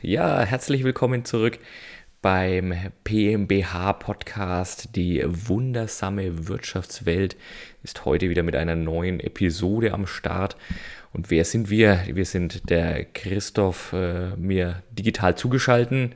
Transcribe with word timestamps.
Ja, 0.00 0.42
herzlich 0.42 0.84
willkommen 0.84 1.24
zurück 1.24 1.58
beim 2.22 2.72
PMBH 3.02 3.94
Podcast. 3.94 4.94
Die 4.94 5.24
wundersame 5.26 6.46
Wirtschaftswelt 6.46 7.36
ist 7.82 8.04
heute 8.04 8.30
wieder 8.30 8.44
mit 8.44 8.54
einer 8.54 8.76
neuen 8.76 9.18
Episode 9.18 9.92
am 9.92 10.06
Start. 10.06 10.56
Und 11.12 11.32
wer 11.32 11.44
sind 11.44 11.68
wir? 11.68 12.04
Wir 12.06 12.26
sind 12.26 12.70
der 12.70 13.06
Christoph, 13.06 13.92
äh, 13.92 14.36
mir 14.36 14.84
digital 14.92 15.36
zugeschalten. 15.36 16.14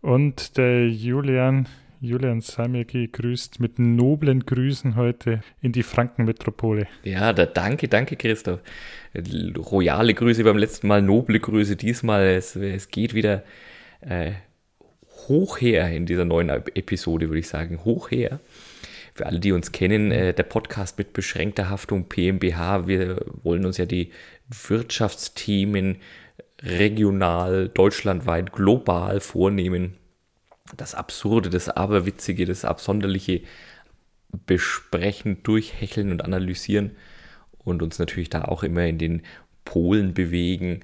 Und 0.00 0.56
der 0.56 0.88
Julian, 0.88 1.68
Julian 2.02 2.40
sei 2.40 2.66
mir 2.66 2.86
gegrüßt 2.86 3.60
mit 3.60 3.78
noblen 3.78 4.46
Grüßen 4.46 4.96
heute 4.96 5.42
in 5.60 5.72
die 5.72 5.82
Frankenmetropole. 5.82 6.86
Ja, 7.04 7.34
da, 7.34 7.44
danke, 7.44 7.88
danke 7.88 8.16
Christoph. 8.16 8.60
Royale 9.14 10.14
Grüße 10.14 10.42
beim 10.42 10.56
letzten 10.56 10.88
Mal, 10.88 11.02
noble 11.02 11.38
Grüße 11.40 11.76
diesmal. 11.76 12.24
Es, 12.24 12.56
es 12.56 12.88
geht 12.88 13.12
wieder 13.12 13.44
äh, 14.00 14.32
hoch 15.28 15.60
her 15.60 15.90
in 15.90 16.06
dieser 16.06 16.24
neuen 16.24 16.48
Episode, 16.48 17.28
würde 17.28 17.40
ich 17.40 17.48
sagen. 17.48 17.84
Hoch 17.84 18.10
her. 18.10 18.40
Für 19.12 19.26
alle, 19.26 19.38
die 19.38 19.52
uns 19.52 19.70
kennen, 19.70 20.10
äh, 20.10 20.32
der 20.32 20.44
Podcast 20.44 20.96
mit 20.96 21.12
beschränkter 21.12 21.68
Haftung 21.68 22.08
PMBH. 22.08 22.88
Wir 22.88 23.26
wollen 23.42 23.66
uns 23.66 23.76
ja 23.76 23.84
die 23.84 24.10
Wirtschaftsthemen 24.48 25.96
regional, 26.62 27.68
deutschlandweit, 27.68 28.52
global 28.52 29.20
vornehmen. 29.20 29.96
Das 30.76 30.94
Absurde, 30.94 31.50
das 31.50 31.68
Aberwitzige, 31.68 32.46
das 32.46 32.64
Absonderliche 32.64 33.42
besprechen, 34.46 35.42
durchhecheln 35.42 36.12
und 36.12 36.24
analysieren 36.24 36.92
und 37.58 37.82
uns 37.82 37.98
natürlich 37.98 38.30
da 38.30 38.44
auch 38.44 38.62
immer 38.62 38.86
in 38.86 38.98
den 38.98 39.22
Polen 39.64 40.14
bewegen 40.14 40.80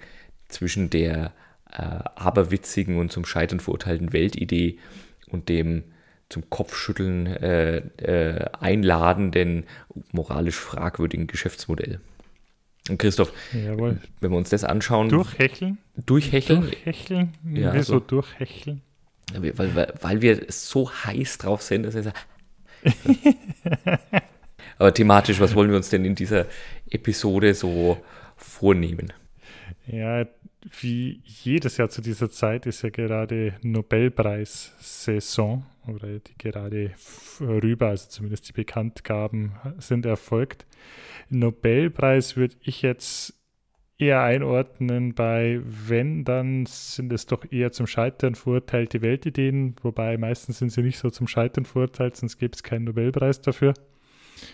zwischen 0.48 0.90
der 0.90 1.32
äh, 1.70 1.82
aberwitzigen 1.82 2.98
und 2.98 3.12
zum 3.12 3.24
Scheitern 3.24 3.60
verurteilten 3.60 4.12
Weltidee 4.12 4.78
und 5.28 5.48
dem 5.48 5.84
zum 6.28 6.50
Kopfschütteln 6.50 7.26
äh, 7.26 7.76
äh, 7.98 8.46
einladenden, 8.58 9.64
moralisch 10.12 10.56
fragwürdigen 10.56 11.26
Geschäftsmodell. 11.28 12.00
Und 12.88 12.98
Christoph, 12.98 13.32
Jawohl. 13.52 13.98
wenn 14.20 14.30
wir 14.30 14.36
uns 14.36 14.50
das 14.50 14.64
anschauen. 14.64 15.08
Durchhecheln? 15.08 15.78
Durchhecheln? 15.96 16.62
Durchhecheln? 16.62 17.34
Ja, 17.52 17.74
Wieso 17.74 17.94
so. 17.94 18.00
durchhecheln? 18.00 18.82
Weil, 19.34 19.74
weil, 19.74 19.94
weil 20.00 20.22
wir 20.22 20.46
so 20.48 20.90
heiß 20.90 21.38
drauf 21.38 21.62
sind, 21.62 21.82
dass 21.82 21.94
wir 21.94 22.04
sagen, 22.04 22.16
Aber 24.78 24.92
thematisch, 24.92 25.40
was 25.40 25.54
wollen 25.54 25.70
wir 25.70 25.76
uns 25.76 25.88
denn 25.88 26.04
in 26.04 26.14
dieser 26.14 26.46
Episode 26.90 27.54
so 27.54 27.98
vornehmen? 28.36 29.12
Ja, 29.86 30.26
wie 30.80 31.22
jedes 31.24 31.76
Jahr 31.76 31.88
zu 31.88 32.02
dieser 32.02 32.30
Zeit 32.30 32.66
ist 32.66 32.82
ja 32.82 32.90
gerade 32.90 33.54
Nobelpreis-Saison 33.62 35.64
oder 35.86 36.18
die 36.18 36.36
gerade 36.36 36.90
vorüber, 36.96 37.88
also 37.88 38.08
zumindest 38.08 38.48
die 38.48 38.52
Bekanntgaben 38.52 39.52
sind 39.78 40.04
erfolgt. 40.04 40.66
Nobelpreis 41.28 42.36
würde 42.36 42.56
ich 42.60 42.82
jetzt 42.82 43.34
eher 43.98 44.22
einordnen 44.22 45.14
bei, 45.14 45.60
wenn, 45.64 46.24
dann 46.24 46.66
sind 46.66 47.12
es 47.12 47.26
doch 47.26 47.50
eher 47.50 47.72
zum 47.72 47.86
Scheitern 47.86 48.34
verurteilte 48.34 49.00
Weltideen, 49.00 49.74
wobei 49.82 50.18
meistens 50.18 50.58
sind 50.58 50.70
sie 50.70 50.82
nicht 50.82 50.98
so 50.98 51.10
zum 51.10 51.26
Scheitern 51.26 51.64
verurteilt, 51.64 52.16
sonst 52.16 52.38
gäbe 52.38 52.54
es 52.54 52.62
keinen 52.62 52.84
Nobelpreis 52.84 53.40
dafür. 53.40 53.74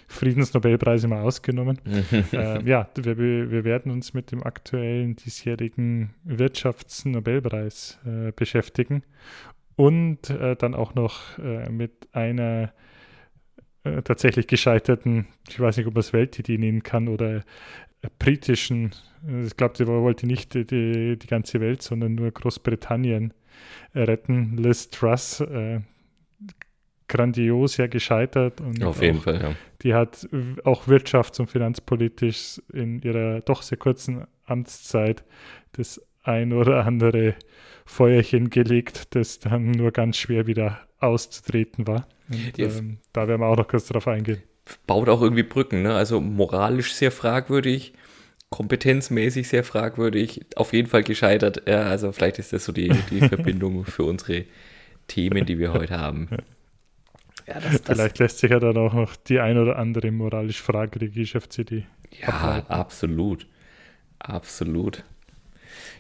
Friedensnobelpreis 0.07 1.03
immer 1.03 1.23
ausgenommen. 1.23 1.81
ähm, 2.33 2.67
ja, 2.67 2.89
wir, 2.95 3.19
wir 3.19 3.65
werden 3.65 3.91
uns 3.91 4.15
mit 4.15 4.31
dem 4.31 4.45
aktuellen 4.45 5.17
diesjährigen 5.17 6.15
Wirtschaftsnobelpreis 6.23 7.99
äh, 8.07 8.31
beschäftigen 8.31 9.03
und 9.75 10.31
äh, 10.31 10.55
dann 10.55 10.77
auch 10.77 10.95
noch 10.95 11.39
äh, 11.39 11.69
mit 11.69 12.09
einer 12.13 12.73
äh, 13.85 14.03
tatsächlich 14.03 14.47
gescheiterten, 14.47 15.27
ich 15.49 15.59
weiß 15.59 15.77
nicht, 15.77 15.87
ob 15.87 15.95
man 15.95 16.01
es 16.01 16.13
Weltidee 16.13 16.59
nennen 16.59 16.83
kann, 16.83 17.09
oder 17.09 17.37
äh, 17.37 17.43
britischen, 18.19 18.93
äh, 19.27 19.45
ich 19.45 19.57
glaube, 19.57 19.77
sie 19.77 19.87
wollte 19.87 20.27
nicht 20.27 20.55
die, 20.55 20.65
die, 20.65 21.19
die, 21.19 21.27
ganze 21.27 21.61
Welt, 21.61 21.83
sondern 21.83 22.15
nur 22.15 22.31
Großbritannien 22.31 23.35
retten. 23.95 24.57
Liz 24.57 24.91
Truss, 24.91 25.41
äh, 25.41 25.81
grandios 27.09 27.77
ja 27.77 27.87
gescheitert. 27.87 28.61
Und 28.61 28.83
Auf 28.83 29.03
jeden 29.03 29.21
Fall, 29.21 29.41
ja. 29.41 29.55
Die 29.83 29.95
hat 29.95 30.29
auch 30.65 30.87
wirtschafts- 30.87 31.41
und 31.41 31.51
finanzpolitisch 31.51 32.61
in 32.73 33.03
ihrer 33.03 33.41
doch 33.41 33.63
sehr 33.63 33.79
kurzen 33.79 34.27
Amtszeit 34.47 35.25
das 35.73 36.01
ein 36.23 36.53
oder 36.53 36.87
andere 36.87 37.35
Feuerchen 37.85 38.51
gelegt, 38.51 39.15
das 39.15 39.41
dann 39.41 39.73
nur 39.73 39.91
ganz 39.91 40.17
schwer 40.17 40.47
wieder 40.47 40.81
auszutreten 41.03 41.87
war. 41.87 42.07
Und, 42.31 42.59
ähm, 42.59 42.99
da 43.13 43.29
werden 43.29 43.41
wir 43.41 43.47
auch 43.47 43.57
noch 43.57 43.69
kurz 43.69 43.87
drauf 43.87 44.09
eingehen. 44.09 44.43
Baut 44.87 45.09
auch 45.09 45.21
irgendwie 45.21 45.43
Brücken, 45.43 45.83
ne? 45.83 45.95
Also 45.95 46.21
moralisch 46.21 46.95
sehr 46.95 47.11
fragwürdig, 47.11 47.95
kompetenzmäßig 48.51 49.49
sehr 49.49 49.65
fragwürdig, 49.65 50.41
auf 50.57 50.73
jeden 50.73 50.89
Fall 50.89 51.03
gescheitert. 51.03 51.63
Ja, 51.67 51.83
also 51.83 52.13
vielleicht 52.13 52.39
ist 52.39 52.53
das 52.53 52.65
so 52.65 52.73
die, 52.73 52.89
die 53.11 53.21
Verbindung 53.29 53.85
für 53.85 54.05
unsere 54.05 54.45
Themen, 55.09 55.45
die 55.45 55.59
wir 55.59 55.73
heute 55.73 55.99
haben. 55.99 56.29
Ja, 57.47 57.55
das, 57.55 57.83
das 57.83 57.97
vielleicht 57.97 58.19
lässt 58.19 58.39
sich 58.39 58.51
ja 58.51 58.61
dann 58.61 58.77
auch 58.77 58.95
noch 58.95 59.17
die 59.17 59.41
ein 59.41 59.59
oder 59.59 59.77
andere 59.77 60.11
moralisch 60.13 60.63
fragwürdige 60.63 61.21
Geschäftsidee. 61.21 61.85
Ja, 62.21 62.29
ableiten. 62.29 62.73
absolut. 62.73 63.47
Absolut. 64.21 65.03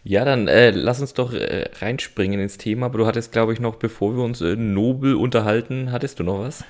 Ja, 0.04 0.24
dann 0.24 0.48
äh, 0.48 0.70
lass 0.70 1.00
uns 1.00 1.14
doch 1.14 1.32
äh, 1.32 1.70
reinspringen 1.80 2.40
ins 2.40 2.58
Thema. 2.58 2.86
Aber 2.86 2.98
du 2.98 3.06
hattest, 3.06 3.32
glaube 3.32 3.52
ich, 3.52 3.60
noch, 3.60 3.76
bevor 3.76 4.16
wir 4.16 4.24
uns 4.24 4.40
äh, 4.40 4.56
nobel 4.56 5.14
unterhalten, 5.14 5.92
hattest 5.92 6.18
du 6.18 6.24
noch 6.24 6.40
was? 6.40 6.64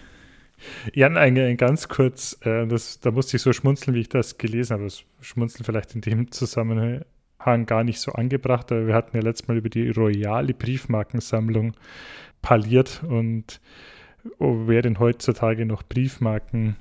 Ja, 0.92 1.08
nein, 1.08 1.56
ganz 1.56 1.88
kurz. 1.88 2.38
Äh, 2.42 2.66
das, 2.66 3.00
da 3.00 3.10
musste 3.10 3.36
ich 3.36 3.42
so 3.42 3.52
schmunzeln, 3.52 3.94
wie 3.94 4.00
ich 4.00 4.08
das 4.08 4.38
gelesen 4.38 4.74
habe. 4.74 4.84
Das 4.84 5.02
Schmunzeln 5.20 5.64
vielleicht 5.64 5.94
in 5.94 6.02
dem 6.02 6.30
Zusammenhang 6.30 7.66
gar 7.66 7.84
nicht 7.84 8.00
so 8.00 8.12
angebracht, 8.12 8.70
aber 8.70 8.86
wir 8.86 8.94
hatten 8.94 9.16
ja 9.16 9.22
letztes 9.22 9.48
Mal 9.48 9.56
über 9.56 9.70
die 9.70 9.88
royale 9.88 10.54
Briefmarkensammlung 10.54 11.74
parliert 12.42 13.02
und 13.08 13.60
oh, 14.38 14.64
wer 14.66 14.82
denn 14.82 14.98
heutzutage 14.98 15.64
noch 15.64 15.82
Briefmarken 15.82 16.76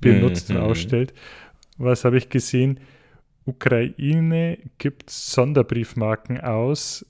benutzt 0.00 0.50
mhm. 0.50 0.56
und 0.56 0.62
ausstellt. 0.62 1.14
Was 1.78 2.04
habe 2.04 2.18
ich 2.18 2.28
gesehen? 2.28 2.80
Ukraine 3.46 4.58
gibt 4.78 5.08
Sonderbriefmarken 5.08 6.40
aus 6.40 7.06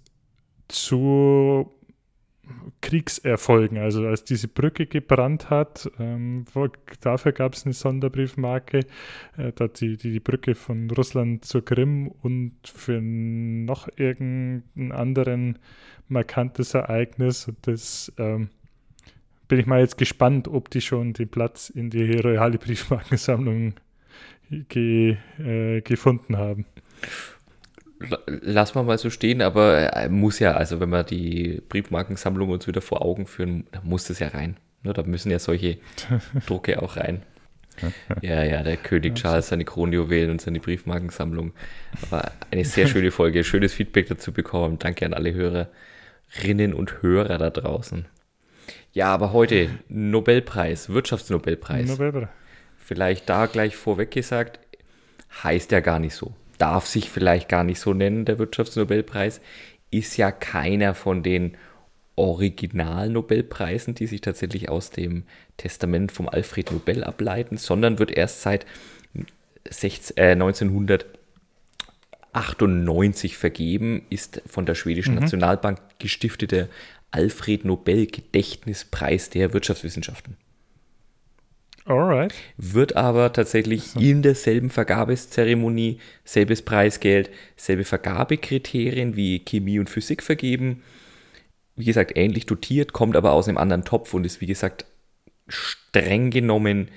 zu 0.69 1.72
Kriegserfolgen. 2.80 3.78
Also 3.78 4.06
als 4.06 4.24
diese 4.24 4.48
Brücke 4.48 4.86
gebrannt 4.86 5.50
hat, 5.50 5.91
ähm, 5.98 6.44
dafür 7.00 7.32
gab 7.32 7.54
es 7.54 7.64
eine 7.64 7.72
Sonderbriefmarke, 7.72 8.80
äh, 9.36 9.52
die, 9.80 9.97
die, 9.97 10.12
die 10.12 10.20
Brücke 10.20 10.54
von 10.54 10.91
Russland 10.91 11.44
zur 11.44 11.64
Krim 11.64 12.08
und 12.08 12.54
für 12.64 13.00
noch 13.00 13.88
irgendein 13.97 14.92
anderen 14.92 15.58
markantes 16.08 16.74
Ereignis. 16.74 17.48
Und 17.48 17.66
das 17.66 18.12
ähm, 18.18 18.50
bin 19.48 19.58
ich 19.58 19.66
mal 19.66 19.80
jetzt 19.80 19.98
gespannt, 19.98 20.47
ob 20.48 20.70
die 20.70 20.80
schon 20.80 21.12
den 21.12 21.28
Platz 21.28 21.70
in 21.70 21.91
die 21.91 22.18
royale 22.18 22.58
Briefmarkensammlung 22.58 23.74
ge, 24.51 25.17
äh, 25.39 25.81
gefunden 25.81 26.37
haben. 26.37 26.67
Lass 28.27 28.75
mal 28.75 28.83
mal 28.83 28.99
so 28.99 29.09
stehen, 29.09 29.41
aber 29.41 29.97
äh, 29.97 30.09
muss 30.09 30.39
ja, 30.39 30.53
also 30.53 30.81
wenn 30.81 30.91
wir 30.91 31.03
die 31.03 31.62
Briefmarkensammlung 31.69 32.51
uns 32.51 32.67
wieder 32.67 32.83
vor 32.83 33.03
Augen 33.03 33.27
führen, 33.27 33.67
da 33.73 33.81
muss 33.83 34.05
das 34.05 34.19
ja 34.19 34.29
rein. 34.29 34.57
Ne? 34.83 34.93
Da 34.93 35.03
müssen 35.03 35.31
ja 35.31 35.39
solche 35.39 35.79
Drucke 36.47 36.83
auch 36.83 36.97
rein. 36.97 37.23
Ja, 38.23 38.43
ja, 38.43 38.62
der 38.62 38.79
König 38.79 39.17
Charles, 39.17 39.49
seine 39.49 39.67
Kronjuwelen 39.67 40.31
und 40.31 40.41
seine 40.41 40.61
Briefmarkensammlung. 40.61 41.53
Aber 42.01 42.33
eine 42.51 42.65
sehr 42.65 42.87
schöne 42.87 43.11
Folge, 43.11 43.45
schönes 43.45 43.75
Feedback 43.75 44.09
dazu 44.09 44.33
bekommen. 44.33 44.78
Danke 44.78 45.05
an 45.05 45.13
alle 45.13 45.34
Hörerinnen 45.34 46.72
und 46.72 47.03
Hörer 47.03 47.37
da 47.37 47.51
draußen. 47.51 48.07
Ja, 48.95 49.13
aber 49.13 49.34
heute 49.34 49.69
Nobelpreis, 49.91 50.89
Wirtschaftsnobelpreis. 50.89 51.87
Nobelpreis. 51.87 52.31
Vielleicht 52.86 53.28
da 53.28 53.47
gleich 53.47 53.74
vorweg 53.74 54.12
gesagt, 54.12 54.60
heißt 55.42 55.72
ja 55.72 55.80
gar 55.80 55.98
nicht 55.98 56.15
so. 56.15 56.33
Darf 56.56 56.86
sich 56.86 57.10
vielleicht 57.10 57.48
gar 57.48 57.65
nicht 57.65 57.80
so 57.80 57.92
nennen, 57.92 58.24
der 58.24 58.38
Wirtschaftsnobelpreis. 58.38 59.41
Ist 59.91 60.16
ja 60.16 60.30
keiner 60.30 60.94
von 60.94 61.24
den 61.24 61.56
Original-Nobelpreisen, 62.15 63.97
die 63.97 64.06
sich 64.06 64.21
tatsächlich 64.21 64.68
aus 64.68 64.91
dem 64.91 65.24
Testament 65.56 66.12
vom 66.12 66.28
Alfred 66.28 66.71
Nobel 66.71 67.03
ableiten, 67.03 67.56
sondern 67.56 67.98
wird 67.98 68.12
erst 68.12 68.42
seit 68.42 68.66
16, 69.68 70.16
äh, 70.16 70.36
1998 70.36 73.36
vergeben, 73.36 74.06
ist 74.10 74.42
von 74.47 74.65
der 74.65 74.77
schwedischen 74.77 75.15
mhm. 75.15 75.22
Nationalbank 75.22 75.80
gestiftete 75.98 76.68
Alfred 77.10 77.65
Nobel 77.65 78.06
Gedächtnispreis 78.06 79.28
der 79.28 79.53
Wirtschaftswissenschaften. 79.53 80.36
Alright. 81.86 82.34
Wird 82.56 82.97
aber 82.97 83.33
tatsächlich 83.33 83.94
in 83.94 84.21
derselben 84.21 84.71
Vergabezeremonie, 84.71 86.00
selbes 86.24 86.62
Preisgeld, 86.62 87.30
selbe 87.56 87.84
Vergabekriterien 87.84 89.15
wie 89.15 89.38
Chemie 89.38 89.78
und 89.78 89.88
Physik 89.88 90.24
vergeben. 90.24 90.83
Wie 91.77 91.84
gesagt, 91.84 92.16
ähnlich 92.16 92.47
dotiert, 92.47 92.92
kommt 92.92 93.16
aber 93.16 93.33
aus 93.33 93.47
einem 93.47 93.59
anderen 93.59 93.84
Topf 93.84 94.15
und 94.15 94.27
ist, 94.27 94.41
wie 94.41 94.47
gesagt, 94.47 94.84
streng 95.47 96.30
genommen 96.30 96.88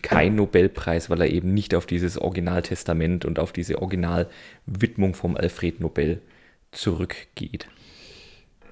kein 0.00 0.34
Nobelpreis, 0.34 1.10
weil 1.10 1.20
er 1.20 1.30
eben 1.30 1.52
nicht 1.52 1.74
auf 1.74 1.84
dieses 1.84 2.16
Originaltestament 2.16 3.24
und 3.26 3.38
auf 3.38 3.52
diese 3.52 3.80
Originalwidmung 3.80 5.14
vom 5.14 5.36
Alfred 5.36 5.80
Nobel 5.80 6.22
zurückgeht. 6.70 7.68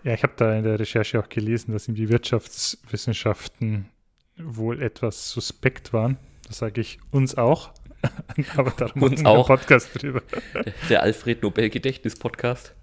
Ja, 0.04 0.14
ich 0.14 0.22
habe 0.22 0.32
da 0.36 0.56
in 0.56 0.64
der 0.64 0.78
Recherche 0.78 1.20
auch 1.20 1.28
gelesen, 1.28 1.72
dass 1.72 1.88
ihm 1.88 1.94
die 1.94 2.08
Wirtschaftswissenschaften 2.08 3.86
wohl 4.44 4.82
etwas 4.82 5.30
suspekt 5.30 5.92
waren. 5.92 6.16
Das 6.46 6.58
sage 6.58 6.80
ich 6.80 6.98
uns 7.10 7.36
auch. 7.36 7.72
Aber 8.56 8.70
darum 8.70 9.02
uns 9.02 9.24
auch. 9.24 9.46
Podcast 9.46 10.02
drüber. 10.02 10.22
Der 10.88 11.02
Alfred 11.02 11.42
Nobel 11.42 11.68
Gedächtnis 11.70 12.16
Podcast. 12.16 12.74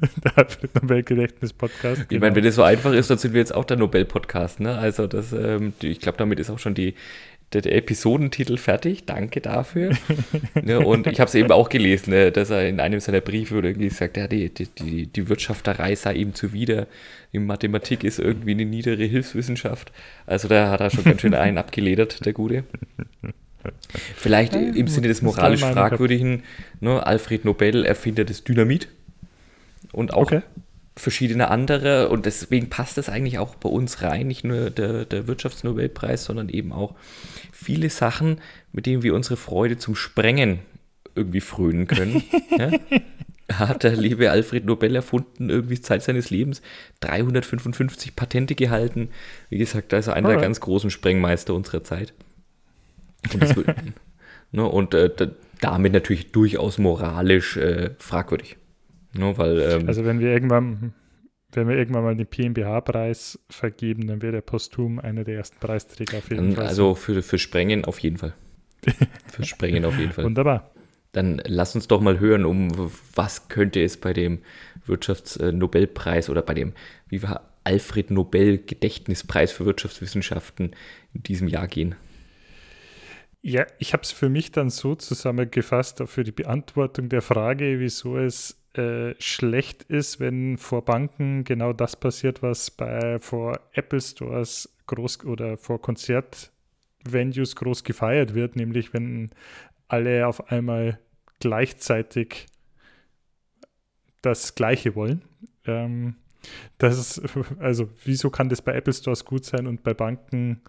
Der 0.24 0.36
Alfred 0.36 0.74
Nobel 0.74 1.02
Gedächtnis 1.02 1.52
Podcast. 1.52 2.02
Ich 2.02 2.08
genau. 2.08 2.20
meine, 2.20 2.36
wenn 2.36 2.44
das 2.44 2.56
so 2.56 2.62
einfach 2.62 2.92
ist, 2.92 3.10
dann 3.10 3.18
sind 3.18 3.34
wir 3.34 3.40
jetzt 3.40 3.54
auch 3.54 3.64
der 3.64 3.76
Nobel 3.76 4.04
Podcast. 4.04 4.60
Ne? 4.60 4.76
Also 4.76 5.06
das, 5.06 5.32
ähm, 5.32 5.74
ich 5.80 6.00
glaube, 6.00 6.18
damit 6.18 6.40
ist 6.40 6.50
auch 6.50 6.58
schon 6.58 6.74
die 6.74 6.94
der, 7.52 7.62
der 7.62 7.76
Episodentitel 7.76 8.56
fertig. 8.56 9.04
Danke 9.06 9.40
dafür. 9.40 9.92
ne, 10.62 10.80
und 10.80 11.06
ich 11.06 11.20
habe 11.20 11.28
es 11.28 11.34
eben 11.34 11.50
auch 11.52 11.68
gelesen, 11.68 12.10
ne, 12.10 12.32
dass 12.32 12.50
er 12.50 12.68
in 12.68 12.80
einem 12.80 13.00
seiner 13.00 13.20
Briefe 13.20 13.56
oder 13.56 13.68
irgendwie 13.68 13.90
sagt, 13.90 14.16
ja, 14.16 14.26
die, 14.28 14.50
die, 14.50 15.06
die 15.06 15.28
Wirtschafterei 15.28 15.94
sei 15.94 16.14
ihm 16.14 16.34
zuwider. 16.34 16.86
Die 17.32 17.38
Mathematik 17.38 18.04
ist 18.04 18.18
irgendwie 18.18 18.52
eine 18.52 18.64
niedere 18.64 19.04
Hilfswissenschaft. 19.04 19.92
Also 20.26 20.48
da 20.48 20.70
hat 20.70 20.80
er 20.80 20.90
schon 20.90 21.04
ganz 21.04 21.20
schön 21.20 21.34
einen 21.34 21.58
abgeledert, 21.58 22.24
der 22.24 22.32
Gute. 22.32 22.64
Vielleicht 24.16 24.54
im 24.54 24.88
Sinne 24.88 25.08
des 25.08 25.22
moralisch 25.22 25.60
fragwürdigen, 25.60 26.42
ne, 26.80 27.06
Alfred 27.06 27.44
Nobel, 27.44 27.84
Erfinder 27.84 28.24
des 28.24 28.44
Dynamit. 28.44 28.88
Und 29.92 30.14
auch 30.14 30.22
okay 30.22 30.42
verschiedene 30.96 31.48
andere 31.48 32.08
und 32.10 32.26
deswegen 32.26 32.68
passt 32.68 32.98
das 32.98 33.08
eigentlich 33.08 33.38
auch 33.38 33.54
bei 33.54 33.68
uns 33.68 34.02
rein, 34.02 34.26
nicht 34.26 34.44
nur 34.44 34.70
der, 34.70 35.04
der 35.04 35.26
Wirtschaftsnobelpreis, 35.26 36.24
sondern 36.24 36.48
eben 36.48 36.72
auch 36.72 36.94
viele 37.52 37.88
Sachen, 37.88 38.40
mit 38.72 38.86
denen 38.86 39.02
wir 39.02 39.14
unsere 39.14 39.36
Freude 39.36 39.78
zum 39.78 39.94
Sprengen 39.94 40.60
irgendwie 41.14 41.40
frönen 41.40 41.86
können. 41.86 42.22
ja? 42.58 42.70
Hat 43.52 43.82
der 43.84 43.96
liebe 43.96 44.30
Alfred 44.30 44.64
Nobel 44.64 44.94
erfunden, 44.94 45.50
irgendwie 45.50 45.80
Zeit 45.80 46.02
seines 46.02 46.30
Lebens, 46.30 46.62
355 47.00 48.14
Patente 48.16 48.54
gehalten. 48.54 49.10
Wie 49.50 49.58
gesagt, 49.58 49.92
da 49.92 49.98
ist 49.98 50.06
er 50.06 50.14
einer 50.14 50.28
Alright. 50.28 50.40
der 50.40 50.48
ganz 50.48 50.60
großen 50.60 50.90
Sprengmeister 50.90 51.54
unserer 51.54 51.84
Zeit. 51.84 52.14
Und, 53.32 53.42
das, 53.42 53.54
ne, 54.52 54.64
und 54.64 54.94
äh, 54.94 55.10
damit 55.60 55.92
natürlich 55.92 56.32
durchaus 56.32 56.78
moralisch 56.78 57.56
äh, 57.56 57.90
fragwürdig. 57.98 58.56
No, 59.14 59.36
weil, 59.38 59.60
ähm, 59.60 59.88
also 59.88 60.04
wenn 60.04 60.20
wir 60.20 60.30
irgendwann, 60.30 60.94
wenn 61.52 61.68
wir 61.68 61.76
irgendwann 61.76 62.04
mal 62.04 62.16
den 62.16 62.26
PMBH-Preis 62.26 63.38
vergeben, 63.50 64.06
dann 64.06 64.22
wäre 64.22 64.32
der 64.32 64.40
posthum 64.40 64.98
einer 64.98 65.24
der 65.24 65.36
ersten 65.36 65.58
Preisträger 65.60 66.18
auf 66.18 66.30
jeden 66.30 66.54
Fall. 66.54 66.66
Also 66.66 66.94
für, 66.94 67.22
für 67.22 67.38
Sprengen 67.38 67.84
auf 67.84 67.98
jeden 67.98 68.16
Fall. 68.16 68.34
für 69.32 69.44
Sprengen 69.44 69.84
auf 69.84 69.98
jeden 69.98 70.12
Fall. 70.12 70.24
Wunderbar. 70.24 70.70
Dann 71.12 71.42
lass 71.44 71.74
uns 71.74 71.88
doch 71.88 72.00
mal 72.00 72.20
hören, 72.20 72.46
um 72.46 72.90
was 73.14 73.48
könnte 73.48 73.82
es 73.82 73.98
bei 73.98 74.14
dem 74.14 74.40
Wirtschaftsnobelpreis 74.86 76.30
oder 76.30 76.40
bei 76.40 76.54
dem, 76.54 76.72
wie 77.08 77.22
war 77.22 77.52
Alfred 77.64 78.10
Nobel 78.10 78.58
Gedächtnispreis 78.58 79.52
für 79.52 79.66
Wirtschaftswissenschaften 79.66 80.74
in 81.12 81.22
diesem 81.22 81.48
Jahr 81.48 81.68
gehen. 81.68 81.94
Ja, 83.42 83.66
ich 83.78 83.92
habe 83.92 84.04
es 84.04 84.12
für 84.12 84.28
mich 84.28 84.52
dann 84.52 84.70
so 84.70 84.94
zusammengefasst, 84.94 86.02
für 86.06 86.22
die 86.22 86.32
Beantwortung 86.32 87.08
der 87.08 87.22
Frage, 87.22 87.80
wieso 87.80 88.16
es 88.16 88.61
äh, 88.74 89.14
schlecht 89.18 89.82
ist, 89.84 90.18
wenn 90.20 90.56
vor 90.56 90.84
Banken 90.84 91.44
genau 91.44 91.72
das 91.72 91.96
passiert, 91.96 92.42
was 92.42 92.70
bei 92.70 93.18
vor 93.20 93.60
Apple 93.72 94.00
Stores 94.00 94.74
groß 94.86 95.24
oder 95.24 95.58
vor 95.58 95.80
Konzertvenues 95.80 97.56
groß 97.56 97.84
gefeiert 97.84 98.34
wird, 98.34 98.56
nämlich 98.56 98.94
wenn 98.94 99.30
alle 99.88 100.26
auf 100.26 100.50
einmal 100.50 100.98
gleichzeitig 101.38 102.46
das 104.22 104.54
Gleiche 104.54 104.94
wollen. 104.94 105.22
Ähm, 105.66 106.16
das 106.78 106.98
ist, 106.98 107.22
also, 107.58 107.90
wieso 108.04 108.30
kann 108.30 108.48
das 108.48 108.62
bei 108.62 108.74
Apple 108.74 108.94
Stores 108.94 109.24
gut 109.24 109.44
sein 109.44 109.66
und 109.66 109.82
bei 109.82 109.92
Banken 109.92 110.62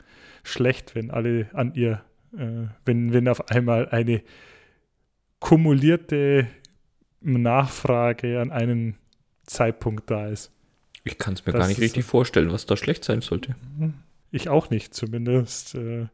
schlecht, 0.43 0.95
wenn 0.95 1.09
alle 1.09 1.49
an 1.53 1.73
ihr, 1.75 2.03
äh, 2.37 2.67
wenn, 2.85 3.13
wenn 3.13 3.27
auf 3.27 3.49
einmal 3.49 3.87
eine 3.89 4.23
kumulierte 5.39 6.47
Nachfrage 7.23 8.39
an 8.39 8.51
einen 8.51 8.95
Zeitpunkt 9.45 10.09
da 10.11 10.27
ist. 10.27 10.51
Ich 11.03 11.17
kann 11.17 11.33
es 11.33 11.45
mir 11.45 11.51
das 11.51 11.61
gar 11.61 11.67
nicht 11.67 11.81
richtig 11.81 12.05
vorstellen, 12.05 12.51
was 12.51 12.65
da 12.65 12.77
schlecht 12.77 13.03
sein 13.03 13.21
sollte. 13.21 13.55
Ich 14.31 14.49
auch 14.49 14.69
nicht, 14.69 14.93
zumindest. 14.93 15.75
Äh, 15.75 16.07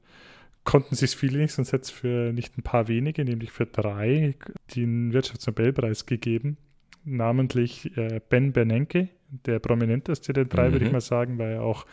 konnten 0.64 0.96
sich 0.96 1.16
viele 1.16 1.40
nicht, 1.40 1.54
sonst 1.54 1.72
hätte 1.72 1.84
es 1.84 1.90
für 1.90 2.32
nicht 2.34 2.58
ein 2.58 2.64
paar 2.64 2.88
wenige, 2.88 3.26
nämlich 3.26 3.52
für 3.52 3.66
drei, 3.66 4.36
den 4.76 5.14
Wirtschaftsnobelpreis 5.14 6.06
gegeben. 6.06 6.58
Namentlich 7.06 7.98
äh, 7.98 8.20
Ben 8.30 8.52
Bernanke, 8.52 9.10
der 9.30 9.60
prominenteste 9.60 10.34
der 10.34 10.46
drei, 10.46 10.68
mhm. 10.68 10.74
würde 10.74 10.86
ich 10.86 10.92
mhm. 10.92 10.96
mal 10.96 11.02
sagen, 11.02 11.38
weil 11.40 11.54
er 11.54 11.64
auch 11.64 11.86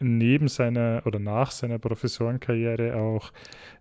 neben 0.00 0.48
seiner 0.48 1.02
oder 1.04 1.18
nach 1.18 1.50
seiner 1.50 1.78
Professorenkarriere 1.78 2.96
auch 2.96 3.32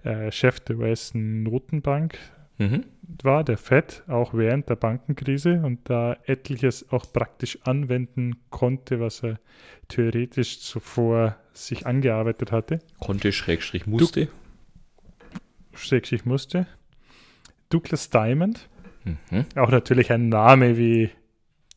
äh, 0.03 0.31
Chef 0.31 0.59
der 0.61 0.77
US-Notenbank 0.79 2.17
mhm. 2.57 2.83
war, 3.23 3.43
der 3.43 3.57
FED, 3.57 4.03
auch 4.07 4.33
während 4.33 4.69
der 4.69 4.75
Bankenkrise 4.75 5.61
und 5.63 5.89
da 5.89 6.17
etliches 6.25 6.91
auch 6.91 7.11
praktisch 7.11 7.59
anwenden 7.63 8.37
konnte, 8.49 8.99
was 8.99 9.23
er 9.23 9.39
theoretisch 9.87 10.61
zuvor 10.61 11.35
sich 11.53 11.85
angearbeitet 11.85 12.51
hatte. 12.51 12.79
Konnte, 12.99 13.31
Schrägstrich 13.31 13.87
musste. 13.87 14.25
Du, 14.25 14.31
Schrägstrich 15.77 16.25
musste. 16.25 16.67
Douglas 17.69 18.09
Diamond, 18.09 18.69
mhm. 19.03 19.45
auch 19.55 19.69
natürlich 19.69 20.11
ein 20.11 20.29
Name 20.29 20.77
wie 20.77 21.09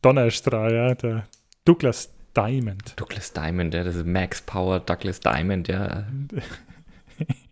Donnerstrahl, 0.01 0.73
ja, 0.73 0.95
der 0.95 1.27
Douglas 1.65 2.13
Diamond. 2.35 2.93
Douglas 2.95 3.33
Diamond, 3.33 3.73
ja, 3.73 3.83
das 3.83 3.95
ist 3.95 4.05
Max 4.05 4.41
Power, 4.41 4.79
Douglas 4.79 5.19
Diamond, 5.19 5.67
ja. 5.67 6.05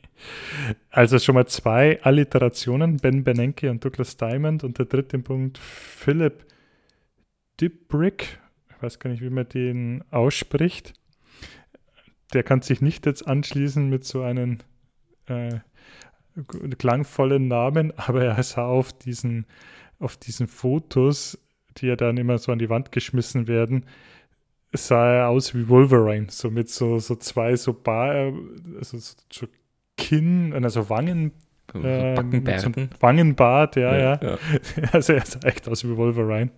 Also 0.90 1.20
schon 1.20 1.36
mal 1.36 1.48
zwei 1.48 2.02
Alliterationen, 2.04 2.98
Ben 2.98 3.24
Benenke 3.24 3.70
und 3.70 3.84
Douglas 3.84 4.18
Diamond. 4.18 4.64
Und 4.64 4.78
der 4.78 4.86
dritte 4.86 5.20
Punkt, 5.20 5.58
Philip 5.58 6.46
Dibrick. 7.60 8.40
Ich 8.70 8.84
weiß 8.84 9.00
gar 9.00 9.10
nicht, 9.10 9.22
wie 9.22 9.30
man 9.30 9.48
den 9.48 10.04
ausspricht. 10.12 10.94
Der 12.34 12.44
kann 12.44 12.62
sich 12.62 12.82
nicht 12.82 13.06
jetzt 13.06 13.28
anschließen 13.28 13.90
mit 13.90 14.06
so 14.06 14.22
einem 14.22 14.60
äh, 15.26 15.60
klangvollen 16.78 17.48
Namen, 17.48 17.94
aber 17.98 18.24
er 18.24 18.44
sah 18.44 18.66
auf 18.66 18.94
diesen, 18.94 19.46
auf 20.00 20.18
diesen 20.18 20.48
Fotos, 20.48 21.38
die 21.78 21.88
ja 21.88 21.96
dann 21.96 22.18
immer 22.18 22.38
so 22.38 22.52
an 22.52 22.60
die 22.60 22.70
Wand 22.70 22.92
geschmissen 22.92 23.48
werden, 23.48 23.86
sah 24.72 25.14
er 25.14 25.30
aus 25.30 25.56
wie 25.56 25.68
Wolverine, 25.68 26.28
so 26.30 26.52
mit 26.52 26.70
so, 26.70 27.00
so 27.00 27.16
zwei 27.16 27.56
so 27.56 27.74
Bar, 27.74 28.34
also 28.78 28.98
so 28.98 29.48
Kinn, 30.00 30.54
also 30.64 30.90
Wangen, 30.90 31.34
äh, 31.74 32.16
so 32.58 32.72
Wangenbart, 33.00 33.76
ja, 33.76 33.98
ja, 33.98 34.20
ja. 34.22 34.38
Also 34.92 35.14
er 35.14 35.26
sah 35.26 35.40
echt 35.42 35.68
aus 35.68 35.84
wie 35.84 35.96
Wolverine. 35.96 36.52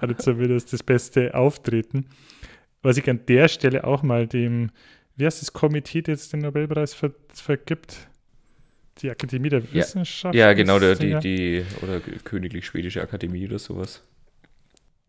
Hatte 0.00 0.16
zumindest 0.16 0.72
das 0.72 0.82
beste 0.82 1.34
Auftreten. 1.34 2.06
Was 2.82 2.96
ich 2.96 3.08
an 3.08 3.20
der 3.26 3.48
Stelle 3.48 3.84
auch 3.84 4.02
mal 4.02 4.26
dem, 4.26 4.70
wie 5.16 5.26
heißt 5.26 5.40
das 5.40 5.52
Komitee, 5.52 6.02
das 6.02 6.20
jetzt 6.20 6.32
den 6.32 6.40
Nobelpreis 6.40 6.94
ver, 6.94 7.12
vergibt? 7.32 8.08
Die 8.98 9.10
Akademie 9.10 9.48
der 9.48 9.72
Wissenschaft? 9.72 10.34
Ja, 10.34 10.48
ja 10.48 10.52
genau, 10.52 10.78
der, 10.78 10.96
die, 10.96 11.18
die, 11.20 11.64
oder 11.82 12.00
Königlich 12.24 12.66
Schwedische 12.66 13.00
Akademie 13.00 13.46
oder 13.46 13.58
sowas. 13.58 14.02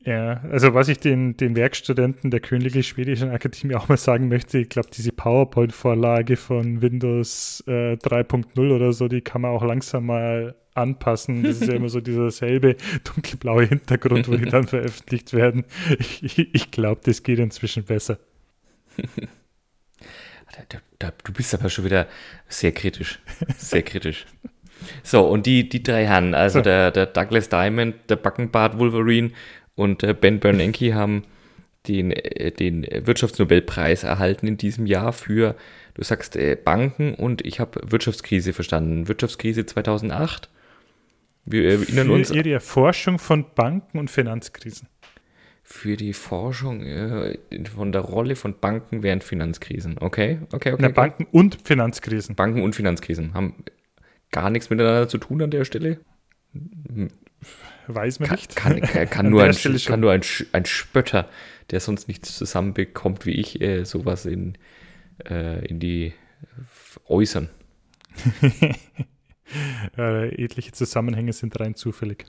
Ja, 0.05 0.41
also 0.51 0.74
was 0.74 0.89
ich 0.89 1.00
den, 1.00 1.38
den 1.38 1.55
Werkstudenten 1.55 2.29
der 2.29 2.41
Königlich 2.41 2.89
Schwedischen 2.89 3.29
Akademie 3.29 3.75
auch 3.75 3.88
mal 3.88 3.98
sagen 3.98 4.27
möchte, 4.27 4.57
ich 4.57 4.67
glaube, 4.67 4.89
diese 4.91 5.13
PowerPoint-Vorlage 5.13 6.36
von 6.36 6.81
Windows 6.81 7.63
äh, 7.67 7.93
3.0 7.93 8.75
oder 8.75 8.91
so, 8.91 9.07
die 9.07 9.22
kann 9.22 9.41
man 9.41 9.51
auch 9.51 9.63
langsam 9.63 10.07
mal 10.07 10.55
anpassen. 10.74 11.43
Das 11.43 11.62
ist 11.62 11.69
ja 11.69 11.75
immer 11.75 11.88
so 11.88 12.01
dieser 12.01 12.31
selbe 12.31 12.75
dunkelblaue 13.05 13.65
Hintergrund, 13.65 14.27
wo 14.27 14.36
die 14.36 14.45
dann 14.45 14.67
veröffentlicht 14.67 15.31
werden. 15.31 15.63
Ich, 16.22 16.38
ich 16.38 16.72
glaube, 16.72 17.00
das 17.05 17.24
geht 17.24 17.39
inzwischen 17.39 17.86
besser. 17.86 18.19
du 21.24 21.33
bist 21.33 21.53
aber 21.53 21.69
schon 21.69 21.86
wieder 21.86 22.07
sehr 22.50 22.74
kritisch. 22.74 23.19
Sehr 23.57 23.83
kritisch. 23.83 24.25
So, 25.01 25.25
und 25.25 25.45
die, 25.45 25.69
die 25.69 25.81
drei 25.81 26.05
Herren, 26.05 26.33
also 26.33 26.60
der, 26.60 26.91
der 26.91 27.05
Douglas 27.05 27.48
Diamond, 27.48 27.95
der 28.10 28.17
Backenbart 28.17 28.77
Wolverine 28.77 29.31
und 29.75 30.03
äh, 30.03 30.13
Ben 30.13 30.39
Bernanke 30.39 30.94
haben 30.94 31.24
den, 31.88 32.12
äh, 32.12 32.51
den 32.51 32.84
Wirtschaftsnobelpreis 32.84 34.03
erhalten 34.03 34.48
in 34.48 34.58
diesem 34.58 34.86
Jahr 34.86 35.13
für, 35.13 35.56
du 35.96 36.03
sagst 36.03 36.36
äh, 36.36 36.56
Banken 36.56 37.13
und 37.13 37.46
ich 37.46 37.60
habe 37.60 37.82
Wirtschaftskrise 37.84 38.53
verstanden. 38.53 39.08
Wirtschaftskrise 39.08 39.65
2008. 39.65 40.50
Wir 41.46 41.72
erinnern 41.72 42.08
für 42.08 42.13
uns. 42.13 42.32
Ihre 42.32 42.51
Erforschung 42.51 43.20
von 43.20 43.46
Banken 43.53 44.00
und 44.00 44.10
Finanzkrisen. 44.10 44.88
Für 45.65 45.98
die 45.98 46.13
Forschung 46.13 46.84
äh, 46.84 47.38
von 47.74 47.92
der 47.92 48.01
Rolle 48.01 48.36
von 48.36 48.60
Banken 48.60 49.01
während 49.01 49.24
Finanzkrisen. 49.24 49.98
Okay, 49.98 50.39
okay, 50.51 50.74
okay. 50.74 50.75
Na, 50.80 50.88
okay. 50.88 50.94
Banken 50.94 51.27
und 51.32 51.58
Finanzkrisen. 51.63 52.36
Banken 52.36 52.62
und 52.62 52.75
Finanzkrisen 52.75 53.34
haben 53.34 53.63
gar 54.32 54.50
nichts 54.50 54.70
miteinander 54.70 55.08
zu 55.08 55.18
tun 55.18 55.42
an 55.42 55.51
der 55.51 55.65
Stelle. 55.65 56.00
Weiß 57.87 58.19
man 58.19 58.29
kann, 58.29 58.37
nicht. 58.37 58.55
Kann, 58.55 58.81
kann, 58.81 59.09
kann 59.09 59.29
nur, 59.29 59.43
ein, 59.43 59.53
kann 59.53 59.99
nur 59.99 60.11
ein, 60.11 60.21
ein 60.51 60.65
Spötter, 60.65 61.29
der 61.71 61.79
sonst 61.79 62.07
nichts 62.07 62.37
zusammenbekommt 62.37 63.25
wie 63.25 63.31
ich, 63.31 63.61
äh, 63.61 63.83
sowas 63.83 64.25
in, 64.25 64.57
äh, 65.29 65.65
in 65.65 65.79
die 65.79 66.13
äußern. 67.07 67.49
äh, 69.97 70.43
etliche 70.43 70.71
Zusammenhänge 70.71 71.33
sind 71.33 71.59
rein 71.59 71.75
zufällig. 71.75 72.25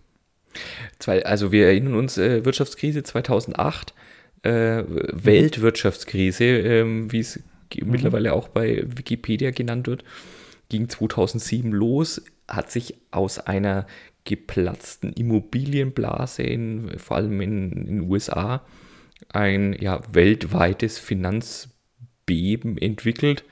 Zwei, 0.99 1.25
also 1.25 1.52
wir 1.52 1.66
erinnern 1.66 1.94
uns, 1.94 2.18
äh, 2.18 2.44
Wirtschaftskrise 2.44 3.02
2008, 3.02 3.94
äh, 4.42 4.84
Weltwirtschaftskrise, 4.87 6.44
ähm, 6.44 7.11
wie 7.12 7.20
es 7.20 7.42
mhm. 7.75 7.90
mittlerweile 7.90 8.32
auch 8.32 8.49
bei 8.49 8.84
Wikipedia 8.87 9.50
genannt 9.50 9.87
wird, 9.87 10.04
ging 10.68 10.88
2007 10.88 11.73
los, 11.73 12.23
hat 12.49 12.70
sich 12.70 12.96
aus 13.11 13.38
einer 13.38 13.87
geplatzten 14.25 15.12
Immobilienblase, 15.12 16.43
in, 16.43 16.99
vor 16.99 17.19
allem 17.19 17.40
in, 17.40 17.71
den 17.71 18.00
USA, 18.11 18.62
ein 19.28 19.75
ja, 19.78 20.00
weltweites 20.12 20.99
Finanzbeben 20.99 22.78
entwickelt. 22.78 23.45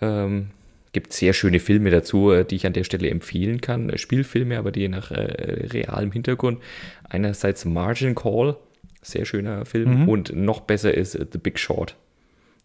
Ähm, 0.00 0.48
gibt 0.92 1.12
sehr 1.12 1.32
schöne 1.32 1.60
Filme 1.60 1.90
dazu, 1.90 2.30
äh, 2.30 2.44
die 2.44 2.56
ich 2.56 2.66
an 2.66 2.74
der 2.74 2.84
Stelle 2.84 3.08
empfehlen 3.10 3.60
kann. 3.60 3.88
Äh, 3.90 3.98
Spielfilme, 3.98 4.58
aber 4.58 4.70
die 4.70 4.88
nach 4.88 5.10
äh, 5.10 5.66
realem 5.72 6.12
Hintergrund. 6.12 6.62
Einerseits 7.08 7.64
Margin 7.64 8.14
Call, 8.14 8.56
sehr 9.00 9.24
schöner 9.24 9.64
Film, 9.64 10.02
mhm. 10.02 10.08
und 10.08 10.36
noch 10.36 10.60
besser 10.60 10.94
ist 10.94 11.12
The 11.12 11.38
Big 11.38 11.58
Short. 11.58 11.96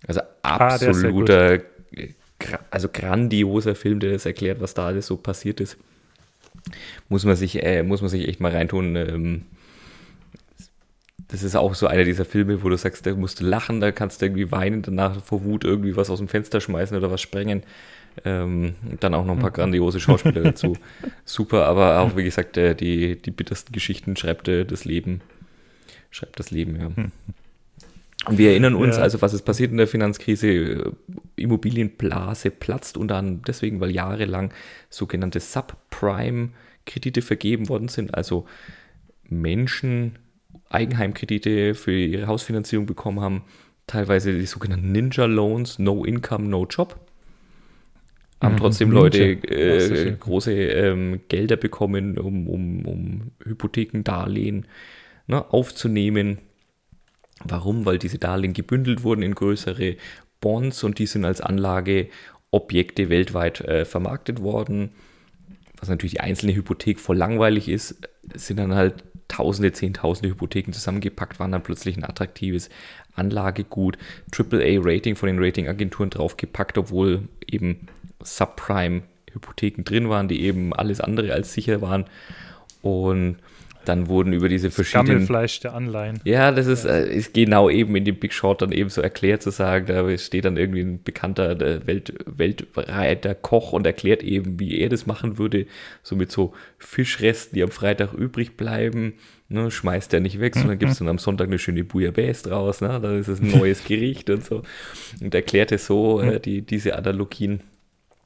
Also 0.06 0.22
ah, 0.44 0.58
absoluter, 0.58 1.62
ah, 2.52 2.60
also 2.70 2.90
grandioser 2.90 3.76
Film, 3.76 4.00
der 4.00 4.12
das 4.12 4.26
erklärt, 4.26 4.62
was 4.62 4.74
da 4.74 4.88
alles 4.88 5.08
so 5.08 5.18
passiert 5.18 5.60
ist. 5.62 5.78
Muss 7.10 7.26
man 7.26 7.36
sich, 7.36 7.64
äh, 7.64 7.84
muss 7.84 8.02
man 8.02 8.10
sich 8.10 8.28
echt 8.28 8.40
mal 8.40 8.52
reintun. 8.52 8.96
Ähm, 8.96 9.42
das 11.30 11.44
ist 11.44 11.56
auch 11.56 11.76
so 11.76 11.88
einer 11.88 12.06
dieser 12.06 12.26
Filme, 12.26 12.64
wo 12.64 12.70
du 12.70 12.78
sagst, 12.78 13.06
da 13.06 13.14
musst 13.14 13.42
du 13.42 13.46
lachen, 13.46 13.82
da 13.82 13.92
kannst 13.92 14.22
du 14.22 14.26
irgendwie 14.26 14.52
weinen, 14.52 14.82
danach 14.82 15.22
vor 15.24 15.44
Wut 15.44 15.66
irgendwie 15.66 15.96
was 15.98 16.10
aus 16.10 16.20
dem 16.20 16.28
Fenster 16.28 16.62
schmeißen 16.62 16.96
oder 16.96 17.12
was 17.12 17.22
sprengen. 17.22 17.64
Ähm, 18.26 18.76
dann 19.00 19.14
auch 19.14 19.26
noch 19.26 19.34
ein 19.34 19.40
paar 19.40 19.52
grandiose 19.52 20.00
Schauspieler 20.00 20.42
dazu. 20.44 20.78
Super, 21.26 21.66
aber 21.66 22.00
auch, 22.00 22.16
wie 22.16 22.24
gesagt, 22.24 22.58
äh, 22.58 22.76
die, 22.76 23.22
die 23.22 23.32
bittersten 23.32 23.74
Geschichten 23.74 24.16
schreibt 24.16 24.48
äh, 24.48 24.66
das 24.66 24.86
Leben. 24.86 25.22
Schreibt 26.10 26.40
das 26.40 26.50
Leben, 26.50 26.80
ja. 26.80 26.90
Und 28.28 28.38
wir 28.38 28.52
erinnern 28.52 28.76
uns, 28.76 28.98
ja. 28.98 29.04
also 29.04 29.22
was 29.22 29.34
ist 29.34 29.44
passiert 29.44 29.72
in 29.72 29.78
der 29.78 29.88
Finanzkrise? 29.88 30.94
Immobilienblase 31.36 32.52
platzt 32.52 32.98
unter 32.98 33.16
anderem 33.16 33.42
deswegen, 33.48 33.80
weil 33.80 33.92
jahrelang 33.92 34.52
sogenannte 34.90 35.40
Subprime-Kredite 35.40 37.22
vergeben 37.22 37.70
worden 37.70 37.88
sind, 37.88 38.16
also 38.16 38.46
Menschen 39.30 40.18
Eigenheimkredite 40.70 41.76
für 41.76 41.94
ihre 41.94 42.28
Hausfinanzierung 42.28 42.86
bekommen 42.86 43.22
haben, 43.22 43.44
teilweise 43.86 44.38
die 44.38 44.46
sogenannten 44.46 44.92
Ninja 44.92 45.26
Loans, 45.26 45.80
No 45.80 46.04
Income, 46.04 46.48
No 46.50 46.66
Job 46.66 47.00
haben 48.42 48.54
mhm. 48.54 48.60
trotzdem 48.60 48.92
Leute 48.92 49.32
äh, 49.32 50.16
große 50.20 50.54
ähm, 50.54 51.22
Gelder 51.28 51.56
bekommen, 51.56 52.18
um, 52.18 52.48
um, 52.48 52.86
um 52.86 53.32
Hypothekendarlehen 53.44 54.68
ne, 55.28 55.52
aufzunehmen. 55.52 56.38
Warum? 57.44 57.86
Weil 57.86 58.00
diese 58.00 58.18
Darlehen 58.18 58.54
gebündelt 58.54 59.04
wurden 59.04 59.22
in 59.22 59.36
größere 59.36 59.96
Bonds 60.42 60.84
und 60.84 61.00
die 61.00 61.06
sind 61.06 61.26
als 61.26 61.42
Anlageobjekte 61.42 63.10
weltweit 63.10 63.62
äh, 63.62 63.86
vermarktet 63.86 64.42
worden. 64.42 64.92
Was 65.80 65.90
natürlich 65.90 66.14
die 66.14 66.22
einzelne 66.22 66.56
Hypothek 66.56 67.00
voll 67.00 67.18
langweilig 67.18 67.70
ist, 67.70 68.02
sind 68.34 68.58
dann 68.58 68.74
halt 68.74 69.04
Tausende, 69.28 69.74
Zehntausende 69.74 70.30
Hypotheken 70.30 70.72
zusammengepackt, 70.72 71.40
waren 71.40 71.52
dann 71.52 71.62
plötzlich 71.62 71.98
ein 71.98 72.06
attraktives 72.06 72.70
Anlagegut, 73.14 73.98
AAA-Rating 74.32 75.18
von 75.18 75.28
den 75.28 75.44
Ratingagenturen 75.44 76.10
draufgepackt, 76.10 76.78
obwohl 76.78 77.28
eben 77.46 77.88
Subprime-Hypotheken 78.24 79.84
drin 79.84 80.08
waren, 80.08 80.30
die 80.30 80.42
eben 80.42 80.74
alles 80.74 81.02
andere 81.02 81.34
als 81.34 81.54
sicher 81.54 81.82
waren. 81.82 82.06
Und 82.82 83.38
dann 83.88 84.08
wurden 84.08 84.34
über 84.34 84.50
diese 84.50 84.72
verschiedenen. 84.72 85.08
Gammelfleisch 85.08 85.60
der 85.60 85.74
Anleihen. 85.74 86.20
Ja, 86.24 86.52
das 86.52 86.68
ist, 86.68 86.86
ja. 86.86 86.92
Äh, 86.92 87.16
ist 87.16 87.34
genau 87.34 87.70
eben 87.70 87.96
in 87.96 88.06
dem 88.06 88.18
Big 88.18 88.34
Short 88.34 88.62
dann 88.62 88.72
eben 88.72 88.90
so 88.90 89.02
erklärt 89.02 89.42
zu 89.42 89.52
sagen, 89.52 89.86
da 89.86 90.18
steht 90.18 90.46
dann 90.46 90.58
irgendwie 90.58 90.82
ein 90.82 91.04
bekannter 91.04 91.60
Welt, 91.88 92.14
weltweiter 92.26 93.36
Koch 93.36 93.74
und 93.74 93.86
erklärt 93.86 94.24
eben, 94.24 94.60
wie 94.60 94.80
er 94.80 94.90
das 94.90 95.06
machen 95.06 95.38
würde, 95.38 95.68
so 96.04 96.16
mit 96.16 96.32
so 96.32 96.54
Fischresten, 96.78 97.56
die 97.56 97.64
am 97.64 97.72
Freitag 97.72 98.14
übrig 98.14 98.58
bleiben. 98.58 99.14
Ne, 99.50 99.72
schmeißt 99.72 100.14
er 100.14 100.20
nicht 100.20 100.42
weg, 100.42 100.56
sondern 100.56 100.78
gibt 100.78 100.92
es 100.92 100.98
dann 100.98 101.08
am 101.08 101.20
Sonntag 101.20 101.48
eine 101.48 101.58
schöne 101.58 101.86
Bouillabaisse 101.86 102.50
draus, 102.50 102.82
ne? 102.82 103.00
dann 103.02 103.18
ist 103.18 103.30
es 103.30 103.40
ein 103.40 103.50
neues 103.50 103.86
Gericht 103.86 104.30
und 104.30 104.44
so. 104.44 104.64
Und 105.22 105.34
erklärte 105.34 105.78
so 105.78 106.20
äh, 106.20 106.42
die, 106.42 106.64
diese 106.64 106.98
Analogien 106.98 107.62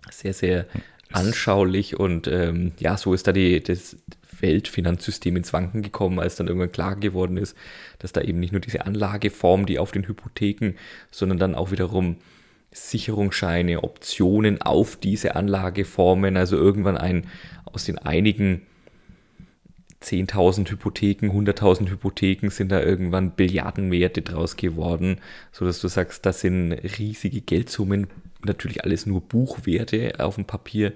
sehr, 0.09 0.33
sehr 0.33 0.65
anschaulich 1.13 1.99
und 1.99 2.27
ähm, 2.27 2.71
ja, 2.79 2.97
so 2.97 3.13
ist 3.13 3.27
da 3.27 3.33
die, 3.33 3.61
das 3.61 3.97
Weltfinanzsystem 4.39 5.35
ins 5.35 5.53
Wanken 5.53 5.81
gekommen, 5.81 6.19
als 6.19 6.35
dann 6.35 6.47
irgendwann 6.47 6.71
klar 6.71 6.95
geworden 6.95 7.37
ist, 7.37 7.55
dass 7.99 8.11
da 8.11 8.21
eben 8.21 8.39
nicht 8.39 8.51
nur 8.51 8.61
diese 8.61 8.85
Anlageform, 8.85 9.65
die 9.65 9.79
auf 9.79 9.91
den 9.91 10.07
Hypotheken, 10.07 10.73
sondern 11.11 11.37
dann 11.37 11.55
auch 11.55 11.71
wiederum 11.71 12.17
Sicherungsscheine, 12.71 13.83
Optionen 13.83 14.61
auf 14.61 14.95
diese 14.95 15.35
Anlageformen, 15.35 16.37
also 16.37 16.55
irgendwann 16.55 16.97
ein 16.97 17.27
aus 17.65 17.85
den 17.85 17.97
einigen 17.97 18.61
10.000 20.01 20.69
Hypotheken, 20.71 21.27
100.000 21.27 21.89
Hypotheken 21.89 22.49
sind 22.49 22.71
da 22.71 22.81
irgendwann 22.81 23.31
Billiardenwerte 23.31 24.21
draus 24.21 24.57
geworden, 24.57 25.17
sodass 25.51 25.79
du 25.79 25.87
sagst, 25.87 26.25
das 26.25 26.41
sind 26.41 26.73
riesige 26.73 27.41
Geldsummen, 27.41 28.07
natürlich 28.43 28.83
alles 28.83 29.05
nur 29.05 29.21
Buchwerte 29.21 30.13
auf 30.17 30.35
dem 30.35 30.45
Papier, 30.45 30.93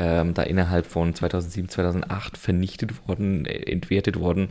ähm, 0.00 0.32
da 0.32 0.42
innerhalb 0.42 0.86
von 0.86 1.14
2007, 1.14 1.68
2008 1.68 2.38
vernichtet 2.38 3.06
worden, 3.06 3.44
äh, 3.44 3.70
entwertet 3.70 4.18
worden. 4.18 4.48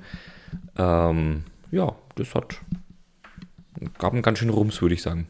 Ähm, 0.77 1.43
ja, 1.71 1.95
das 2.15 2.35
hat 2.35 2.61
gab 3.97 4.13
einen 4.13 4.21
ganz 4.21 4.39
schönen 4.39 4.51
Rums, 4.51 4.81
würde 4.81 4.95
ich 4.95 5.01
sagen. 5.01 5.27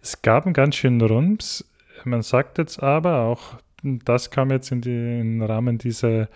Es 0.00 0.22
gab 0.22 0.44
einen 0.44 0.54
ganz 0.54 0.76
schönen 0.76 1.00
Rums. 1.00 1.64
Man 2.04 2.22
sagt 2.22 2.58
jetzt 2.58 2.82
aber 2.82 3.22
auch, 3.22 3.56
das 3.82 4.30
kam 4.30 4.50
jetzt 4.50 4.70
in 4.70 4.80
den 4.80 5.42
Rahmen 5.42 5.78
dieser 5.78 6.28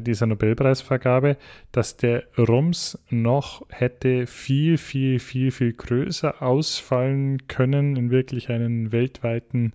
dieser 0.00 0.26
Nobelpreisvergabe, 0.26 1.36
dass 1.72 1.96
der 1.96 2.24
Rums 2.36 2.98
noch 3.10 3.64
hätte 3.70 4.26
viel, 4.26 4.78
viel, 4.78 5.18
viel, 5.18 5.50
viel 5.50 5.72
größer 5.72 6.42
ausfallen 6.42 7.46
können, 7.48 7.96
in 7.96 8.10
wirklich 8.10 8.50
einen 8.50 8.92
weltweiten 8.92 9.72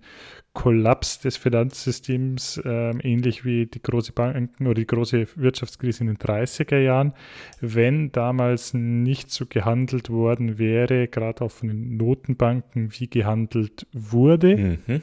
Kollaps 0.54 1.20
des 1.20 1.38
Finanzsystems, 1.38 2.60
äh, 2.62 2.90
ähnlich 3.02 3.44
wie 3.44 3.66
die 3.66 3.80
große 3.80 4.12
Banken 4.12 4.66
oder 4.66 4.74
die 4.74 4.86
große 4.86 5.26
Wirtschaftskrise 5.36 6.02
in 6.02 6.08
den 6.08 6.18
30er 6.18 6.78
Jahren, 6.78 7.14
wenn 7.60 8.12
damals 8.12 8.74
nicht 8.74 9.30
so 9.30 9.46
gehandelt 9.46 10.10
worden 10.10 10.58
wäre, 10.58 11.08
gerade 11.08 11.44
auch 11.44 11.50
von 11.50 11.68
den 11.68 11.96
Notenbanken, 11.96 12.92
wie 12.98 13.08
gehandelt 13.08 13.86
wurde. 13.92 14.78
Mhm. 14.86 15.00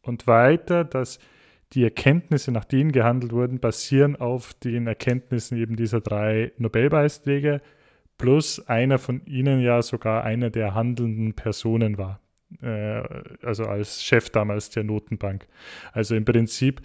Und 0.00 0.26
weiter, 0.26 0.84
dass 0.84 1.18
die 1.72 1.84
Erkenntnisse, 1.84 2.50
nach 2.50 2.64
denen 2.64 2.92
gehandelt 2.92 3.32
wurden, 3.32 3.60
basieren 3.60 4.16
auf 4.16 4.54
den 4.54 4.86
Erkenntnissen 4.86 5.58
eben 5.58 5.76
dieser 5.76 6.00
drei 6.00 6.52
Nobelpreisträger, 6.56 7.60
plus 8.16 8.66
einer 8.66 8.98
von 8.98 9.24
ihnen 9.26 9.60
ja 9.60 9.82
sogar 9.82 10.24
einer 10.24 10.50
der 10.50 10.74
handelnden 10.74 11.34
Personen 11.34 11.98
war. 11.98 12.20
Äh, 12.62 13.02
also 13.42 13.64
als 13.64 14.02
Chef 14.02 14.30
damals 14.30 14.70
der 14.70 14.84
Notenbank. 14.84 15.46
Also 15.92 16.14
im 16.14 16.24
Prinzip 16.24 16.80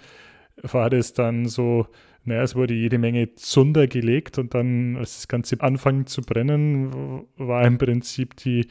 war 0.61 0.89
das 0.89 1.13
dann 1.13 1.47
so, 1.47 1.87
naja, 2.25 2.43
es 2.43 2.55
wurde 2.55 2.73
jede 2.73 2.97
Menge 2.97 3.33
Zunder 3.35 3.87
gelegt 3.87 4.37
und 4.37 4.53
dann, 4.53 4.97
als 4.97 5.15
das 5.15 5.27
Ganze 5.27 5.59
anfing 5.61 6.05
zu 6.05 6.21
brennen, 6.21 7.25
war 7.37 7.65
im 7.65 7.77
Prinzip 7.77 8.35
die, 8.37 8.67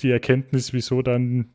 die 0.00 0.10
Erkenntnis, 0.10 0.72
wieso 0.72 1.02
dann 1.02 1.50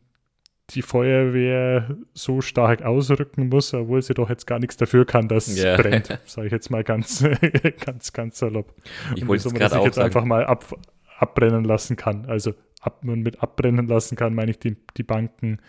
die 0.72 0.82
Feuerwehr 0.82 1.98
so 2.14 2.42
stark 2.42 2.82
ausrücken 2.82 3.50
muss, 3.50 3.74
obwohl 3.74 4.02
sie 4.02 4.14
doch 4.14 4.30
jetzt 4.30 4.48
gar 4.48 4.60
nichts 4.60 4.76
dafür 4.78 5.06
kann, 5.06 5.28
dass 5.28 5.48
es 5.48 5.62
brennt. 5.62 6.20
Sage 6.26 6.48
ich 6.48 6.54
jetzt 6.54 6.70
mal 6.70 6.84
ganz, 6.84 7.24
ganz, 7.86 8.12
ganz 8.12 8.40
salopp. 8.40 8.74
Ich 9.16 9.26
wollte 9.28 9.48
es 9.48 9.54
gerade 9.54 9.80
auch 9.80 9.86
jetzt 9.86 9.96
sagen. 9.96 10.08
einfach 10.08 10.26
mal 10.26 10.46
ab, 10.46 10.66
abbrennen 11.20 11.64
lassen 11.64 11.96
kann. 11.96 12.26
Also 12.26 12.54
ab, 12.82 13.02
und 13.06 13.22
mit 13.22 13.42
abbrennen 13.42 13.88
lassen 13.88 14.16
kann, 14.16 14.36
meine 14.36 14.52
ich, 14.52 14.60
die, 14.60 14.76
die 14.98 15.04
Banken 15.04 15.60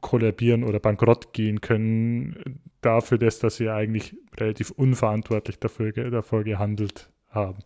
kollabieren 0.00 0.64
oder 0.64 0.80
bankrott 0.80 1.32
gehen 1.32 1.60
können, 1.60 2.60
dafür, 2.80 3.18
dass, 3.18 3.38
dass 3.38 3.56
sie 3.56 3.68
eigentlich 3.68 4.16
relativ 4.36 4.70
unverantwortlich 4.70 5.58
dafür, 5.58 5.92
davor 5.92 6.42
gehandelt 6.42 7.10
haben. 7.30 7.58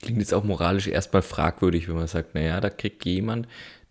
Klingt 0.00 0.20
jetzt 0.20 0.32
auch 0.32 0.44
moralisch 0.44 0.88
erstmal 0.88 1.22
fragwürdig, 1.22 1.88
wenn 1.88 1.96
man 1.96 2.06
sagt, 2.06 2.34
naja, 2.34 2.60
da 2.60 2.70
kriegt 2.70 3.04
jemand, 3.04 3.46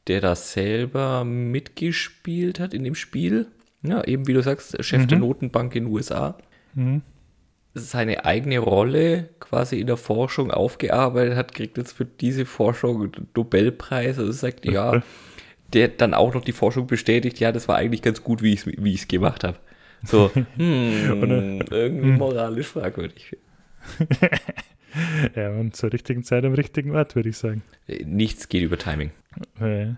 der 0.08 0.22
da 0.22 0.36
selber 0.36 1.24
mitgespielt 1.24 2.60
hat 2.60 2.74
in 2.74 2.84
dem 2.84 2.96
Spiel, 2.96 3.48
ja, 3.84 4.04
eben 4.04 4.28
wie 4.28 4.34
du 4.34 4.42
sagst, 4.42 4.84
Chef 4.84 5.04
mhm. 5.04 5.08
der 5.08 5.20
Notenbank 5.20 5.76
in 5.76 5.86
den 5.86 5.94
USA, 5.94 6.38
mhm. 6.74 7.02
seine 7.74 8.26
eigene 8.26 8.60
Rolle 8.60 9.30
quasi 9.40 9.80
in 9.80 9.88
der 9.88 9.98
Forschung 9.98 10.52
aufgearbeitet 10.52 11.36
hat, 11.36 11.54
kriegt 11.54 11.78
jetzt 11.78 11.94
für 11.94 12.06
diese 12.06 12.46
Forschung 12.46 13.02
einen 13.02 13.28
Nobelpreis. 13.36 14.18
Also 14.18 14.32
sagt, 14.32 14.66
ja, 14.66 15.02
der 15.74 15.90
dann 15.90 16.14
auch 16.14 16.34
noch 16.34 16.44
die 16.44 16.54
Forschung 16.54 16.88
bestätigt, 16.88 17.40
ja, 17.40 17.52
das 17.52 17.68
war 17.68 17.76
eigentlich 17.76 18.02
ganz 18.02 18.24
gut, 18.24 18.42
wie 18.42 18.54
ich 18.54 18.66
es 18.66 18.68
wie 18.68 19.08
gemacht 19.08 19.44
habe. 19.44 19.58
So, 20.04 20.32
hm, 20.56 21.64
irgendwie 21.70 22.10
hm. 22.10 22.18
moralisch 22.18 22.68
fragwürdig. 22.68 23.38
ja, 25.36 25.50
und 25.52 25.76
zur 25.76 25.92
richtigen 25.92 26.24
Zeit 26.24 26.46
am 26.46 26.54
richtigen 26.54 26.96
Ort, 26.96 27.16
würde 27.16 27.30
ich 27.30 27.38
sagen. 27.38 27.64
Nichts 28.06 28.50
geht 28.50 28.64
über 28.64 28.78
Timing. 28.78 29.12
Ja. 29.60 29.98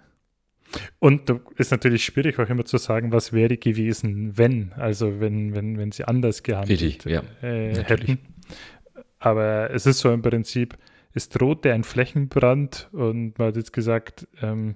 Und 0.99 1.29
da 1.29 1.39
ist 1.57 1.71
natürlich 1.71 2.03
schwierig 2.03 2.37
auch 2.39 2.49
immer 2.49 2.65
zu 2.65 2.77
sagen, 2.77 3.11
was 3.11 3.33
wäre 3.33 3.57
gewesen, 3.57 4.37
wenn, 4.37 4.71
also 4.73 5.19
wenn, 5.19 5.55
wenn, 5.55 5.77
wenn 5.77 5.91
sie 5.91 6.05
anders 6.05 6.43
gehandelt 6.43 6.81
Richtig, 6.81 7.11
ja, 7.11 7.23
äh, 7.41 7.73
hätten. 7.83 8.19
Aber 9.19 9.71
es 9.71 9.85
ist 9.85 9.99
so 9.99 10.13
im 10.13 10.21
Prinzip, 10.21 10.77
es 11.13 11.29
drohte 11.29 11.73
ein 11.73 11.83
Flächenbrand 11.83 12.89
und 12.91 13.37
man 13.39 13.49
hat 13.49 13.55
jetzt 13.55 13.73
gesagt, 13.73 14.27
ähm, 14.41 14.75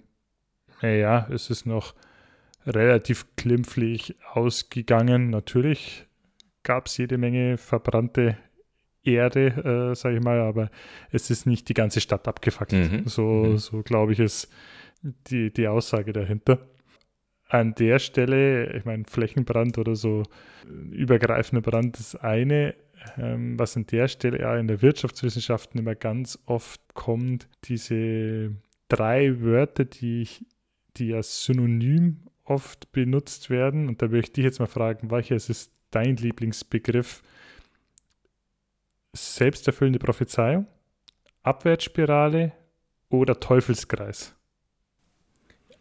naja, 0.82 1.28
es 1.32 1.50
ist 1.50 1.66
noch 1.66 1.94
relativ 2.66 3.26
klimpflich 3.36 4.16
ausgegangen. 4.32 5.30
Natürlich 5.30 6.06
gab 6.64 6.88
es 6.88 6.98
jede 6.98 7.18
Menge 7.18 7.58
verbrannte 7.58 8.38
Erde, 9.04 9.92
äh, 9.92 9.96
sage 9.96 10.18
ich 10.18 10.24
mal, 10.24 10.40
aber 10.40 10.70
es 11.12 11.30
ist 11.30 11.46
nicht 11.46 11.70
die 11.70 11.74
ganze 11.74 12.02
Stadt 12.02 12.28
abgefackelt. 12.28 12.92
Mhm. 12.92 13.08
So, 13.08 13.24
mhm. 13.24 13.58
so 13.58 13.82
glaube 13.84 14.14
ich, 14.14 14.20
ist 14.20 14.50
die, 15.02 15.52
die 15.52 15.68
Aussage 15.68 16.14
dahinter. 16.14 16.68
An 17.50 17.76
der 17.76 18.00
Stelle, 18.00 18.76
ich 18.76 18.86
meine, 18.86 19.04
Flächenbrand 19.06 19.78
oder 19.78 19.96
so 19.96 20.24
übergreifender 20.92 21.62
Brand 21.62 22.00
ist 22.00 22.16
eine, 22.16 22.74
ähm, 23.18 23.60
was 23.60 23.76
an 23.76 23.86
der 23.88 24.08
Stelle 24.08 24.40
ja 24.40 24.58
in 24.58 24.68
der 24.68 24.82
Wirtschaftswissenschaften 24.82 25.80
immer 25.80 25.96
ganz 25.96 26.40
oft 26.46 26.82
kommt, 26.94 27.48
diese 27.66 28.56
drei 28.88 29.42
Wörter, 29.42 29.86
die, 29.86 30.22
ich, 30.22 30.46
die 30.98 31.14
als 31.14 31.44
Synonym 31.44 32.22
oft 32.46 32.92
benutzt 32.92 33.50
werden. 33.50 33.88
Und 33.88 34.02
da 34.02 34.08
möchte 34.08 34.30
ich 34.30 34.34
dich 34.34 34.46
jetzt 34.46 34.60
mal 34.60 34.68
fragen, 34.68 35.12
welches 35.12 35.50
ist 35.50 35.72
dein 35.92 36.16
Lieblingsbegriff? 36.16 37.22
Selbsterfüllende 39.16 40.00
Prophezeiung, 40.00 40.66
Abwärtsspirale 41.44 42.52
oder 43.10 43.40
Teufelskreis? 43.40 44.34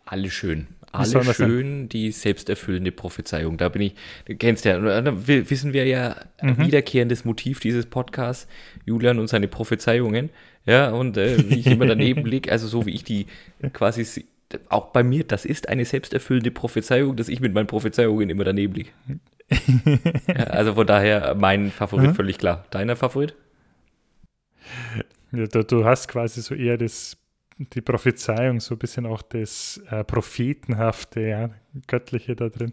Alle 0.05 0.31
schön. 0.31 0.67
Alle 0.93 1.25
schön, 1.33 1.89
die 1.89 2.13
selbsterfüllende 2.13 2.93
Prophezeiung. 2.93 3.57
Da 3.57 3.71
bin 3.71 3.81
ich, 3.81 3.95
du 4.27 4.37
kennst 4.37 4.67
ja, 4.67 4.79
da 5.01 5.27
wissen 5.27 5.73
wir 5.73 5.87
ja, 5.87 6.17
mhm. 6.43 6.59
wiederkehrendes 6.59 7.25
Motiv 7.25 7.61
dieses 7.61 7.87
Podcasts, 7.87 8.47
Julian 8.85 9.19
und 9.19 9.29
seine 9.29 9.49
Prophezeiungen. 9.49 10.29
Ja, 10.67 10.91
und 10.91 11.17
äh, 11.17 11.39
wie 11.49 11.61
ich 11.61 11.67
immer 11.67 11.87
daneben 11.87 12.27
liege, 12.27 12.53
also 12.53 12.69
so 12.69 12.85
wie 12.85 12.91
ich 12.91 13.05
die 13.05 13.27
quasi, 13.73 14.27
auch 14.69 14.89
bei 14.89 15.03
mir, 15.03 15.25
das 15.25 15.47
ist 15.47 15.71
eine 15.71 15.87
selbsterfüllende 15.87 16.51
Prophezeiung, 16.51 17.17
dass 17.17 17.31
ich 17.31 17.41
mit 17.41 17.55
meinen 17.55 17.67
Prophezeiungen 17.67 18.29
immer 18.29 18.45
daneben 18.45 18.75
liege. 18.75 18.91
Also 20.37 20.75
von 20.75 20.87
daher 20.87 21.35
mein 21.35 21.71
Favorit 21.71 22.11
mhm. 22.11 22.15
völlig 22.15 22.39
klar. 22.39 22.65
Deiner 22.71 22.97
Favorit? 22.97 23.35
Ja, 25.33 25.47
du, 25.47 25.65
du 25.65 25.85
hast 25.85 26.09
quasi 26.09 26.41
so 26.41 26.55
eher 26.55 26.77
das 26.77 27.17
die 27.59 27.81
Prophezeiung, 27.81 28.61
so 28.61 28.75
ein 28.75 28.79
bisschen 28.79 29.07
auch 29.07 29.23
das 29.23 29.81
äh, 29.91 30.05
Prophetenhafte, 30.05 31.21
ja, 31.21 31.51
Göttliche 31.87 32.35
da 32.35 32.49
drin. 32.49 32.73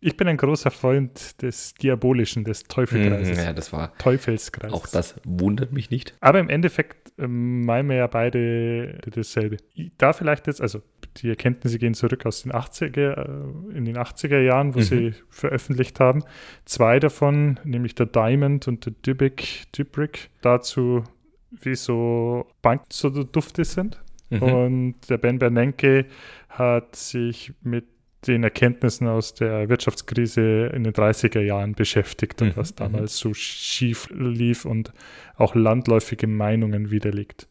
Ich 0.00 0.16
bin 0.16 0.26
ein 0.26 0.36
großer 0.36 0.72
Freund 0.72 1.40
des 1.42 1.74
Diabolischen, 1.74 2.42
des 2.44 2.64
Teufelskreises. 2.64 3.38
Ja, 3.38 3.52
das 3.52 3.72
war. 3.72 3.96
Teufelskreises. 3.98 4.72
Auch 4.72 4.86
das 4.88 5.14
wundert 5.24 5.72
mich 5.72 5.90
nicht. 5.90 6.14
Aber 6.20 6.40
im 6.40 6.48
Endeffekt 6.48 7.12
äh, 7.18 7.26
meinen 7.26 7.88
wir 7.88 7.96
ja 7.96 8.06
beide 8.08 8.98
dasselbe. 9.14 9.58
Da 9.98 10.12
vielleicht 10.12 10.48
jetzt, 10.48 10.60
also 10.60 10.82
die 11.18 11.28
Erkenntnisse 11.28 11.78
gehen 11.78 11.94
zurück 11.94 12.26
aus 12.26 12.42
den 12.42 12.52
80er, 12.52 12.98
äh, 12.98 13.76
in 13.76 13.84
den 13.84 13.96
80er 13.96 14.40
Jahren, 14.40 14.74
wo 14.74 14.78
mhm. 14.78 14.82
sie 14.82 15.14
veröffentlicht 15.30 16.00
haben. 16.00 16.24
Zwei 16.64 16.98
davon, 16.98 17.60
nämlich 17.64 17.94
der 17.94 18.06
Diamond 18.06 18.68
und 18.68 18.86
der 18.86 18.92
Dybbuk, 19.04 19.42
Dybbuk, 19.76 20.12
dazu, 20.40 21.04
wie 21.50 21.74
so 21.74 22.46
Banken 22.62 22.86
so 22.90 23.10
Dufte 23.10 23.64
sind. 23.64 24.00
Mhm. 24.30 24.42
Und 24.42 24.94
der 25.10 25.18
Ben 25.18 25.38
Bernanke 25.38 26.06
hat 26.48 26.96
sich 26.96 27.52
mit 27.62 27.84
den 28.26 28.44
Erkenntnissen 28.44 29.08
aus 29.08 29.34
der 29.34 29.68
Wirtschaftskrise 29.68 30.70
in 30.72 30.84
den 30.84 30.92
30er 30.92 31.40
Jahren 31.40 31.74
beschäftigt 31.74 32.40
und 32.40 32.48
mhm. 32.48 32.56
was 32.56 32.74
damals 32.74 33.16
so 33.16 33.34
schief 33.34 34.08
lief 34.10 34.64
und 34.64 34.92
auch 35.36 35.54
landläufige 35.54 36.26
Meinungen 36.26 36.90
widerlegt. 36.90 37.48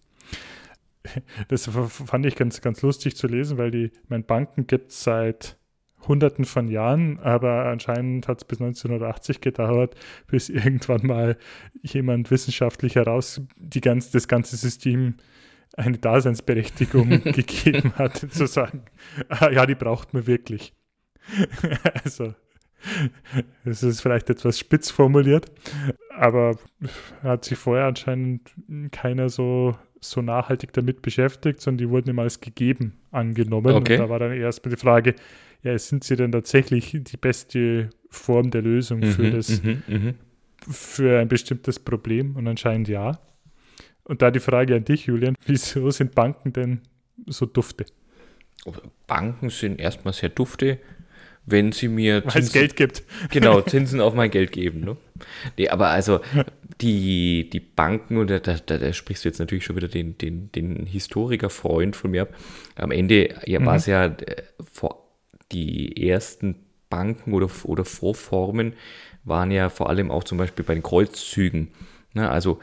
Das 1.48 1.68
fand 1.68 2.26
ich 2.26 2.36
ganz, 2.36 2.62
ganz 2.62 2.82
lustig 2.82 3.16
zu 3.16 3.28
lesen, 3.28 3.58
weil 3.58 3.72
die 3.72 3.92
mein 4.08 4.24
Banken 4.24 4.68
gibt 4.68 4.92
es 4.92 5.04
seit 5.04 5.58
Hunderten 6.08 6.46
von 6.46 6.68
Jahren, 6.68 7.20
aber 7.20 7.66
anscheinend 7.66 8.28
hat 8.28 8.40
es 8.40 8.46
bis 8.46 8.60
1980 8.60 9.42
gedauert, 9.42 9.96
bis 10.28 10.50
irgendwann 10.50 11.06
mal 11.06 11.38
jemand 11.82 12.32
wissenschaftlich 12.32 12.96
heraus 12.96 13.42
die 13.56 13.82
ganz, 13.82 14.12
das 14.12 14.28
ganze 14.28 14.56
System 14.56 15.16
eine 15.78 15.98
Daseinsberechtigung 15.98 17.10
gegeben 17.24 17.94
hat, 17.96 18.18
zu 18.18 18.46
sagen, 18.46 18.84
ah, 19.30 19.50
ja, 19.52 19.66
die 19.66 19.76
braucht 19.76 20.14
man 20.14 20.28
wirklich. 20.28 20.74
also, 22.04 22.34
das 23.64 23.84
ist 23.84 24.02
vielleicht 24.02 24.30
etwas 24.30 24.60
spitz 24.60 24.90
formuliert, 24.90 25.52
aber 26.10 26.58
hat 27.22 27.46
sich 27.46 27.58
vorher 27.58 27.86
anscheinend 27.86 28.52
keiner 28.92 29.30
so, 29.30 29.78
so 30.02 30.22
nachhaltig 30.22 30.74
damit 30.74 31.02
beschäftigt, 31.02 31.62
sondern 31.62 31.78
die 31.78 31.90
wurden 31.90 32.10
immer 32.10 32.24
als 32.24 32.42
gegeben 32.42 32.94
angenommen. 33.12 33.74
Okay. 33.76 33.94
Und 33.94 34.00
da 34.00 34.10
war 34.10 34.20
dann 34.20 34.34
erstmal 34.34 34.74
die 34.74 34.80
Frage, 34.80 35.16
ja, 35.64 35.78
sind 35.78 36.04
sie 36.04 36.16
denn 36.16 36.32
tatsächlich 36.32 36.98
die 37.00 37.18
beste 37.18 37.92
Form 38.10 38.50
der 38.50 38.64
Lösung 38.64 39.00
mhm, 39.00 39.12
für 39.12 39.32
das, 39.32 39.64
mhm, 39.64 39.84
mhm. 39.88 40.14
für 40.68 41.20
ein 41.20 41.28
bestimmtes 41.28 41.80
Problem? 41.80 42.36
Und 42.36 42.48
anscheinend 42.48 42.88
ja. 42.88 43.20
Und 44.04 44.24
da 44.24 44.32
die 44.32 44.40
Frage 44.40 44.76
an 44.76 44.86
dich, 44.86 45.06
Julian, 45.06 45.36
wieso 45.46 45.92
sind 45.92 46.16
Banken 46.16 46.52
denn 46.52 46.82
so 47.28 47.46
dufte? 47.46 47.86
Banken 49.08 49.50
sind 49.50 49.80
erstmal 49.80 50.14
sehr 50.14 50.30
dufte, 50.30 50.80
wenn 51.45 51.71
sie 51.71 51.88
mir 51.88 52.23
Weil 52.25 52.43
es 52.43 52.54
Geld 52.54 52.75
gibt. 52.75 53.04
Genau, 53.30 53.62
Zinsen 53.62 53.99
auf 53.99 54.13
mein 54.13 54.32
Geld 54.32 54.51
geben. 54.51 54.82
Ne? 54.82 54.97
Nee, 55.58 55.69
aber 55.69 55.89
also 55.89 56.19
die, 56.82 57.49
die 57.49 57.60
Banken, 57.60 58.17
und 58.17 58.30
da, 58.30 58.39
da, 58.39 58.56
da 58.56 58.93
sprichst 58.93 59.25
du 59.25 59.30
jetzt 59.30 59.39
natürlich 59.39 59.65
schon 59.65 59.75
wieder 59.75 59.88
den, 59.88 60.17
den, 60.17 60.51
den 60.51 60.86
Historikerfreund 60.86 61.95
von 61.95 62.12
mir 62.12 62.23
ab. 62.23 62.36
Am 62.75 62.91
Ende 62.91 63.36
ja, 63.45 63.60
mhm. 63.60 63.65
war 63.65 63.75
es 63.75 63.86
ja 63.86 64.06
äh, 64.06 64.43
vor, 64.71 65.08
die 65.51 66.08
ersten 66.10 66.56
Banken 66.89 67.34
oder, 67.34 67.49
oder 67.63 67.86
Vorformen 67.86 68.73
waren 69.23 69.51
ja 69.51 69.69
vor 69.69 69.89
allem 69.89 70.12
auch 70.12 70.23
zum 70.23 70.38
Beispiel 70.38 70.65
bei 70.65 70.73
den 70.73 70.84
Kreuzzügen. 70.84 71.69
Ne? 72.13 72.30
Also 72.30 72.60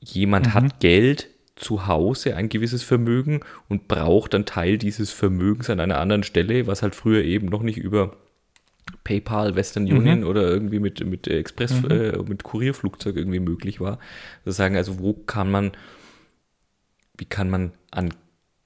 jemand 0.00 0.46
mhm. 0.46 0.54
hat 0.54 0.80
Geld 0.80 1.28
zu 1.60 1.86
Hause, 1.86 2.36
ein 2.36 2.48
gewisses 2.48 2.82
Vermögen 2.82 3.40
und 3.68 3.86
braucht 3.86 4.34
einen 4.34 4.46
Teil 4.46 4.78
dieses 4.78 5.10
Vermögens 5.10 5.70
an 5.70 5.80
einer 5.80 5.98
anderen 5.98 6.22
Stelle, 6.22 6.66
was 6.66 6.82
halt 6.82 6.94
früher 6.94 7.22
eben 7.22 7.46
noch 7.46 7.62
nicht 7.62 7.78
über 7.78 8.16
PayPal, 9.04 9.54
Western 9.56 9.84
mhm. 9.84 9.98
Union 9.98 10.20
mhm. 10.20 10.26
oder 10.26 10.42
irgendwie 10.42 10.78
mit, 10.78 11.04
mit 11.04 11.28
Express, 11.28 11.82
mhm. 11.82 11.90
äh, 11.90 12.18
mit 12.18 12.42
Kurierflugzeug 12.42 13.16
irgendwie 13.16 13.40
möglich 13.40 13.80
war. 13.80 13.98
Das 14.44 14.56
sagen, 14.56 14.76
also 14.76 14.98
wo 14.98 15.12
kann 15.12 15.50
man, 15.50 15.72
wie 17.16 17.26
kann 17.26 17.50
man 17.50 17.72
an 17.90 18.10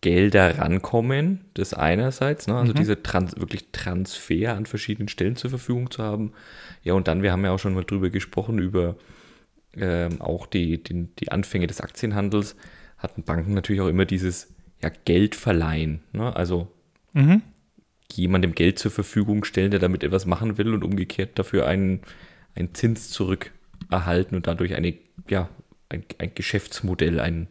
Gelder 0.00 0.58
rankommen, 0.58 1.40
das 1.54 1.72
einerseits, 1.72 2.46
ne? 2.46 2.56
also 2.56 2.72
mhm. 2.72 2.76
diese 2.76 3.02
Trans 3.02 3.38
wirklich 3.38 3.72
Transfer 3.72 4.54
an 4.54 4.66
verschiedenen 4.66 5.08
Stellen 5.08 5.36
zur 5.36 5.50
Verfügung 5.50 5.90
zu 5.90 6.02
haben. 6.02 6.32
Ja, 6.82 6.92
und 6.92 7.08
dann, 7.08 7.22
wir 7.22 7.32
haben 7.32 7.44
ja 7.44 7.52
auch 7.52 7.58
schon 7.58 7.74
mal 7.74 7.84
drüber 7.84 8.10
gesprochen, 8.10 8.58
über 8.58 8.96
ähm, 9.76 10.20
auch 10.20 10.46
die, 10.46 10.82
die, 10.82 11.08
die 11.18 11.32
Anfänge 11.32 11.66
des 11.66 11.80
Aktienhandels, 11.80 12.54
hatten 12.98 13.22
Banken 13.22 13.54
natürlich 13.54 13.82
auch 13.82 13.88
immer 13.88 14.04
dieses 14.04 14.54
ja, 14.82 14.90
Geld 15.04 15.34
verleihen. 15.34 16.00
Ne? 16.12 16.34
Also 16.34 16.68
mhm. 17.12 17.42
jemandem 18.12 18.54
Geld 18.54 18.78
zur 18.78 18.90
Verfügung 18.90 19.44
stellen, 19.44 19.70
der 19.70 19.80
damit 19.80 20.04
etwas 20.04 20.26
machen 20.26 20.58
will 20.58 20.74
und 20.74 20.84
umgekehrt 20.84 21.38
dafür 21.38 21.66
einen, 21.66 22.00
einen 22.54 22.74
Zins 22.74 23.10
zurückerhalten 23.10 24.36
und 24.36 24.46
dadurch 24.46 24.74
eine, 24.74 24.94
ja, 25.28 25.48
ein, 25.88 26.04
ein 26.18 26.32
Geschäftsmodell, 26.34 27.20
ein, 27.20 27.48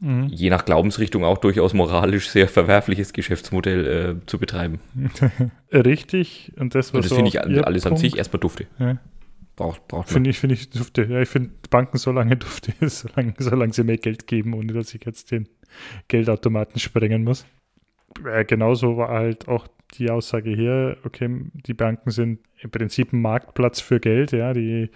mhm. 0.00 0.28
je 0.28 0.50
nach 0.50 0.64
Glaubensrichtung 0.64 1.24
auch 1.24 1.38
durchaus 1.38 1.74
moralisch 1.74 2.28
sehr 2.28 2.48
verwerfliches 2.48 3.12
Geschäftsmodell 3.12 3.86
äh, 3.86 4.26
zu 4.26 4.38
betreiben. 4.38 4.80
Richtig. 5.72 6.52
Und 6.56 6.74
das, 6.74 6.90
und 6.90 7.04
das 7.04 7.12
finde 7.12 7.28
ich 7.28 7.40
alles 7.40 7.82
Punkt. 7.82 7.86
an 7.86 7.96
sich 7.96 8.16
erstmal 8.16 8.40
dufte. 8.40 8.66
Ja. 8.78 8.98
Braucht, 9.58 9.88
braucht 9.88 10.08
Finde 10.08 10.30
ich, 10.30 10.38
finde 10.38 10.54
ich 10.54 10.70
dufte. 10.70 11.02
Ja, 11.02 11.20
ich 11.20 11.28
finde 11.28 11.50
Banken 11.68 11.98
so 11.98 12.12
lange 12.12 12.36
dufte, 12.36 12.72
solange, 12.88 13.34
solange 13.38 13.72
sie 13.72 13.82
mehr 13.82 13.96
Geld 13.98 14.28
geben, 14.28 14.54
ohne 14.54 14.72
dass 14.72 14.94
ich 14.94 15.04
jetzt 15.04 15.32
den 15.32 15.48
Geldautomaten 16.06 16.78
sprengen 16.78 17.24
muss. 17.24 17.44
Äh, 18.24 18.44
genauso 18.44 18.96
war 18.96 19.08
halt 19.08 19.48
auch 19.48 19.66
die 19.94 20.10
Aussage 20.10 20.54
hier, 20.54 20.96
okay, 21.02 21.28
die 21.66 21.74
Banken 21.74 22.12
sind 22.12 22.38
im 22.60 22.70
Prinzip 22.70 23.12
ein 23.12 23.20
Marktplatz 23.20 23.80
für 23.80 23.98
Geld, 23.98 24.30
ja, 24.30 24.52
die, 24.52 24.90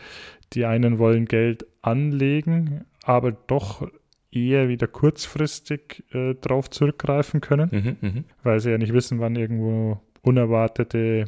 die 0.53 0.65
einen 0.65 1.01
wollen 1.01 1.25
Geld 1.25 1.67
anlegen, 1.83 2.85
aber 3.03 3.33
doch 3.33 3.89
eher 4.31 4.69
wieder 4.69 4.87
kurzfristig 4.87 6.05
äh, 6.13 6.35
drauf 6.35 6.71
zurückgreifen 6.71 7.41
können, 7.41 7.97
mhm, 8.01 8.09
mh. 8.09 8.25
weil 8.45 8.61
sie 8.61 8.71
ja 8.71 8.79
nicht 8.79 8.93
wissen, 8.93 9.19
wann 9.19 9.35
irgendwo 9.35 10.01
unerwartete 10.21 11.25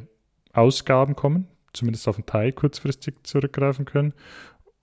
Ausgaben 0.53 1.17
kommen, 1.17 1.49
zumindest 1.75 2.09
auf 2.09 2.17
einen 2.17 2.27
Teil 2.27 2.53
kurzfristig 2.53 3.15
zurückgreifen 3.25 3.85
können. 3.85 4.15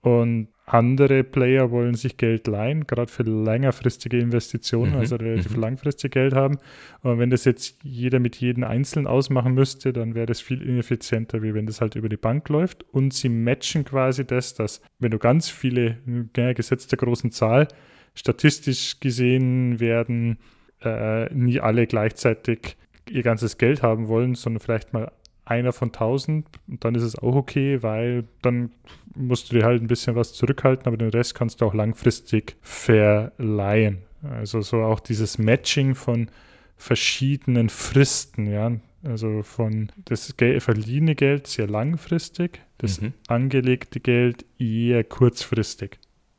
Und 0.00 0.48
andere 0.66 1.22
Player 1.22 1.70
wollen 1.70 1.94
sich 1.94 2.16
Geld 2.16 2.46
leihen, 2.48 2.86
gerade 2.86 3.10
für 3.10 3.22
längerfristige 3.22 4.18
Investitionen, 4.18 4.92
mhm. 4.92 4.98
also 4.98 5.16
relativ 5.16 5.54
mhm. 5.54 5.60
langfristig 5.60 6.12
Geld 6.12 6.34
haben. 6.34 6.58
Und 7.02 7.18
wenn 7.18 7.30
das 7.30 7.44
jetzt 7.44 7.78
jeder 7.82 8.18
mit 8.18 8.36
jedem 8.36 8.64
einzeln 8.64 9.06
ausmachen 9.06 9.54
müsste, 9.54 9.92
dann 9.92 10.14
wäre 10.14 10.26
das 10.26 10.40
viel 10.40 10.60
ineffizienter, 10.60 11.42
wie 11.42 11.54
wenn 11.54 11.66
das 11.66 11.80
halt 11.80 11.94
über 11.94 12.08
die 12.08 12.16
Bank 12.16 12.48
läuft. 12.48 12.84
Und 12.92 13.14
sie 13.14 13.28
matchen 13.28 13.84
quasi 13.84 14.24
das, 14.24 14.54
dass 14.54 14.80
wenn 14.98 15.12
du 15.12 15.18
ganz 15.18 15.48
viele, 15.48 15.98
ja, 16.36 16.52
gesetzt 16.52 16.90
der 16.90 16.98
großen 16.98 17.30
Zahl, 17.30 17.68
statistisch 18.14 18.98
gesehen 18.98 19.78
werden 19.78 20.38
äh, 20.82 21.32
nie 21.32 21.60
alle 21.60 21.86
gleichzeitig 21.86 22.76
ihr 23.10 23.22
ganzes 23.22 23.58
Geld 23.58 23.82
haben 23.82 24.08
wollen, 24.08 24.34
sondern 24.34 24.60
vielleicht 24.60 24.92
mal 24.92 25.12
einer 25.44 25.72
von 25.72 25.92
tausend 25.92 26.46
und 26.68 26.84
dann 26.84 26.94
ist 26.94 27.02
es 27.02 27.18
auch 27.18 27.34
okay, 27.34 27.82
weil 27.82 28.24
dann 28.42 28.70
musst 29.14 29.50
du 29.50 29.56
dir 29.56 29.64
halt 29.64 29.82
ein 29.82 29.88
bisschen 29.88 30.14
was 30.14 30.32
zurückhalten, 30.32 30.86
aber 30.86 30.96
den 30.96 31.10
Rest 31.10 31.34
kannst 31.34 31.60
du 31.60 31.66
auch 31.66 31.74
langfristig 31.74 32.56
verleihen. 32.62 33.98
Also 34.22 34.60
so 34.60 34.82
auch 34.82 35.00
dieses 35.00 35.38
Matching 35.38 35.94
von 35.94 36.28
verschiedenen 36.76 37.68
Fristen, 37.68 38.46
ja. 38.46 38.72
Also 39.04 39.42
von 39.42 39.90
das 40.04 40.36
Geld, 40.36 40.62
verliehene 40.62 41.16
Geld 41.16 41.48
sehr 41.48 41.66
langfristig, 41.66 42.60
das 42.78 43.00
mhm. 43.00 43.14
angelegte 43.26 43.98
Geld 43.98 44.44
eher 44.58 45.02
kurzfristig. 45.02 45.98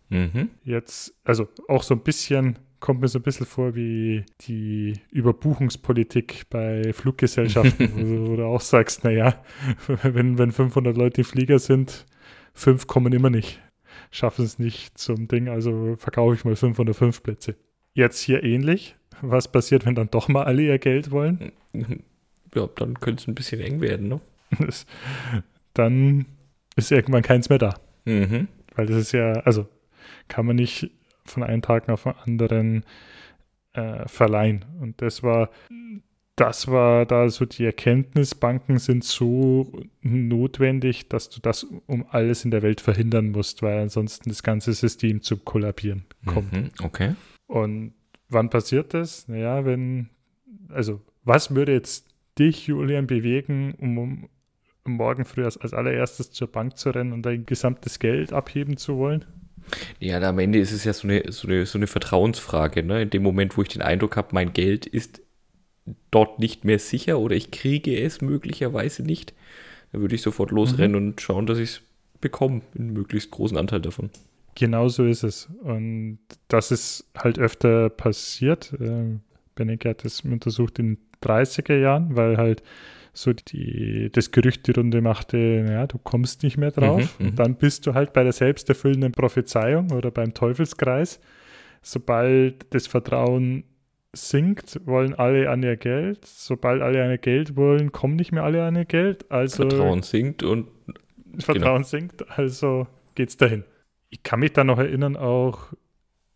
Mhm. 0.09 0.49
Jetzt, 0.63 1.13
also 1.25 1.49
auch 1.67 1.83
so 1.83 1.95
ein 1.95 2.03
bisschen 2.03 2.59
kommt 2.83 2.99
mir 2.99 3.07
so 3.07 3.17
ein 3.17 3.21
bisschen 3.21 3.45
vor 3.45 3.75
wie 3.75 4.25
die 4.41 4.99
Überbuchungspolitik 5.09 6.49
bei 6.49 6.91
Fluggesellschaften, 6.91 7.89
wo, 7.95 8.31
wo, 8.31 8.35
du 8.35 8.43
auch 8.43 8.59
sagst, 8.59 9.05
naja, 9.05 9.41
wenn, 10.03 10.37
wenn 10.37 10.51
500 10.51 10.97
Leute 10.97 11.21
im 11.21 11.25
Flieger 11.25 11.59
sind, 11.59 12.05
fünf 12.53 12.85
kommen 12.85 13.13
immer 13.13 13.29
nicht, 13.29 13.61
schaffen 14.11 14.43
es 14.43 14.59
nicht 14.59 14.97
zum 14.97 15.29
Ding, 15.29 15.47
also 15.47 15.95
verkaufe 15.97 16.35
ich 16.35 16.43
mal 16.43 16.57
505 16.57 17.23
Plätze. 17.23 17.55
Jetzt 17.93 18.19
hier 18.19 18.43
ähnlich. 18.43 18.97
Was 19.21 19.49
passiert, 19.49 19.85
wenn 19.85 19.95
dann 19.95 20.11
doch 20.11 20.27
mal 20.27 20.43
alle 20.43 20.63
ihr 20.63 20.77
Geld 20.77 21.09
wollen? 21.09 21.53
Ja, 22.55 22.69
dann 22.75 22.99
könnte 22.99 23.19
es 23.19 23.27
ein 23.27 23.33
bisschen 23.33 23.59
eng 23.61 23.81
werden, 23.81 24.09
ne? 24.09 24.21
dann 25.73 26.27
ist 26.75 26.91
irgendwann 26.91 27.23
keins 27.23 27.49
mehr 27.49 27.57
da. 27.57 27.79
Mhm. 28.05 28.47
Weil 28.75 28.85
das 28.85 28.97
ist 28.97 29.11
ja, 29.11 29.31
also 29.39 29.67
kann 30.27 30.45
man 30.45 30.57
nicht 30.57 30.91
von 31.25 31.43
einem 31.43 31.61
Tag 31.61 31.89
auf 31.89 32.03
den 32.03 32.15
anderen 32.25 32.85
äh, 33.73 34.07
verleihen. 34.07 34.65
Und 34.79 35.01
das 35.01 35.23
war, 35.23 35.49
das 36.35 36.67
war 36.67 37.05
da 37.05 37.29
so 37.29 37.45
die 37.45 37.65
Erkenntnis, 37.65 38.35
Banken 38.35 38.79
sind 38.79 39.03
so 39.03 39.71
notwendig, 40.01 41.09
dass 41.09 41.29
du 41.29 41.39
das 41.39 41.63
um 41.63 42.05
alles 42.09 42.45
in 42.45 42.51
der 42.51 42.61
Welt 42.61 42.81
verhindern 42.81 43.31
musst, 43.31 43.61
weil 43.61 43.79
ansonsten 43.79 44.29
das 44.29 44.43
ganze 44.43 44.73
System 44.73 45.21
zu 45.21 45.37
kollabieren 45.37 46.05
kommt. 46.25 46.51
Mhm, 46.53 46.71
okay. 46.81 47.15
Und 47.47 47.93
wann 48.29 48.49
passiert 48.49 48.93
das? 48.93 49.27
Naja, 49.27 49.65
wenn, 49.65 50.09
also 50.69 51.01
was 51.23 51.55
würde 51.55 51.73
jetzt 51.73 52.07
dich, 52.37 52.67
Julian, 52.67 53.07
bewegen, 53.07 53.75
um, 53.79 53.97
um 53.97 54.29
morgen 54.85 55.25
früh 55.25 55.45
als, 55.45 55.57
als 55.57 55.73
allererstes 55.73 56.31
zur 56.31 56.51
Bank 56.51 56.77
zu 56.77 56.89
rennen 56.89 57.13
und 57.13 57.23
dein 57.23 57.45
gesamtes 57.45 57.99
Geld 57.99 58.33
abheben 58.33 58.77
zu 58.77 58.97
wollen? 58.97 59.25
Ja, 59.99 60.21
am 60.21 60.39
Ende 60.39 60.59
ist 60.59 60.71
es 60.71 60.83
ja 60.83 60.93
so 60.93 61.07
eine, 61.07 61.31
so 61.31 61.47
eine, 61.47 61.65
so 61.65 61.77
eine 61.77 61.87
Vertrauensfrage. 61.87 62.83
Ne? 62.83 63.03
In 63.03 63.09
dem 63.09 63.23
Moment, 63.23 63.57
wo 63.57 63.61
ich 63.61 63.69
den 63.69 63.81
Eindruck 63.81 64.17
habe, 64.17 64.29
mein 64.31 64.53
Geld 64.53 64.85
ist 64.85 65.21
dort 66.11 66.39
nicht 66.39 66.65
mehr 66.65 66.79
sicher 66.79 67.19
oder 67.19 67.35
ich 67.35 67.51
kriege 67.51 67.99
es 67.99 68.21
möglicherweise 68.21 69.03
nicht, 69.03 69.33
dann 69.91 70.01
würde 70.01 70.15
ich 70.15 70.21
sofort 70.21 70.51
losrennen 70.51 71.01
mhm. 71.01 71.07
und 71.09 71.21
schauen, 71.21 71.45
dass 71.45 71.57
ich 71.57 71.69
es 71.69 71.81
bekomme, 72.21 72.61
einen 72.77 72.93
möglichst 72.93 73.31
großen 73.31 73.57
Anteil 73.57 73.81
davon. 73.81 74.09
Genau 74.55 74.87
so 74.87 75.05
ist 75.05 75.23
es. 75.23 75.49
Und 75.61 76.19
das 76.47 76.71
ist 76.71 77.05
halt 77.17 77.39
öfter 77.39 77.89
passiert. 77.89 78.73
Äh, 78.79 79.17
Benecke 79.55 79.89
hat 79.89 80.05
das 80.05 80.21
untersucht 80.21 80.79
in 80.79 80.95
den 80.95 80.97
30er 81.23 81.77
Jahren, 81.77 82.15
weil 82.15 82.37
halt 82.37 82.63
so 83.13 83.31
die, 83.31 84.09
das 84.11 84.31
Gerücht 84.31 84.67
die 84.67 84.71
Runde 84.71 85.01
machte, 85.01 85.37
naja, 85.37 85.85
du 85.85 85.99
kommst 85.99 86.41
nicht 86.43 86.57
mehr 86.57 86.71
drauf. 86.71 87.19
Mhm, 87.19 87.25
und 87.25 87.31
mhm. 87.33 87.35
dann 87.35 87.55
bist 87.55 87.85
du 87.85 87.93
halt 87.93 88.11
bei 88.11 88.23
der 88.23 88.33
selbsterfüllenden 88.33 89.11
Prophezeiung 89.11 89.91
oder 89.91 90.09
beim 90.09 90.33
Teufelskreis. 90.33 91.19
Sobald 91.83 92.73
das 92.73 92.87
Vertrauen 92.87 93.65
sinkt, 94.13 94.79
wollen 94.85 95.13
alle 95.13 95.49
an 95.49 95.61
ihr 95.61 95.77
Geld. 95.77 96.25
Sobald 96.25 96.81
alle 96.81 97.03
an 97.03 97.11
ihr 97.11 97.17
Geld 97.19 97.55
wollen, 97.55 97.91
kommen 97.91 98.15
nicht 98.15 98.31
mehr 98.31 98.43
alle 98.43 98.63
an 98.63 98.75
ihr 98.75 98.85
Geld. 98.85 99.29
Also 99.31 99.69
Vertrauen 99.69 100.01
sinkt 100.01 100.41
und 100.41 100.67
Vertrauen 101.39 101.77
genau. 101.77 101.87
sinkt, 101.87 102.29
also 102.37 102.87
geht's 103.15 103.37
dahin. 103.37 103.63
Ich 104.09 104.23
kann 104.23 104.39
mich 104.39 104.53
da 104.53 104.63
noch 104.63 104.77
erinnern, 104.77 105.17
auch 105.17 105.73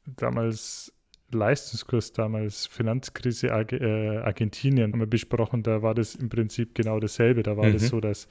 damals 0.05 0.93
Leistungskurs 1.31 2.13
damals, 2.13 2.67
Finanzkrise 2.67 3.53
Arge 3.53 3.77
äh, 3.77 4.17
Argentinien, 4.19 4.91
haben 4.91 4.99
wir 4.99 5.07
besprochen, 5.07 5.63
da 5.63 5.81
war 5.81 5.93
das 5.93 6.15
im 6.15 6.29
Prinzip 6.29 6.73
genau 6.73 6.99
dasselbe. 6.99 7.43
Da 7.43 7.57
war 7.57 7.65
mhm. 7.65 7.73
das 7.73 7.87
so, 7.87 7.99
dass 7.99 8.27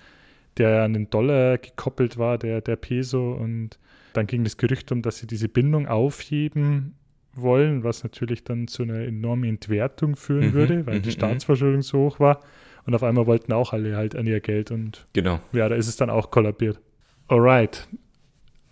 der 0.56 0.82
an 0.82 0.94
den 0.94 1.10
Dollar 1.10 1.58
gekoppelt 1.58 2.16
war, 2.16 2.38
der, 2.38 2.60
der 2.60 2.76
Peso, 2.76 3.32
und 3.32 3.78
dann 4.14 4.26
ging 4.26 4.44
das 4.44 4.56
Gerücht 4.56 4.90
um, 4.92 5.02
dass 5.02 5.18
sie 5.18 5.26
diese 5.26 5.48
Bindung 5.48 5.86
aufheben 5.86 6.94
wollen, 7.34 7.84
was 7.84 8.02
natürlich 8.02 8.44
dann 8.44 8.66
zu 8.66 8.82
einer 8.82 9.00
enormen 9.00 9.44
Entwertung 9.44 10.16
führen 10.16 10.48
mhm. 10.48 10.52
würde, 10.54 10.86
weil 10.86 10.98
mhm. 10.98 11.02
die 11.02 11.10
Staatsverschuldung 11.10 11.82
so 11.82 11.98
hoch 11.98 12.20
war. 12.20 12.40
Und 12.86 12.94
auf 12.94 13.02
einmal 13.02 13.26
wollten 13.26 13.52
auch 13.52 13.72
alle 13.72 13.96
halt 13.96 14.14
an 14.16 14.26
ihr 14.26 14.40
Geld 14.40 14.70
und 14.70 15.06
genau. 15.12 15.40
ja, 15.52 15.68
da 15.68 15.74
ist 15.74 15.88
es 15.88 15.96
dann 15.96 16.08
auch 16.08 16.30
kollabiert. 16.30 16.80
Alright. 17.28 17.88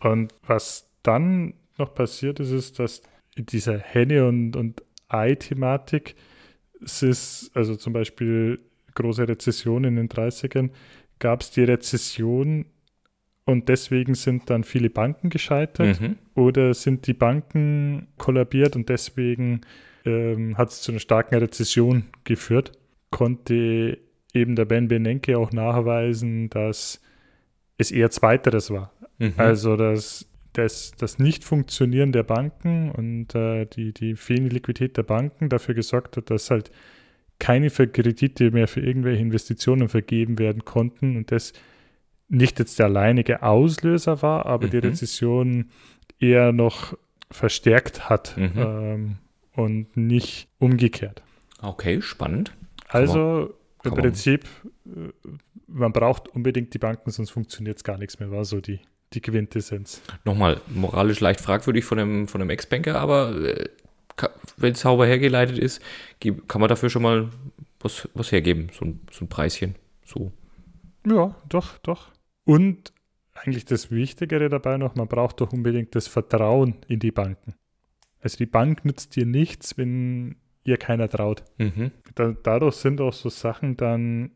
Und 0.00 0.32
was 0.46 0.88
dann 1.02 1.54
noch 1.78 1.94
passiert 1.94 2.38
ist, 2.38 2.52
ist, 2.52 2.78
dass 2.78 3.02
dieser 3.36 3.78
Henne- 3.78 4.26
und, 4.26 4.56
und 4.56 4.82
Ei-Thematik, 5.08 6.14
es 6.82 7.02
ist, 7.02 7.50
also 7.54 7.76
zum 7.76 7.92
Beispiel 7.92 8.60
große 8.94 9.28
Rezession 9.28 9.84
in 9.84 9.96
den 9.96 10.08
30ern, 10.08 10.70
gab 11.18 11.42
es 11.42 11.50
die 11.50 11.64
Rezession 11.64 12.66
und 13.44 13.68
deswegen 13.68 14.14
sind 14.14 14.48
dann 14.50 14.64
viele 14.64 14.90
Banken 14.90 15.30
gescheitert 15.30 16.00
mhm. 16.00 16.16
oder 16.34 16.74
sind 16.74 17.06
die 17.06 17.14
Banken 17.14 18.08
kollabiert 18.16 18.76
und 18.76 18.88
deswegen 18.88 19.62
ähm, 20.04 20.56
hat 20.56 20.70
es 20.70 20.82
zu 20.82 20.92
einer 20.92 21.00
starken 21.00 21.36
Rezession 21.36 22.04
geführt. 22.24 22.72
Konnte 23.10 23.98
eben 24.32 24.56
der 24.56 24.64
Ben 24.64 24.88
Benenke 24.88 25.38
auch 25.38 25.52
nachweisen, 25.52 26.50
dass 26.50 27.00
es 27.78 27.90
eher 27.90 28.10
Zweiteres 28.10 28.70
war. 28.70 28.92
Mhm. 29.18 29.34
Also, 29.36 29.76
dass 29.76 30.28
das, 30.54 30.92
das 30.96 31.18
Nicht-Funktionieren 31.18 32.12
der 32.12 32.22
Banken 32.22 32.90
und 32.90 33.34
äh, 33.34 33.66
die, 33.66 33.92
die 33.92 34.16
fehlende 34.16 34.54
Liquidität 34.54 34.96
der 34.96 35.02
Banken 35.02 35.48
dafür 35.48 35.74
gesorgt 35.74 36.16
hat, 36.16 36.30
dass 36.30 36.50
halt 36.50 36.70
keine 37.38 37.68
Kredite 37.68 38.52
mehr 38.52 38.68
für 38.68 38.80
irgendwelche 38.80 39.20
Investitionen 39.20 39.88
vergeben 39.88 40.38
werden 40.38 40.64
konnten 40.64 41.16
und 41.16 41.32
das 41.32 41.52
nicht 42.28 42.58
jetzt 42.58 42.78
der 42.78 42.86
alleinige 42.86 43.42
Auslöser 43.42 44.22
war, 44.22 44.46
aber 44.46 44.66
mhm. 44.68 44.70
die 44.70 44.78
Rezession 44.78 45.70
eher 46.18 46.52
noch 46.52 46.96
verstärkt 47.30 48.08
hat 48.08 48.36
mhm. 48.36 48.52
ähm, 48.56 49.16
und 49.52 49.96
nicht 49.96 50.48
umgekehrt. 50.58 51.22
Okay, 51.60 52.00
spannend. 52.00 52.56
also 52.88 53.54
im 53.82 53.94
Prinzip, 53.94 54.44
äh, 54.86 55.10
man 55.66 55.92
braucht 55.92 56.28
unbedingt 56.28 56.72
die 56.72 56.78
Banken, 56.78 57.10
sonst 57.10 57.30
funktioniert 57.30 57.78
es 57.78 57.84
gar 57.84 57.98
nichts 57.98 58.20
mehr, 58.20 58.30
war 58.30 58.44
so 58.44 58.60
die 58.60 58.80
die 59.12 59.20
Quintessenz. 59.20 60.02
Nochmal, 60.24 60.60
moralisch 60.68 61.20
leicht 61.20 61.40
fragwürdig 61.40 61.84
von 61.84 61.98
einem, 61.98 62.28
von 62.28 62.40
einem 62.40 62.50
Ex-Banker, 62.50 62.98
aber 62.98 63.36
äh, 63.36 63.68
wenn 64.56 64.72
es 64.72 64.80
sauber 64.80 65.06
hergeleitet 65.06 65.58
ist, 65.58 65.80
kann 66.48 66.60
man 66.60 66.68
dafür 66.68 66.90
schon 66.90 67.02
mal 67.02 67.28
was, 67.80 68.08
was 68.14 68.32
hergeben, 68.32 68.70
so 68.72 68.84
ein, 68.86 69.00
so 69.10 69.24
ein 69.24 69.28
Preischen. 69.28 69.74
So. 70.04 70.32
Ja, 71.06 71.34
doch, 71.48 71.78
doch. 71.78 72.12
Und 72.44 72.92
eigentlich 73.34 73.64
das 73.64 73.90
Wichtigere 73.90 74.48
dabei 74.48 74.78
noch, 74.78 74.94
man 74.94 75.08
braucht 75.08 75.40
doch 75.40 75.52
unbedingt 75.52 75.94
das 75.94 76.08
Vertrauen 76.08 76.76
in 76.88 77.00
die 77.00 77.10
Banken. 77.10 77.54
Also 78.20 78.38
die 78.38 78.46
Bank 78.46 78.84
nützt 78.84 79.16
dir 79.16 79.26
nichts, 79.26 79.76
wenn 79.76 80.36
ihr 80.64 80.78
keiner 80.78 81.08
traut. 81.08 81.44
Mhm. 81.58 81.90
Da, 82.14 82.34
dadurch 82.42 82.76
sind 82.76 83.00
auch 83.00 83.12
so 83.12 83.28
Sachen 83.28 83.76
dann 83.76 84.30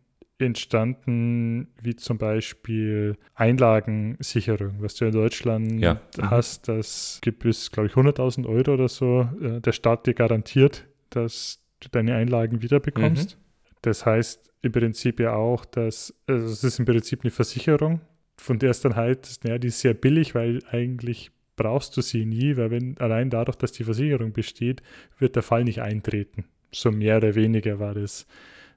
entstanden, 0.46 1.68
wie 1.82 1.96
zum 1.96 2.18
Beispiel 2.18 3.16
Einlagensicherung, 3.34 4.76
was 4.80 4.94
du 4.96 5.06
in 5.06 5.12
Deutschland 5.12 5.80
Ja. 5.80 5.94
Mhm. 6.16 6.30
hast. 6.30 6.68
Das 6.68 7.18
gibt 7.22 7.40
bis, 7.40 7.70
glaube 7.70 7.88
ich, 7.88 7.94
100.000 7.94 8.46
Euro 8.46 8.74
oder 8.74 8.88
so. 8.88 9.28
äh, 9.40 9.60
Der 9.60 9.72
Staat 9.72 10.06
dir 10.06 10.14
garantiert, 10.14 10.86
dass 11.10 11.60
du 11.80 11.88
deine 11.90 12.14
Einlagen 12.14 12.62
wiederbekommst. 12.62 13.38
Das 13.82 14.04
heißt 14.06 14.50
im 14.62 14.72
Prinzip 14.72 15.20
ja 15.20 15.34
auch, 15.34 15.64
dass 15.64 16.12
also 16.26 16.46
es 16.46 16.64
ist 16.64 16.78
im 16.80 16.84
Prinzip 16.84 17.20
eine 17.22 17.30
Versicherung, 17.30 18.00
von 18.36 18.58
der 18.58 18.70
es 18.70 18.80
dann 18.80 18.96
halt, 18.96 19.28
naja, 19.44 19.58
die 19.58 19.68
ist 19.68 19.80
sehr 19.80 19.94
billig, 19.94 20.34
weil 20.34 20.60
eigentlich 20.70 21.30
brauchst 21.56 21.96
du 21.96 22.00
sie 22.02 22.24
nie, 22.24 22.56
weil 22.56 22.70
wenn 22.70 22.98
allein 22.98 23.30
dadurch, 23.30 23.56
dass 23.56 23.72
die 23.72 23.84
Versicherung 23.84 24.32
besteht, 24.32 24.82
wird 25.18 25.36
der 25.36 25.42
Fall 25.42 25.64
nicht 25.64 25.80
eintreten. 25.80 26.44
So 26.72 26.90
mehr 26.90 27.16
oder 27.18 27.34
weniger 27.34 27.78
war 27.78 27.94
das 27.94 28.26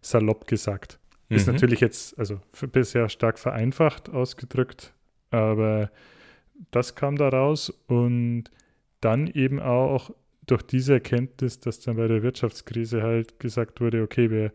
salopp 0.02 0.47
gesagt. 0.47 1.00
Ist 1.31 1.47
Mhm. 1.47 1.53
natürlich 1.53 1.79
jetzt, 1.79 2.19
also 2.19 2.41
bisher 2.73 3.07
stark 3.07 3.39
vereinfacht 3.39 4.09
ausgedrückt, 4.09 4.93
aber 5.29 5.89
das 6.71 6.95
kam 6.95 7.15
da 7.15 7.29
raus 7.29 7.69
und 7.87 8.45
dann 8.99 9.27
eben 9.27 9.59
auch 9.59 10.11
durch 10.45 10.61
diese 10.61 10.93
Erkenntnis, 10.93 11.59
dass 11.59 11.79
dann 11.79 11.95
bei 11.95 12.07
der 12.07 12.21
Wirtschaftskrise 12.21 13.01
halt 13.01 13.39
gesagt 13.39 13.79
wurde, 13.79 14.01
okay, 14.03 14.29
wir 14.29 14.51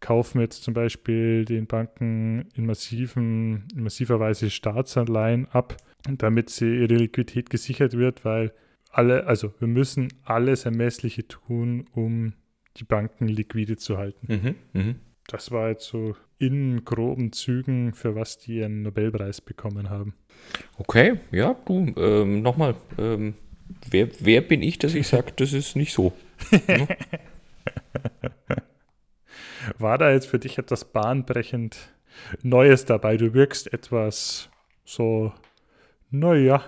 kaufen 0.00 0.40
jetzt 0.40 0.64
zum 0.64 0.74
Beispiel 0.74 1.44
den 1.44 1.66
Banken 1.66 2.48
in, 2.54 2.66
massiven, 2.66 3.68
in 3.74 3.84
massiver 3.84 4.18
Weise 4.18 4.50
Staatsanleihen 4.50 5.46
ab, 5.52 5.76
damit 6.04 6.50
sie 6.50 6.66
ihre 6.80 6.96
Liquidität 6.96 7.48
gesichert 7.50 7.96
wird, 7.96 8.24
weil 8.24 8.52
alle, 8.90 9.26
also 9.26 9.54
wir 9.60 9.68
müssen 9.68 10.08
alles 10.24 10.64
Ermessliche 10.64 11.28
tun, 11.28 11.86
um 11.92 12.32
die 12.76 12.84
Banken 12.84 13.28
liquide 13.28 13.76
zu 13.76 13.98
halten. 13.98 14.26
Mhm. 14.72 14.80
Mhm. 14.80 14.94
Das 15.28 15.50
war 15.50 15.68
jetzt 15.68 15.86
so 15.86 16.16
in 16.38 16.84
groben 16.86 17.32
Zügen, 17.32 17.92
für 17.92 18.14
was 18.14 18.38
die 18.38 18.56
ihren 18.56 18.82
Nobelpreis 18.82 19.42
bekommen 19.42 19.90
haben. 19.90 20.14
Okay, 20.78 21.20
ja, 21.30 21.54
du, 21.66 21.92
ähm, 21.96 22.40
nochmal, 22.40 22.74
ähm, 22.98 23.34
wer, 23.90 24.08
wer 24.20 24.40
bin 24.40 24.62
ich, 24.62 24.78
dass 24.78 24.94
ich 24.94 25.06
sage, 25.06 25.32
das 25.36 25.52
ist 25.52 25.76
nicht 25.76 25.92
so? 25.92 26.14
War 29.78 29.98
da 29.98 30.10
jetzt 30.12 30.28
für 30.28 30.38
dich 30.38 30.56
etwas 30.56 30.86
bahnbrechend 30.86 31.76
Neues 32.42 32.86
dabei? 32.86 33.18
Du 33.18 33.34
wirkst 33.34 33.70
etwas 33.70 34.48
so, 34.86 35.34
naja. 36.10 36.64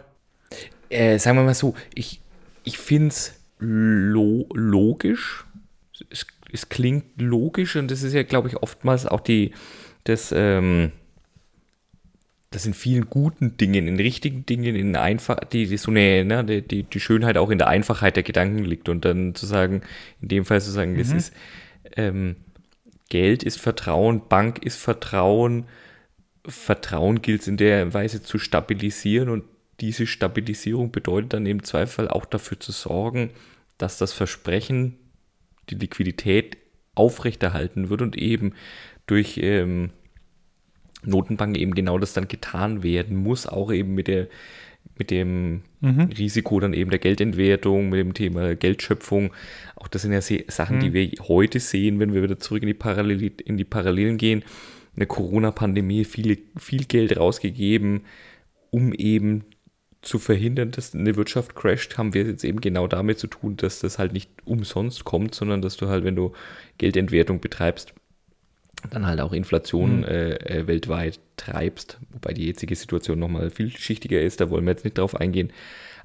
Äh, 0.91 1.19
sagen 1.19 1.39
wir 1.39 1.45
mal 1.45 1.55
so, 1.55 1.75
ich, 1.95 2.21
ich 2.65 2.77
finde 2.77 3.09
es 3.09 3.41
lo 3.59 4.47
logisch. 4.53 5.47
Es, 6.11 6.27
es 6.53 6.69
klingt 6.69 7.21
logisch 7.21 7.77
und 7.77 7.91
das 7.91 8.03
ist 8.03 8.13
ja, 8.13 8.23
glaube 8.23 8.49
ich, 8.49 8.57
oftmals 8.57 9.07
auch 9.07 9.21
die, 9.21 9.53
das, 10.05 10.33
ähm, 10.37 10.93
das 12.51 12.67
in 12.67 12.75
vielen 12.75 13.09
guten 13.09 13.57
Dingen, 13.57 13.87
in 13.87 13.97
richtigen 13.97 14.45
Dingen, 14.45 14.75
in 14.75 14.97
einfach, 14.97 15.39
die, 15.41 15.67
die 15.67 15.77
so 15.77 15.91
eine, 15.91 16.25
ne, 16.25 16.45
die, 16.45 16.83
die, 16.83 17.01
Schönheit 17.01 17.37
auch 17.37 17.51
in 17.51 17.59
der 17.59 17.69
Einfachheit 17.69 18.17
der 18.17 18.23
Gedanken 18.23 18.65
liegt 18.65 18.89
und 18.89 19.05
dann 19.05 19.35
zu 19.35 19.47
sagen, 19.47 19.83
in 20.21 20.29
dem 20.29 20.45
Fall 20.45 20.61
zu 20.61 20.71
sagen, 20.71 20.99
das 20.99 21.13
ist, 21.13 21.33
ähm, 21.97 22.37
Geld 23.09 23.43
ist 23.43 23.61
Vertrauen, 23.61 24.29
Bank 24.29 24.65
ist 24.65 24.77
Vertrauen, 24.77 25.67
Vertrauen 26.47 27.23
gilt 27.23 27.43
es 27.43 27.49
in 27.49 27.57
der 27.57 27.93
Weise 27.93 28.23
zu 28.23 28.39
stabilisieren 28.39 29.29
und 29.29 29.45
diese 29.81 30.07
Stabilisierung 30.07 30.91
bedeutet 30.93 31.35
dann 31.35 31.47
im 31.47 31.63
Zweifel 31.63 32.09
auch 32.09 32.25
dafür 32.25 32.61
zu 32.61 32.73
sorgen, 32.73 33.31
dass 33.79 33.99
das 33.99 34.13
Versprechen, 34.13 34.97
die 35.71 35.77
Liquidität 35.77 36.59
aufrechterhalten 36.95 37.89
wird 37.89 38.03
und 38.03 38.17
eben 38.17 38.55
durch 39.07 39.39
ähm, 39.43 39.91
Notenbanken 41.03 41.61
eben 41.61 41.75
genau 41.75 41.99
das 41.99 42.13
dann 42.13 42.29
getan 42.29 42.83
werden 42.83 43.17
muss, 43.17 43.47
auch 43.47 43.73
eben 43.73 43.95
mit 43.95 44.09
der 44.09 44.29
mit 44.99 45.11
dem 45.11 45.63
Risiko 46.19 46.61
dann 46.61 46.75
eben 46.75 46.91
der 46.91 46.99
Geldentwertung, 46.99 47.89
mit 47.89 47.99
dem 47.99 48.13
Thema 48.13 48.55
Geldschöpfung. 48.55 49.33
Auch 49.75 49.89
das 49.89 50.03
sind 50.03 50.13
ja 50.13 50.21
Sachen, 50.21 50.81
die 50.81 50.93
wir 50.93 51.11
heute 51.27 51.59
sehen, 51.59 51.99
wenn 52.01 52.13
wir 52.13 52.23
wieder 52.23 52.39
zurück 52.39 52.63
in 52.63 52.67
die, 52.67 52.75
Parallel 52.75 53.33
in 53.45 53.57
die 53.57 53.65
Parallelen 53.65 54.19
gehen. 54.19 54.41
In 54.95 55.01
der 55.01 55.07
Corona-Pandemie 55.07 56.05
viel, 56.05 56.39
viel 56.59 56.85
Geld 56.85 57.17
rausgegeben, 57.17 58.03
um 58.71 58.93
eben 58.93 59.45
zu 60.03 60.19
verhindern, 60.19 60.71
dass 60.71 60.95
eine 60.95 61.17
Wirtschaft 61.17 61.55
crasht, 61.55 61.99
haben 61.99 62.15
wir 62.15 62.25
jetzt 62.25 62.45
eben 62.45 62.61
genau 62.61 62.87
damit 62.87 63.19
zu 63.19 63.27
tun, 63.27 63.57
dass 63.57 63.81
das 63.81 63.99
halt 63.99 64.13
nicht 64.13 64.31
umsonst 64.45 65.05
kommt, 65.05 65.35
sondern 65.35 65.61
dass 65.61 65.77
du 65.77 65.89
halt, 65.89 66.05
wenn 66.05 66.17
du 66.17 66.33
Geldentwertung 66.79 67.41
betreibst, 67.41 67.93
dann 68.89 69.07
halt 69.07 69.21
auch 69.21 69.33
Inflation 69.33 70.05
äh, 70.05 70.37
äh, 70.37 70.67
weltweit 70.67 71.21
treibst, 71.37 71.99
wobei 72.13 72.33
die 72.33 72.47
jetzige 72.47 72.75
Situation 72.75 73.19
nochmal 73.19 73.51
vielschichtiger 73.51 74.23
ist, 74.23 74.41
da 74.41 74.49
wollen 74.49 74.65
wir 74.65 74.71
jetzt 74.71 74.85
nicht 74.85 74.97
drauf 74.97 75.15
eingehen. 75.15 75.53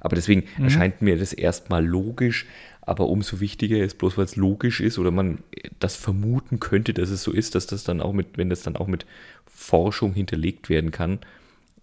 Aber 0.00 0.14
deswegen 0.14 0.44
erscheint 0.62 1.00
mir 1.00 1.16
das 1.16 1.32
erstmal 1.32 1.84
logisch, 1.84 2.44
aber 2.82 3.08
umso 3.08 3.40
wichtiger 3.40 3.78
ist, 3.78 3.96
bloß 3.98 4.18
weil 4.18 4.26
es 4.26 4.36
logisch 4.36 4.80
ist 4.80 4.98
oder 4.98 5.10
man 5.10 5.38
das 5.80 5.96
vermuten 5.96 6.60
könnte, 6.60 6.92
dass 6.92 7.08
es 7.08 7.22
so 7.22 7.32
ist, 7.32 7.54
dass 7.54 7.66
das 7.66 7.82
dann 7.82 8.02
auch 8.02 8.12
mit, 8.12 8.36
wenn 8.36 8.50
das 8.50 8.62
dann 8.62 8.76
auch 8.76 8.86
mit 8.86 9.06
Forschung 9.46 10.12
hinterlegt 10.12 10.68
werden 10.68 10.90
kann, 10.90 11.18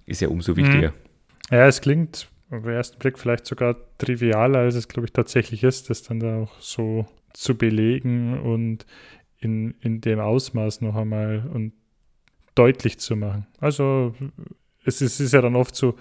ist 0.06 0.22
ja 0.22 0.28
umso 0.28 0.56
wichtiger. 0.56 0.94
Ja, 1.52 1.68
es 1.68 1.82
klingt 1.82 2.30
auf 2.50 2.64
den 2.64 2.74
ersten 2.74 3.00
Blick 3.00 3.18
vielleicht 3.20 3.46
sogar 3.46 3.76
trivialer, 3.98 4.60
als 4.60 4.76
es, 4.76 4.88
glaube 4.88 5.08
ich, 5.08 5.14
tatsächlich 5.14 5.64
ist, 5.64 5.90
das 5.90 6.04
dann 6.04 6.20
da 6.20 6.44
auch 6.44 6.60
so 6.60 7.06
zu 7.34 7.58
belegen 7.58 8.40
und 8.40 8.86
in, 9.40 9.76
in 9.82 10.02
dem 10.02 10.20
Ausmaß 10.20 10.82
noch 10.82 10.96
einmal 10.96 11.50
und 11.52 11.74
deutlich 12.56 13.00
zu 13.00 13.16
machen. 13.16 13.48
Also 13.60 14.14
es 14.86 15.02
ist, 15.02 15.20
ist 15.20 15.34
ja 15.34 15.42
dann 15.42 15.56
oft 15.56 15.76
so, 15.76 15.96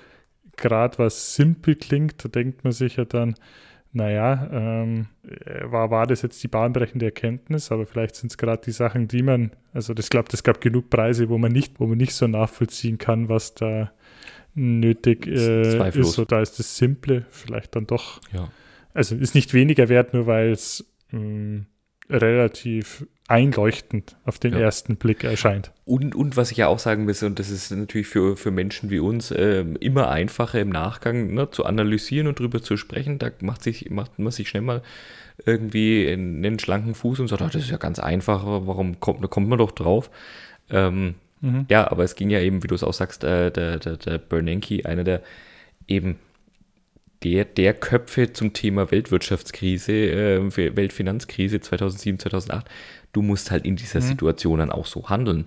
gerade 0.57 0.99
was 0.99 1.35
simpel 1.35 1.75
klingt, 1.75 2.25
da 2.25 2.29
denkt 2.29 2.65
man 2.65 2.73
sich 2.73 2.97
ja 2.97 3.05
dann, 3.05 3.35
naja, 3.95 4.49
ähm, 4.53 5.07
äh, 5.23 5.71
war, 5.71 5.91
war 5.91 6.07
das 6.07 6.23
jetzt 6.23 6.43
die 6.43 6.49
bahnbrechende 6.49 7.07
Erkenntnis, 7.07 7.71
aber 7.73 7.87
vielleicht 7.87 8.17
sind 8.17 8.31
es 8.31 8.39
gerade 8.39 8.63
die 8.65 8.71
Sachen, 8.73 9.09
die 9.09 9.23
man, 9.23 9.53
also 9.73 9.93
das 9.93 10.09
glaube, 10.09 10.29
es 10.33 10.43
gab 10.43 10.61
genug 10.61 10.89
Preise, 10.89 11.29
wo 11.29 11.39
man 11.39 11.53
nicht, 11.53 11.79
wo 11.81 11.87
man 11.87 11.99
nicht 11.99 12.15
so 12.15 12.27
nachvollziehen 12.27 12.99
kann, 12.99 13.29
was 13.29 13.55
da 13.55 13.93
nötig 14.55 15.27
äh, 15.27 15.89
ist. 15.89 16.13
So, 16.13 16.25
da 16.25 16.41
ist 16.41 16.59
das 16.59 16.77
Simple 16.77 17.27
vielleicht 17.31 17.75
dann 17.77 17.87
doch, 17.87 18.21
Ja. 18.33 18.49
also 18.95 19.15
ist 19.17 19.35
nicht 19.35 19.55
weniger 19.55 19.89
wert, 19.89 20.13
nur 20.15 20.27
weil 20.27 20.51
es 20.51 20.85
mh, 21.11 21.65
relativ 22.11 23.07
einleuchtend 23.29 24.17
auf 24.25 24.39
den 24.39 24.53
Ja. 24.53 24.61
ersten 24.61 24.97
Blick 24.97 25.25
erscheint. 25.25 25.73
Und, 25.85 26.15
und 26.15 26.37
was 26.37 26.51
ich 26.51 26.59
ja 26.59 26.67
auch 26.69 26.79
sagen 26.79 27.05
muss, 27.05 27.23
und 27.23 27.39
das 27.39 27.49
ist 27.51 27.71
natürlich 27.71 28.07
für, 28.09 28.37
für 28.37 28.51
Menschen 28.51 28.91
wie 28.91 28.99
uns 28.99 29.33
ähm, 29.35 29.77
immer 29.77 30.11
einfacher 30.11 30.61
im 30.61 30.69
Nachgang 30.69 31.33
ne, 31.33 31.51
zu 31.51 31.65
analysieren 31.65 32.27
und 32.27 32.39
drüber 32.39 32.63
zu 32.63 32.77
sprechen. 32.77 33.19
Da 33.19 33.31
macht, 33.41 33.63
sich, 33.63 33.91
macht 33.91 34.19
man 34.19 34.33
sich 34.33 34.49
schnell 34.49 34.63
mal 34.63 34.83
irgendwie 35.47 36.05
in 36.07 36.45
einen 36.45 36.59
schlanken 36.59 36.95
Fuß 36.95 37.21
und 37.21 37.29
sagt, 37.29 37.41
ah, 37.43 37.49
das 37.51 37.63
ist 37.63 37.71
ja 37.71 37.79
ganz 37.79 37.99
einfach, 37.99 38.45
warum 38.45 39.01
kommt, 39.01 39.25
da 39.25 39.29
kommt 39.29 39.49
man 39.49 39.59
doch 39.59 39.73
drauf. 39.73 40.11
Ähm, 40.69 41.15
Ja, 41.69 41.91
aber 41.91 42.05
es 42.05 42.15
ging 42.15 42.31
ja 42.31 42.41
eben, 42.41 42.63
wie 42.63 42.69
du 42.69 42.75
es 42.75 42.85
auch 42.85 42.93
sagst, 42.93 43.25
äh, 43.25 43.51
der, 43.51 43.79
der, 43.79 43.97
der 43.97 44.19
Bernanke, 44.19 44.85
einer 44.87 45.05
der 45.05 45.23
eben 45.89 46.17
der, 47.25 47.45
der 47.45 47.75
Köpfe 47.75 48.33
zum 48.33 48.53
Thema 48.53 48.91
Weltwirtschaftskrise, 48.91 49.93
äh, 49.93 50.77
Weltfinanzkrise 50.77 51.61
2007, 51.61 52.19
2008. 52.19 52.69
Du 53.13 53.23
musst 53.23 53.51
halt 53.51 53.65
in 53.65 53.77
dieser 53.77 54.01
Situation 54.01 54.59
dann 54.59 54.73
auch 54.73 54.87
so 54.87 55.09
handeln. 55.09 55.45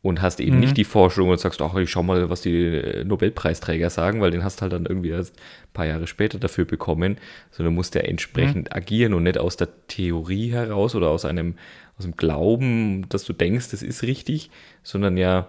Und 0.00 0.22
hast 0.22 0.38
eben 0.38 0.60
nicht 0.60 0.76
die 0.76 0.84
Forschung 0.84 1.28
und 1.28 1.40
sagst, 1.40 1.60
ach, 1.60 1.74
ich 1.74 1.90
schau 1.90 2.04
mal, 2.04 2.30
was 2.30 2.40
die 2.40 2.54
äh, 2.54 3.04
Nobelpreisträger 3.04 3.90
sagen, 3.90 4.20
weil 4.20 4.30
den 4.30 4.44
hast 4.44 4.62
halt 4.62 4.72
dann 4.72 4.86
irgendwie 4.86 5.08
erst 5.08 5.34
ein 5.34 5.72
paar 5.72 5.86
Jahre 5.86 6.06
später 6.06 6.38
dafür 6.38 6.64
bekommen, 6.66 7.16
sondern 7.50 7.74
musst 7.74 7.96
ja 7.96 8.02
entsprechend 8.02 8.74
agieren 8.74 9.12
und 9.12 9.24
nicht 9.24 9.38
aus 9.38 9.56
der 9.56 9.68
Theorie 9.88 10.52
heraus 10.52 10.94
oder 10.94 11.10
aus 11.10 11.24
einem, 11.24 11.56
aus 11.98 12.04
dem 12.04 12.16
Glauben, 12.16 13.08
dass 13.08 13.24
du 13.24 13.32
denkst, 13.32 13.72
das 13.72 13.82
ist 13.82 14.04
richtig, 14.04 14.50
sondern 14.84 15.16
ja 15.16 15.48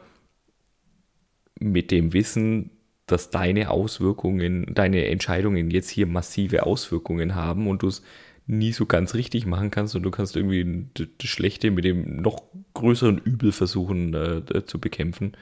mit 1.60 1.92
dem 1.92 2.14
Wissen, 2.14 2.72
dass 3.06 3.30
deine 3.30 3.70
Auswirkungen, 3.72 4.74
deine 4.74 5.06
Entscheidungen 5.06 5.72
jetzt 5.72 5.90
hier 5.90 6.08
massive 6.08 6.66
Auswirkungen 6.66 7.36
haben 7.36 7.68
und 7.68 7.84
du 7.84 7.88
es 7.88 8.04
nie 8.50 8.74
so 8.74 8.88
ganz 8.88 9.14
richtig 9.14 9.46
machen 9.46 9.70
kannst 9.70 9.96
und 9.96 10.04
du 10.04 10.10
kannst 10.10 10.36
irgendwie 10.36 10.88
das 10.96 11.30
Schlechte 11.30 11.70
mit 11.70 11.86
dem 11.86 12.22
noch 12.22 12.42
größeren 12.74 13.20
Übel 13.20 13.52
versuchen 13.52 14.14
äh, 14.16 14.66
zu 14.66 14.80
bekämpfen. 14.80 15.34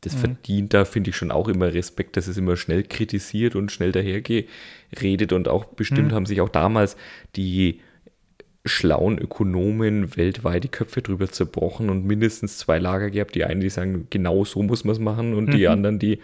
Das 0.00 0.16
verdient 0.16 0.74
da, 0.74 0.84
finde 0.84 1.10
ich, 1.10 1.16
schon 1.16 1.30
auch 1.30 1.46
immer 1.46 1.72
Respekt, 1.72 2.16
dass 2.16 2.26
es 2.26 2.36
immer 2.36 2.56
schnell 2.56 2.82
kritisiert 2.82 3.54
und 3.54 3.70
schnell 3.70 3.92
dahergeredet 3.92 5.32
und 5.32 5.46
auch 5.46 5.64
bestimmt 5.64 6.10
haben 6.12 6.26
sich 6.26 6.40
auch 6.40 6.48
damals 6.48 6.96
die 7.36 7.80
schlauen 8.64 9.18
Ökonomen 9.18 10.16
weltweit 10.16 10.64
die 10.64 10.68
Köpfe 10.68 11.02
drüber 11.02 11.28
zerbrochen 11.28 11.88
und 11.88 12.04
mindestens 12.04 12.58
zwei 12.58 12.80
Lager 12.80 13.10
gehabt. 13.10 13.36
Die 13.36 13.44
einen, 13.44 13.60
die 13.60 13.70
sagen, 13.70 14.08
genau 14.10 14.44
so 14.44 14.62
muss 14.62 14.82
man 14.82 14.94
es 14.94 14.98
machen 14.98 15.34
und 15.34 15.52
die 15.52 15.68
anderen, 15.68 16.00
die, 16.00 16.18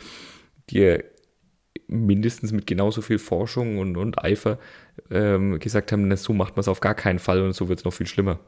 die 0.70 0.98
mindestens 1.86 2.52
mit 2.52 2.66
genauso 2.66 3.00
viel 3.00 3.18
Forschung 3.18 3.78
und, 3.78 3.96
und 3.96 4.22
Eifer 4.22 4.58
ähm, 5.10 5.58
gesagt 5.58 5.92
haben, 5.92 6.14
so 6.16 6.32
macht 6.32 6.56
man 6.56 6.60
es 6.60 6.68
auf 6.68 6.80
gar 6.80 6.94
keinen 6.94 7.18
Fall 7.18 7.42
und 7.42 7.52
so 7.52 7.68
wird 7.68 7.80
es 7.80 7.84
noch 7.84 7.92
viel 7.92 8.06
schlimmer. 8.06 8.38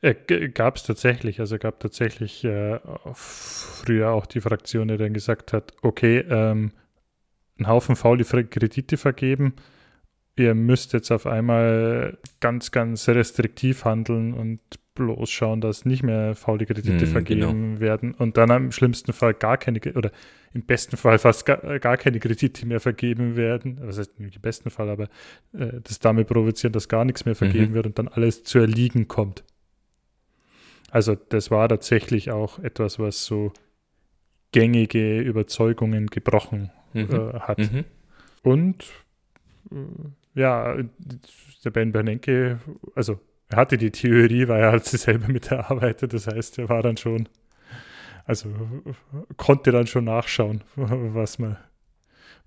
Äh, 0.00 0.14
gab 0.48 0.76
es 0.76 0.84
tatsächlich, 0.84 1.40
also 1.40 1.58
gab 1.58 1.80
tatsächlich 1.80 2.44
äh, 2.44 2.78
früher 3.14 4.10
auch 4.10 4.26
die 4.26 4.40
Fraktion, 4.40 4.88
die 4.88 4.96
dann 4.96 5.14
gesagt 5.14 5.52
hat, 5.52 5.72
okay, 5.82 6.18
ähm, 6.28 6.72
einen 7.58 7.68
Haufen 7.68 7.96
faule 7.96 8.24
Kredite 8.24 8.96
vergeben, 8.96 9.54
ihr 10.36 10.54
müsst 10.54 10.92
jetzt 10.92 11.10
auf 11.10 11.26
einmal 11.26 12.18
ganz, 12.40 12.70
ganz 12.70 13.08
restriktiv 13.08 13.84
handeln 13.84 14.34
und 14.34 14.60
bloß 14.94 15.30
schauen, 15.30 15.60
dass 15.60 15.84
nicht 15.84 16.02
mehr 16.02 16.34
faule 16.34 16.66
Kredite 16.66 17.06
mm, 17.06 17.08
vergeben 17.08 17.40
genau. 17.74 17.80
werden 17.80 18.14
und 18.14 18.36
dann 18.36 18.50
im 18.50 18.72
schlimmsten 18.72 19.12
Fall 19.12 19.34
gar 19.34 19.56
keine 19.56 19.80
oder 19.94 20.12
im 20.52 20.62
besten 20.62 20.96
Fall 20.96 21.18
fast 21.18 21.46
gar, 21.46 21.80
gar 21.80 21.96
keine 21.96 22.20
Kredite 22.20 22.64
mehr 22.66 22.80
vergeben 22.80 23.36
werden. 23.36 23.80
Das 23.84 23.98
heißt 23.98 24.20
nicht 24.20 24.36
im 24.36 24.42
besten 24.42 24.70
Fall, 24.70 24.88
aber 24.88 25.04
äh, 25.52 25.80
das 25.82 25.98
damit 25.98 26.28
provozieren, 26.28 26.72
dass 26.72 26.88
gar 26.88 27.04
nichts 27.04 27.24
mehr 27.24 27.34
vergeben 27.34 27.70
mhm. 27.70 27.74
wird 27.74 27.86
und 27.86 27.98
dann 27.98 28.08
alles 28.08 28.44
zu 28.44 28.58
erliegen 28.60 29.08
kommt. 29.08 29.42
Also 30.90 31.16
das 31.16 31.50
war 31.50 31.68
tatsächlich 31.68 32.30
auch 32.30 32.60
etwas, 32.60 33.00
was 33.00 33.24
so 33.24 33.52
gängige 34.52 35.18
Überzeugungen 35.20 36.06
gebrochen 36.06 36.70
mhm. 36.92 37.08
äh, 37.10 37.40
hat. 37.40 37.58
Mhm. 37.58 37.84
Und 38.44 38.84
äh, 39.72 40.40
ja, 40.40 40.76
der 41.64 41.70
Ben 41.70 41.90
Bernanke, 41.90 42.60
also 42.94 43.18
er 43.54 43.56
hatte 43.56 43.78
die 43.78 43.92
Theorie, 43.92 44.48
weil 44.48 44.62
er 44.62 44.72
halt 44.72 44.84
selber 44.84 45.28
mitarbeitet. 45.28 46.12
Das 46.12 46.26
heißt, 46.26 46.58
er 46.58 46.68
war 46.68 46.82
dann 46.82 46.96
schon, 46.96 47.28
also 48.24 48.48
konnte 49.36 49.70
dann 49.70 49.86
schon 49.86 50.04
nachschauen, 50.04 50.62
was 50.76 51.38
man, 51.38 51.56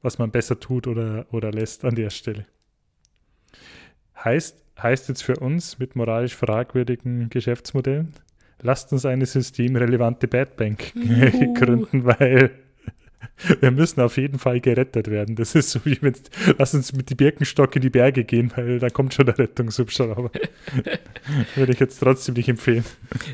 was 0.01 0.19
man 0.19 0.31
besser 0.31 0.59
tut 0.59 0.85
oder, 0.85 1.25
oder 1.31 1.51
lässt 1.51 1.85
an 1.85 1.95
der 1.95 2.09
Stelle. 2.09 2.45
Heißt, 4.23 4.61
heißt 4.81 5.07
jetzt 5.07 5.23
für 5.23 5.37
uns 5.37 5.79
mit 5.79 5.95
moralisch 5.95 6.35
fragwürdigen 6.35 7.29
Geschäftsmodellen, 7.29 8.13
lasst 8.61 8.91
uns 8.91 9.05
eine 9.05 9.25
systemrelevante 9.25 10.27
Bad 10.27 10.57
Bank 10.57 10.91
uh. 10.95 11.53
gründen, 11.53 12.03
weil 12.03 12.51
wir 13.59 13.71
müssen 13.71 14.01
auf 14.01 14.17
jeden 14.17 14.39
Fall 14.39 14.59
gerettet 14.59 15.09
werden. 15.09 15.35
Das 15.35 15.55
ist 15.55 15.71
so 15.71 15.79
wie 15.85 15.97
mit, 16.01 16.29
lass 16.57 16.73
uns 16.73 16.93
mit 16.93 17.09
die 17.09 17.15
Birkenstock 17.15 17.75
in 17.75 17.81
die 17.81 17.89
Berge 17.89 18.23
gehen, 18.23 18.51
weil 18.55 18.79
da 18.79 18.89
kommt 18.89 19.13
schon 19.13 19.25
der 19.25 19.37
Rettungshubschrauber. 19.37 20.31
Würde 21.55 21.71
ich 21.71 21.79
jetzt 21.79 21.99
trotzdem 21.99 22.35
nicht 22.35 22.49
empfehlen. 22.49 22.85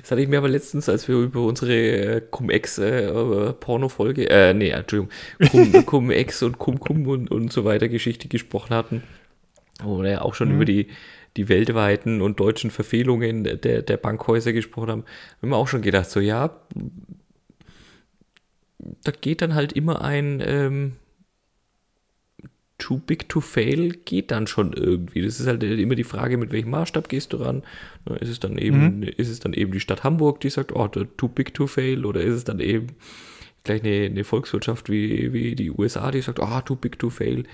Das 0.01 0.11
hatte 0.11 0.21
ich 0.21 0.27
mir 0.27 0.37
aber 0.37 0.49
letztens, 0.49 0.89
als 0.89 1.07
wir 1.07 1.15
über 1.15 1.41
unsere 1.41 1.73
äh, 1.73 2.21
Cum-Ex-Porno-Folge, 2.29 4.29
äh, 4.29 4.49
äh, 4.49 4.53
nee, 4.53 4.69
Entschuldigung, 4.69 5.09
Cum-Ex 5.85 6.43
und 6.43 6.59
Cum-Cum 6.59 7.07
und, 7.07 7.31
und 7.31 7.51
so 7.51 7.65
weiter 7.65 7.87
Geschichte 7.87 8.27
gesprochen 8.27 8.73
hatten, 8.73 9.03
wo 9.83 10.01
wir 10.01 10.11
ja 10.11 10.21
auch 10.21 10.33
schon 10.33 10.49
mhm. 10.49 10.55
über 10.55 10.65
die 10.65 10.87
die 11.35 11.49
weltweiten 11.49 12.21
und 12.21 12.39
deutschen 12.39 12.69
Verfehlungen 12.69 13.43
der, 13.43 13.81
der 13.81 13.97
Bankhäuser 13.97 14.53
gesprochen 14.53 14.91
haben, 14.91 15.03
haben 15.41 15.49
wir 15.49 15.57
auch 15.57 15.67
schon 15.67 15.81
gedacht, 15.81 16.09
so 16.09 16.19
ja, 16.19 16.55
da 19.03 19.11
geht 19.11 19.41
dann 19.41 19.53
halt 19.53 19.73
immer 19.73 20.01
ein 20.01 20.41
ähm, 20.45 20.93
Too 22.79 22.97
big 22.97 23.29
to 23.29 23.39
fail 23.39 23.91
geht 24.03 24.31
dann 24.31 24.45
schon 24.45 24.73
irgendwie. 24.73 25.21
Das 25.21 25.39
ist 25.39 25.47
halt 25.47 25.63
immer 25.63 25.95
die 25.95 26.03
Frage, 26.03 26.37
mit 26.37 26.51
welchem 26.51 26.71
Maßstab 26.71 27.07
gehst 27.07 27.31
du 27.31 27.37
ran? 27.37 27.63
Ist 28.19 28.27
es 28.27 28.39
dann 28.41 28.57
eben, 28.57 28.97
mhm. 28.97 29.03
ist 29.03 29.29
es 29.29 29.39
dann 29.39 29.53
eben 29.53 29.71
die 29.71 29.79
Stadt 29.79 30.03
Hamburg, 30.03 30.41
die 30.41 30.49
sagt, 30.49 30.75
oh, 30.75 30.87
too 30.87 31.27
big 31.29 31.53
to 31.53 31.67
fail, 31.67 32.05
oder 32.05 32.21
ist 32.21 32.33
es 32.33 32.43
dann 32.43 32.59
eben 32.59 32.87
gleich 33.63 33.83
eine, 33.83 34.07
eine 34.07 34.23
Volkswirtschaft 34.25 34.89
wie, 34.89 35.31
wie 35.31 35.55
die 35.55 35.71
USA, 35.71 36.11
die 36.11 36.21
sagt, 36.21 36.39
oh, 36.39 36.61
too 36.61 36.75
big 36.75 36.99
to 36.99 37.09
fail. 37.09 37.45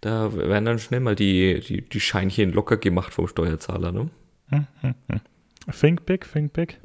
Da 0.00 0.34
werden 0.34 0.64
dann 0.64 0.78
schnell 0.80 1.00
mal 1.00 1.14
die, 1.14 1.60
die, 1.60 1.82
die 1.82 2.00
Scheinchen 2.00 2.52
locker 2.52 2.76
gemacht 2.76 3.14
vom 3.14 3.28
Steuerzahler, 3.28 3.92
ne? 3.92 4.10
Mhm. 4.50 4.94
Think 5.70 6.06
big, 6.06 6.26
think 6.28 6.52
big. 6.54 6.80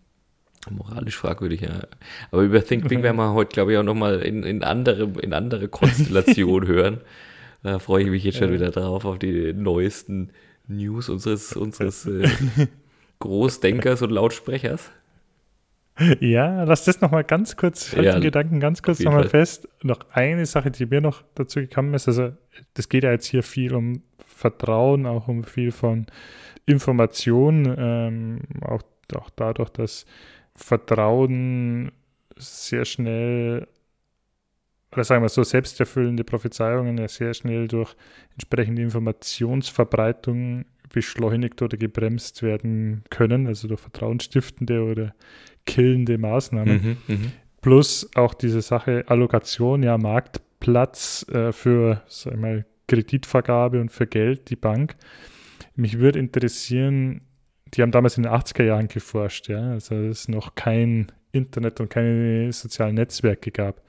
Moralisch 0.70 1.18
fragwürdig, 1.18 1.62
ja. 1.62 1.88
Aber 2.32 2.44
über 2.44 2.64
Think 2.64 2.88
Big 2.88 3.04
werden 3.04 3.18
wir 3.18 3.34
heute, 3.34 3.54
glaube 3.54 3.74
ich, 3.74 3.78
auch 3.78 3.84
nochmal 3.84 4.22
in, 4.22 4.44
in, 4.44 4.64
andere, 4.64 5.10
in 5.22 5.34
andere 5.34 5.68
Konstellation 5.68 6.68
hören. 6.68 7.02
Da 7.64 7.80
freue 7.80 8.04
ich 8.04 8.10
mich 8.10 8.24
jetzt 8.24 8.38
schon 8.38 8.52
wieder 8.52 8.72
drauf, 8.72 9.06
auf 9.06 9.20
die 9.20 9.54
neuesten 9.54 10.30
News 10.68 11.10
unseres, 11.10 11.54
unseres 11.54 12.06
äh, 12.06 12.30
Großdenkers 13.20 14.02
und 14.02 14.12
Lautsprechers. 14.12 14.92
Ja, 16.20 16.64
lass 16.64 16.86
das 16.86 17.02
nochmal 17.02 17.24
ganz 17.24 17.56
kurz, 17.56 17.96
halt 17.96 18.06
ja, 18.06 18.14
den 18.14 18.22
Gedanken 18.22 18.60
ganz 18.60 18.84
kurz 18.84 19.00
nochmal 19.00 19.28
fest. 19.28 19.68
Noch 19.82 20.00
eine 20.12 20.46
Sache, 20.46 20.70
die 20.70 20.86
mir 20.86 21.02
noch 21.02 21.24
dazu 21.34 21.60
gekommen 21.60 21.94
ist, 21.96 22.08
also 22.08 22.34
das 22.76 22.88
geht 22.88 23.04
ja 23.04 23.12
jetzt 23.12 23.26
hier 23.26 23.42
viel 23.42 23.74
um 23.74 24.04
Vertrauen, 24.24 25.08
auch 25.08 25.28
um 25.28 25.44
viel 25.44 25.72
von 25.72 26.06
Information, 26.68 27.76
ähm, 27.78 28.40
auch, 28.62 28.84
auch 29.16 29.30
dadurch, 29.36 29.70
dass 29.70 30.06
Vertrauen 30.58 31.92
sehr 32.36 32.84
schnell, 32.86 33.68
oder 34.92 35.04
sagen 35.04 35.24
wir 35.24 35.30
so, 35.30 35.44
selbsterfüllende 35.44 36.24
Prophezeiungen 36.24 36.98
ja 36.98 37.08
sehr 37.08 37.34
schnell 37.34 37.68
durch 37.68 37.96
entsprechende 38.34 38.82
Informationsverbreitung 38.82 40.66
beschleunigt 40.92 41.62
oder 41.62 41.78
gebremst 41.78 42.44
werden 42.44 43.04
können, 43.10 43.48
also 43.48 43.68
durch 43.68 43.82
vertrauensstiftende 43.82 44.84
oder 44.84 45.14
killende 45.66 46.18
Maßnahmen. 46.18 46.98
Mhm, 47.08 47.16
mh. 47.16 47.32
Plus 47.62 48.10
auch 48.16 48.34
diese 48.34 48.62
Sache 48.62 49.04
Allokation, 49.08 49.84
ja, 49.84 49.98
Marktplatz 49.98 51.26
äh, 51.30 51.52
für, 51.52 52.02
sag 52.08 52.34
ich 52.34 52.40
mal, 52.40 52.66
Kreditvergabe 52.88 53.82
und 53.82 53.92
für 53.92 54.08
Geld, 54.08 54.50
die 54.50 54.56
Bank. 54.56 54.96
Mich 55.76 56.00
würde 56.00 56.20
interessieren, 56.20 57.22
die 57.74 57.82
haben 57.82 57.92
damals 57.92 58.18
in 58.18 58.24
den 58.24 58.32
80er 58.32 58.64
Jahren 58.64 58.88
geforscht, 58.88 59.50
ja, 59.50 59.72
also 59.72 59.96
es 59.96 60.28
noch 60.28 60.56
kein 60.56 61.12
Internet 61.32 61.80
und 61.80 61.90
keine 61.90 62.52
sozialen 62.52 62.96
Netzwerke 62.96 63.52
gab. 63.52 63.82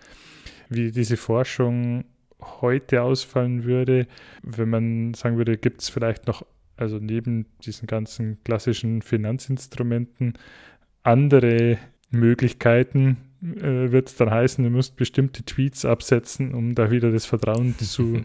Wie 0.69 0.91
diese 0.91 1.17
Forschung 1.17 2.05
heute 2.41 3.03
ausfallen 3.03 3.65
würde, 3.65 4.07
wenn 4.43 4.69
man 4.69 5.15
sagen 5.15 5.37
würde, 5.37 5.57
gibt 5.57 5.83
es 5.83 5.89
vielleicht 5.89 6.27
noch, 6.27 6.45
also 6.77 6.99
neben 6.99 7.47
diesen 7.65 7.87
ganzen 7.87 8.43
klassischen 8.45 9.03
Finanzinstrumenten, 9.03 10.35
andere 11.03 11.79
Möglichkeiten, 12.11 13.17
äh, 13.43 13.93
wird 13.93 14.09
es 14.09 14.17
dann 14.17 14.31
heißen, 14.31 14.65
du 14.65 14.71
musst 14.71 14.97
bestimmte 14.97 15.45
Tweets 15.45 15.85
absetzen, 15.85 16.55
um 16.55 16.75
da 16.75 16.91
wieder 16.91 17.13
das 17.13 17.25
Vertrauen 17.25 17.77
zu, 17.79 18.25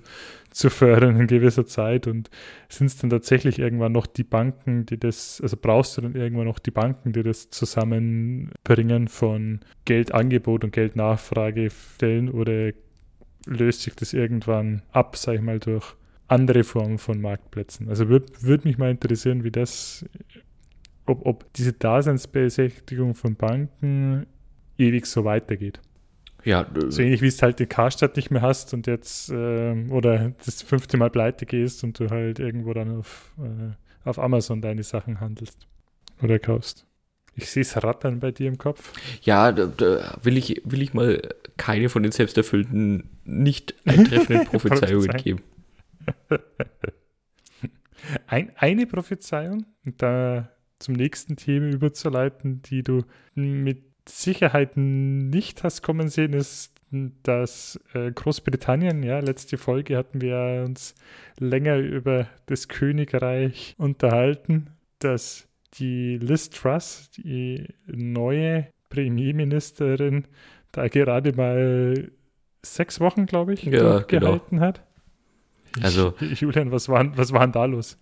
zu 0.49 0.69
fördern 0.69 1.19
in 1.19 1.27
gewisser 1.27 1.65
Zeit. 1.65 2.07
Und 2.07 2.29
sind 2.69 2.87
es 2.87 2.97
dann 2.97 3.09
tatsächlich 3.09 3.59
irgendwann 3.59 3.91
noch 3.91 4.07
die 4.07 4.23
Banken, 4.23 4.85
die 4.85 4.97
das, 4.97 5.39
also 5.41 5.55
brauchst 5.59 5.97
du 5.97 6.01
dann 6.01 6.15
irgendwann 6.15 6.47
noch 6.47 6.59
die 6.59 6.71
Banken, 6.71 7.13
die 7.13 7.23
das 7.23 7.49
Zusammenbringen 7.51 9.07
von 9.07 9.59
Geldangebot 9.85 10.63
und 10.63 10.73
Geldnachfrage 10.73 11.69
stellen 11.95 12.29
oder 12.29 12.71
löst 13.45 13.81
sich 13.81 13.95
das 13.95 14.13
irgendwann 14.13 14.81
ab, 14.91 15.15
sag 15.15 15.35
ich 15.35 15.41
mal, 15.41 15.59
durch 15.59 15.95
andere 16.27 16.63
Formen 16.63 16.97
von 16.97 17.21
Marktplätzen? 17.21 17.87
Also 17.87 18.09
würde 18.09 18.31
würd 18.39 18.65
mich 18.65 18.79
mal 18.79 18.89
interessieren, 18.89 19.43
wie 19.43 19.51
das 19.51 20.05
ob, 21.05 21.25
ob 21.25 21.53
diese 21.53 21.73
Daseinsberechtigung 21.73 23.15
von 23.15 23.35
Banken 23.35 24.25
ewig 24.77 25.05
so 25.05 25.23
weitergeht. 25.25 25.79
Ja, 26.45 26.67
so 26.89 27.01
ähnlich 27.01 27.21
wie 27.21 27.27
es 27.27 27.41
halt 27.41 27.59
den 27.59 27.69
Karstadt 27.69 28.17
nicht 28.17 28.29
mehr 28.29 28.41
hast 28.41 28.73
und 28.73 28.85
jetzt 28.85 29.29
äh, 29.29 29.73
oder 29.89 30.33
das 30.45 30.61
fünfte 30.61 30.97
Mal 30.97 31.09
pleite 31.09 31.45
gehst 31.45 31.83
und 31.85 31.99
du 31.99 32.09
halt 32.09 32.39
irgendwo 32.39 32.73
dann 32.73 32.99
auf, 32.99 33.31
äh, 33.39 33.71
auf 34.07 34.19
Amazon 34.19 34.61
deine 34.61 34.83
Sachen 34.83 35.21
handelst 35.21 35.67
oder 36.21 36.39
kaufst. 36.39 36.85
Ich 37.35 37.49
sehe 37.49 37.61
es 37.61 37.81
rattern 37.81 38.19
bei 38.19 38.31
dir 38.31 38.47
im 38.47 38.57
Kopf. 38.57 38.93
Ja, 39.23 39.51
da, 39.51 39.65
da, 39.65 40.17
will, 40.21 40.37
ich, 40.37 40.61
will 40.65 40.81
ich 40.81 40.93
mal 40.93 41.21
keine 41.57 41.89
von 41.89 42.03
den 42.03 42.11
selbsterfüllten, 42.11 43.09
nicht 43.23 43.75
eintreffenden 43.85 44.45
Prophezeiungen 44.49 45.09
geben. 45.17 45.41
Ein, 48.27 48.51
eine 48.57 48.85
Prophezeiung, 48.85 49.65
und 49.85 50.01
da 50.01 50.49
zum 50.79 50.93
nächsten 50.95 51.37
Thema 51.37 51.67
überzuleiten, 51.67 52.61
die 52.61 52.83
du 52.83 53.05
mit 53.33 53.92
Sicherheit 54.07 54.75
nicht 54.75 55.63
hast 55.63 55.81
kommen 55.81 56.09
sehen, 56.09 56.33
ist, 56.33 56.73
dass 57.23 57.79
äh, 57.93 58.11
Großbritannien, 58.11 59.03
ja, 59.03 59.19
letzte 59.19 59.57
Folge 59.57 59.97
hatten 59.97 60.21
wir 60.21 60.63
uns 60.65 60.93
länger 61.39 61.77
über 61.77 62.27
das 62.45 62.67
Königreich 62.67 63.75
unterhalten, 63.77 64.67
dass 64.99 65.47
die 65.75 66.17
Liz 66.17 66.51
Truss, 66.51 67.09
die 67.17 67.67
neue 67.87 68.67
Premierministerin, 68.89 70.25
da 70.71 70.87
gerade 70.87 71.33
mal 71.33 72.11
sechs 72.61 72.99
Wochen, 72.99 73.25
glaube 73.25 73.53
ich, 73.53 73.63
ja, 73.63 73.99
genau. 73.99 74.01
gehalten 74.07 74.59
hat. 74.59 74.83
Also, 75.81 76.13
Julian, 76.19 76.71
was 76.71 76.89
war, 76.89 77.17
was 77.17 77.33
war 77.33 77.41
denn 77.41 77.51
da 77.51 77.65
los? 77.65 77.97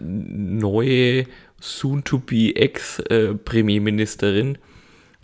Neue, 0.00 1.26
soon-to-be 1.60 2.54
Ex-Premierministerin. 2.54 4.58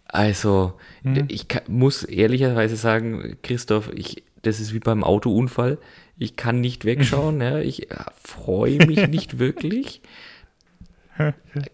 Also, 0.09 0.75
hm. 1.03 1.25
ich 1.29 1.49
kann, 1.49 1.63
muss 1.69 2.05
ehrlicherweise 2.05 2.77
sagen, 2.77 3.37
Christoph, 3.43 3.91
ich, 3.95 4.23
das 4.43 4.61
ist 4.61 4.73
wie 4.73 4.79
beim 4.79 5.05
Autounfall. 5.05 5.79
Ich 6.19 6.37
kann 6.37 6.61
nicht 6.61 6.85
wegschauen, 6.85 7.41
ja, 7.43 7.59
ich 7.59 7.91
äh, 7.91 7.97
freue 8.23 8.87
mich 8.87 9.09
nicht 9.09 9.39
wirklich, 9.39 10.01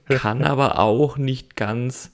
kann 0.09 0.45
aber 0.45 0.79
auch 0.79 1.19
nicht 1.19 1.57
ganz 1.57 2.13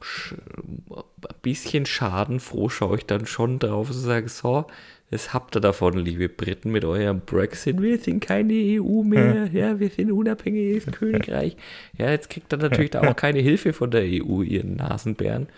ein 0.00 1.40
bisschen 1.42 1.86
schadenfroh 1.86 2.68
schaue 2.68 2.98
ich 2.98 3.06
dann 3.06 3.26
schon 3.26 3.58
drauf 3.58 3.90
und 3.90 3.96
sage, 3.96 4.28
so, 4.28 4.66
das 5.10 5.32
habt 5.32 5.56
ihr 5.56 5.60
davon, 5.60 5.96
liebe 5.96 6.28
Briten, 6.28 6.72
mit 6.72 6.84
eurem 6.84 7.20
Brexit. 7.20 7.80
Wir 7.80 7.98
sind 7.98 8.20
keine 8.20 8.52
EU 8.54 9.02
mehr. 9.04 9.48
Ja, 9.52 9.78
wir 9.78 9.88
sind 9.88 10.10
unabhängiges 10.10 10.86
Königreich. 10.86 11.56
Ja, 11.96 12.10
jetzt 12.10 12.28
kriegt 12.28 12.52
ihr 12.52 12.56
natürlich 12.56 12.90
da 12.90 13.02
auch 13.02 13.14
keine 13.14 13.38
Hilfe 13.38 13.72
von 13.72 13.90
der 13.90 14.02
EU, 14.02 14.42
ihren 14.42 14.76
Nasenbären. 14.76 15.48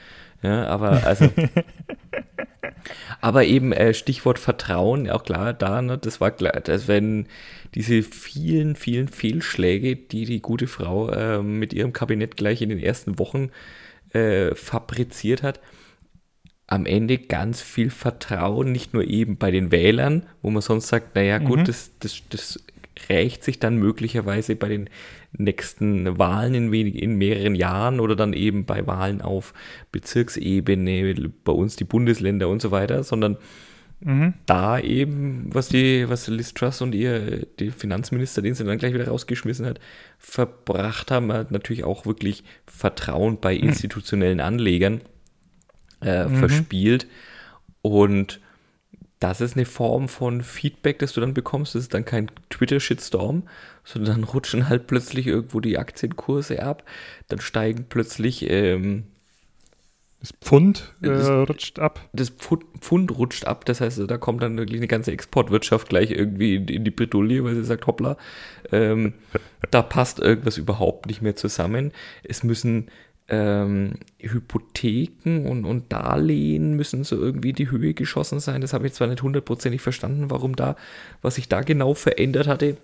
Ja, 0.43 0.67
aber 0.67 1.07
also. 1.07 1.31
aber 3.21 3.45
eben 3.45 3.73
äh, 3.73 3.95
Stichwort 3.95 4.39
Vertrauen, 4.39 5.09
auch 5.11 5.25
klar, 5.25 5.53
da, 5.53 5.83
ne, 5.83 5.99
das 5.99 6.21
war 6.21 6.31
klar, 6.31 6.61
dass 6.61 6.87
wenn 6.87 7.27
diese 7.75 8.03
vielen, 8.03 8.77
vielen 8.77 9.09
Fehlschläge, 9.09 9.97
die 9.97 10.25
die 10.25 10.41
gute 10.41 10.67
Frau 10.67 11.09
äh, 11.11 11.43
mit 11.43 11.73
ihrem 11.73 11.93
Kabinett 11.93 12.37
gleich 12.37 12.63
in 12.63 12.69
den 12.69 12.79
ersten 12.79 13.19
Wochen 13.19 13.51
äh, 14.13 14.55
fabriziert 14.55 15.43
hat, 15.43 15.61
am 16.69 16.85
Ende 16.85 17.19
ganz 17.19 17.63
viel 17.63 17.91
Vertrauen, 17.91 18.71
nicht 18.71 18.93
nur 18.93 19.03
eben 19.03 19.39
bei 19.39 19.51
den 19.51 19.73
Wählern, 19.73 20.25
wo 20.43 20.51
man 20.51 20.63
sonst 20.63 20.89
sagt, 20.89 21.17
naja 21.17 21.39
gut, 21.39 21.61
mhm. 21.61 21.65
das, 21.65 21.91
das, 21.99 22.23
das 22.29 22.63
rächt 23.09 23.43
sich 23.43 23.59
dann 23.59 23.79
möglicherweise 23.79 24.55
bei 24.55 24.69
den 24.69 24.91
nächsten 25.33 26.19
Wahlen 26.19 26.55
in, 26.55 26.71
wenig, 26.71 27.03
in 27.03 27.17
mehreren 27.17 27.55
Jahren 27.55 28.01
oder 28.01 28.17
dann 28.17 28.35
eben 28.35 28.67
bei 28.67 28.87
Wahlen 28.87 29.23
auf 29.23 29.55
Bezirksebene, 29.93 31.31
bei 31.43 31.53
uns 31.53 31.77
die 31.77 31.85
Bundesländer 31.85 32.49
und 32.49 32.61
so 32.61 32.71
weiter, 32.71 33.03
sondern 33.03 33.39
mhm. 34.01 34.35
da 34.45 34.79
eben, 34.79 35.47
was 35.51 35.69
die, 35.69 36.07
was 36.09 36.29
Liz 36.29 36.53
Truss 36.53 36.83
und 36.83 36.95
ihr, 36.95 37.47
die 37.59 37.71
Finanzminister, 37.71 38.43
den 38.43 38.55
sie 38.55 38.65
dann 38.65 38.77
gleich 38.77 38.93
wieder 38.93 39.09
rausgeschmissen 39.09 39.65
hat, 39.65 39.81
verbracht 40.19 41.11
haben, 41.11 41.33
hat 41.33 41.51
natürlich 41.51 41.85
auch 41.85 42.05
wirklich 42.05 42.45
Vertrauen 42.67 43.39
bei 43.41 43.55
mhm. 43.55 43.69
institutionellen 43.69 44.41
Anlegern 44.41 45.01
äh, 46.03 46.27
mhm. 46.27 46.37
verspielt. 46.37 47.07
Und 47.83 48.41
das 49.21 49.41
ist 49.41 49.57
eine 49.57 49.65
Form 49.65 50.09
von 50.09 50.43
Feedback, 50.43 51.01
das 51.01 51.13
du 51.13 51.21
dann 51.21 51.35
bekommst. 51.35 51.75
Das 51.75 51.83
ist 51.83 51.95
dann 51.95 52.05
kein 52.05 52.31
Twitter-Shitstorm, 52.51 53.45
sondern 53.85 54.15
dann 54.15 54.25
rutschen 54.33 54.69
halt 54.69 54.87
plötzlich 54.87 55.27
irgendwo 55.27 55.61
die 55.61 55.79
Aktienkurse 55.79 56.63
ab. 56.63 56.85
Dann 57.29 57.41
steigen 57.41 57.87
plötzlich. 57.89 58.49
Ähm, 58.49 59.05
das 60.21 60.33
Pfund 60.41 60.97
äh, 61.01 61.07
das, 61.07 61.29
rutscht 61.29 61.79
ab. 61.79 62.01
Das 62.13 62.31
Pfund, 62.31 62.65
Pfund, 62.81 63.17
rutscht 63.17 63.47
ab. 63.47 63.65
Das 63.65 63.81
heißt, 63.81 64.03
da 64.09 64.19
kommt 64.19 64.43
dann 64.43 64.59
wirklich 64.59 64.81
eine 64.81 64.89
ganze 64.89 65.13
Exportwirtschaft 65.13 65.89
gleich 65.89 66.11
irgendwie 66.11 66.57
in, 66.57 66.67
in 66.67 66.85
die 66.85 66.91
Bredouille, 66.91 67.45
weil 67.45 67.55
sie 67.55 67.65
sagt: 67.65 67.87
Hoppla, 67.87 68.17
ähm, 68.73 69.15
da 69.71 69.83
passt 69.83 70.19
irgendwas 70.19 70.59
überhaupt 70.59 71.07
nicht 71.07 71.23
mehr 71.23 71.37
zusammen. 71.37 71.93
Es 72.25 72.43
müssen 72.43 72.89
ähm, 73.29 73.95
Hypotheken 74.19 75.47
und, 75.47 75.65
und 75.65 75.93
Darlehen 75.93 76.75
müssen 76.75 77.05
so 77.05 77.17
irgendwie 77.17 77.53
die 77.53 77.71
Höhe 77.71 77.95
geschossen 77.95 78.41
sein. 78.41 78.61
Das 78.61 78.73
habe 78.73 78.87
ich 78.87 78.95
zwar 78.95 79.07
nicht 79.07 79.23
hundertprozentig 79.23 79.83
verstanden, 79.83 80.31
warum 80.31 80.57
da, 80.57 80.77
was 81.21 81.35
sich 81.35 81.49
da 81.49 81.61
genau 81.61 81.95
verändert 81.95 82.47
hatte. 82.47 82.79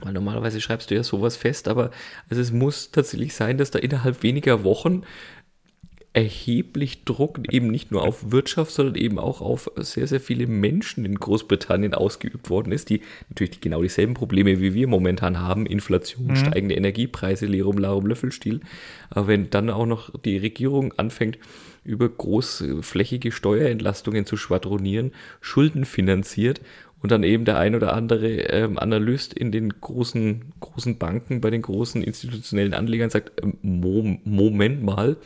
Weil 0.00 0.12
normalerweise 0.12 0.60
schreibst 0.60 0.90
du 0.90 0.94
ja 0.94 1.02
sowas 1.02 1.36
fest, 1.36 1.68
aber 1.68 1.90
also 2.28 2.42
es 2.42 2.52
muss 2.52 2.90
tatsächlich 2.90 3.34
sein, 3.34 3.56
dass 3.56 3.70
da 3.70 3.78
innerhalb 3.78 4.22
weniger 4.22 4.62
Wochen 4.62 5.04
erheblich 6.16 7.04
Druck 7.04 7.40
eben 7.52 7.70
nicht 7.70 7.92
nur 7.92 8.00
auf 8.00 8.32
Wirtschaft, 8.32 8.70
sondern 8.70 8.94
eben 8.94 9.18
auch 9.18 9.42
auf 9.42 9.70
sehr, 9.76 10.06
sehr 10.06 10.18
viele 10.18 10.46
Menschen 10.46 11.04
in 11.04 11.16
Großbritannien 11.16 11.92
ausgeübt 11.92 12.48
worden 12.48 12.72
ist, 12.72 12.88
die 12.88 13.02
natürlich 13.28 13.60
genau 13.60 13.82
dieselben 13.82 14.14
Probleme 14.14 14.58
wie 14.58 14.72
wir 14.72 14.88
momentan 14.88 15.38
haben, 15.38 15.66
Inflation, 15.66 16.28
mhm. 16.28 16.36
steigende 16.36 16.74
Energiepreise, 16.74 17.44
Lerum, 17.44 17.76
Larum, 17.76 18.06
Löffelstiel. 18.06 18.60
Aber 19.10 19.26
wenn 19.26 19.50
dann 19.50 19.68
auch 19.68 19.84
noch 19.84 20.10
die 20.20 20.38
Regierung 20.38 20.94
anfängt, 20.96 21.38
über 21.84 22.08
großflächige 22.08 23.30
Steuerentlastungen 23.30 24.24
zu 24.24 24.38
schwadronieren, 24.38 25.12
Schulden 25.42 25.84
finanziert 25.84 26.62
und 27.02 27.12
dann 27.12 27.24
eben 27.24 27.44
der 27.44 27.58
ein 27.58 27.74
oder 27.74 27.92
andere 27.92 28.40
ähm, 28.40 28.78
Analyst 28.78 29.34
in 29.34 29.52
den 29.52 29.68
großen, 29.68 30.46
großen 30.60 30.96
Banken, 30.96 31.42
bei 31.42 31.50
den 31.50 31.60
großen 31.60 32.02
institutionellen 32.02 32.72
Anlegern 32.72 33.10
sagt, 33.10 33.32
ähm, 33.42 33.58
Moment 34.24 34.82
mal, 34.82 35.18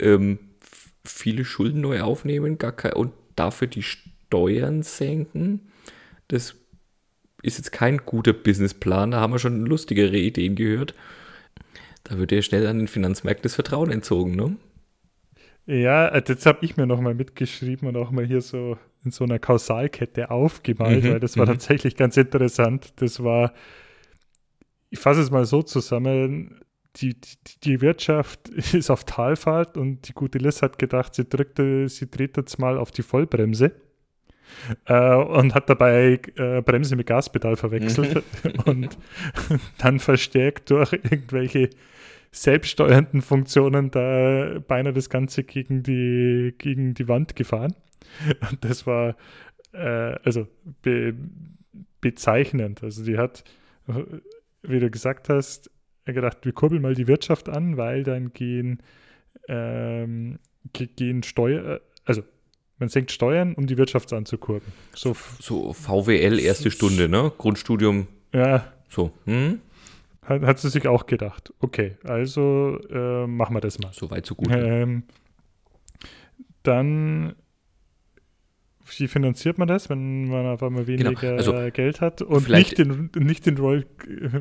ähm, 0.00 0.38
viele 1.04 1.44
Schulden 1.44 1.80
neu 1.80 2.02
aufnehmen 2.02 2.58
gar 2.58 2.72
kein, 2.72 2.94
und 2.94 3.12
dafür 3.36 3.68
die 3.68 3.82
Steuern 3.82 4.82
senken. 4.82 5.68
Das 6.28 6.56
ist 7.42 7.58
jetzt 7.58 7.72
kein 7.72 7.98
guter 7.98 8.32
Businessplan. 8.32 9.12
Da 9.12 9.20
haben 9.20 9.32
wir 9.32 9.38
schon 9.38 9.64
lustigere 9.64 10.16
Ideen 10.16 10.56
gehört. 10.56 10.94
Da 12.04 12.18
wird 12.18 12.32
ja 12.32 12.42
schnell 12.42 12.66
an 12.66 12.78
den 12.78 12.88
Finanzmärkten 12.88 13.44
das 13.44 13.54
Vertrauen 13.54 13.90
entzogen, 13.90 14.36
ne? 14.36 14.56
Ja, 15.66 16.08
äh, 16.08 16.22
das 16.22 16.46
habe 16.46 16.64
ich 16.64 16.76
mir 16.76 16.86
nochmal 16.86 17.14
mitgeschrieben 17.14 17.88
und 17.88 17.96
auch 17.96 18.10
mal 18.10 18.24
hier 18.24 18.40
so 18.40 18.78
in 19.04 19.10
so 19.10 19.24
einer 19.24 19.38
Kausalkette 19.38 20.30
aufgemalt, 20.30 21.04
mhm, 21.04 21.10
weil 21.10 21.20
das 21.20 21.36
war 21.36 21.46
mhm. 21.46 21.50
tatsächlich 21.50 21.96
ganz 21.96 22.16
interessant. 22.16 22.92
Das 22.96 23.22
war, 23.22 23.52
ich 24.90 24.98
fasse 24.98 25.20
es 25.20 25.30
mal 25.30 25.44
so 25.44 25.62
zusammen, 25.62 26.60
die, 26.96 27.14
die, 27.20 27.60
die, 27.62 27.80
Wirtschaft 27.80 28.48
ist 28.74 28.90
auf 28.90 29.04
Talfahrt 29.04 29.76
und 29.76 30.08
die 30.08 30.12
gute 30.12 30.38
Liz 30.38 30.62
hat 30.62 30.78
gedacht, 30.78 31.14
sie, 31.14 31.28
drückt, 31.28 31.58
sie 31.58 32.10
dreht 32.10 32.36
jetzt 32.36 32.58
mal 32.58 32.78
auf 32.78 32.90
die 32.90 33.02
Vollbremse 33.02 33.72
äh, 34.86 35.14
und 35.14 35.54
hat 35.54 35.68
dabei 35.68 36.20
äh, 36.36 36.62
Bremse 36.62 36.96
mit 36.96 37.06
Gaspedal 37.06 37.56
verwechselt 37.56 38.22
mhm. 38.44 38.60
und 38.64 38.98
dann 39.78 39.98
verstärkt 39.98 40.70
durch 40.70 40.92
irgendwelche 40.92 41.70
selbststeuernden 42.32 43.22
Funktionen 43.22 43.90
da 43.90 44.58
beinahe 44.66 44.92
das 44.92 45.08
Ganze 45.08 45.42
gegen 45.44 45.82
die, 45.82 46.54
gegen 46.58 46.92
die 46.94 47.08
Wand 47.08 47.34
gefahren. 47.34 47.74
Und 48.50 48.64
das 48.64 48.86
war 48.86 49.16
äh, 49.72 50.16
also 50.22 50.46
be, 50.82 51.14
bezeichnend. 52.00 52.82
Also 52.82 53.04
die 53.04 53.16
hat, 53.16 53.44
wie 54.62 54.80
du 54.80 54.90
gesagt 54.90 55.28
hast, 55.28 55.70
gedacht, 56.14 56.38
wir 56.42 56.52
kurbeln 56.52 56.82
mal 56.82 56.94
die 56.94 57.08
Wirtschaft 57.08 57.48
an, 57.48 57.76
weil 57.76 58.02
dann 58.02 58.32
gehen, 58.32 58.82
ähm, 59.48 60.38
gehen 60.72 61.22
Steuer, 61.22 61.80
also 62.04 62.22
man 62.78 62.88
senkt 62.88 63.10
Steuern, 63.10 63.54
um 63.54 63.66
die 63.66 63.78
Wirtschaft 63.78 64.12
anzukurbeln. 64.12 64.72
So, 64.94 65.16
so 65.40 65.72
VWL 65.72 66.38
erste 66.38 66.70
Stunde, 66.70 67.08
ne? 67.08 67.32
Grundstudium. 67.38 68.06
Ja. 68.34 68.72
So. 68.88 69.12
Hm? 69.24 69.60
Hat, 70.22 70.42
hat 70.42 70.58
sie 70.58 70.68
sich 70.68 70.86
auch 70.86 71.06
gedacht. 71.06 71.52
Okay, 71.60 71.96
also 72.04 72.78
äh, 72.90 73.26
machen 73.26 73.54
wir 73.56 73.60
das 73.60 73.78
mal. 73.78 73.92
So 73.92 74.10
weit, 74.10 74.26
so 74.26 74.34
gut. 74.34 74.50
Ähm, 74.50 75.04
dann 76.62 77.36
wie 78.98 79.08
finanziert 79.08 79.58
man 79.58 79.68
das, 79.68 79.90
wenn 79.90 80.28
man 80.28 80.46
auf 80.46 80.62
einmal 80.62 80.84
genau, 80.84 81.10
weniger 81.10 81.36
genau. 81.36 81.36
also 81.36 81.70
Geld 81.72 82.00
hat 82.00 82.22
und 82.22 82.48
nicht 82.48 82.78
den, 82.78 83.10
nicht 83.18 83.46
den 83.46 83.58
Roll, 83.58 83.86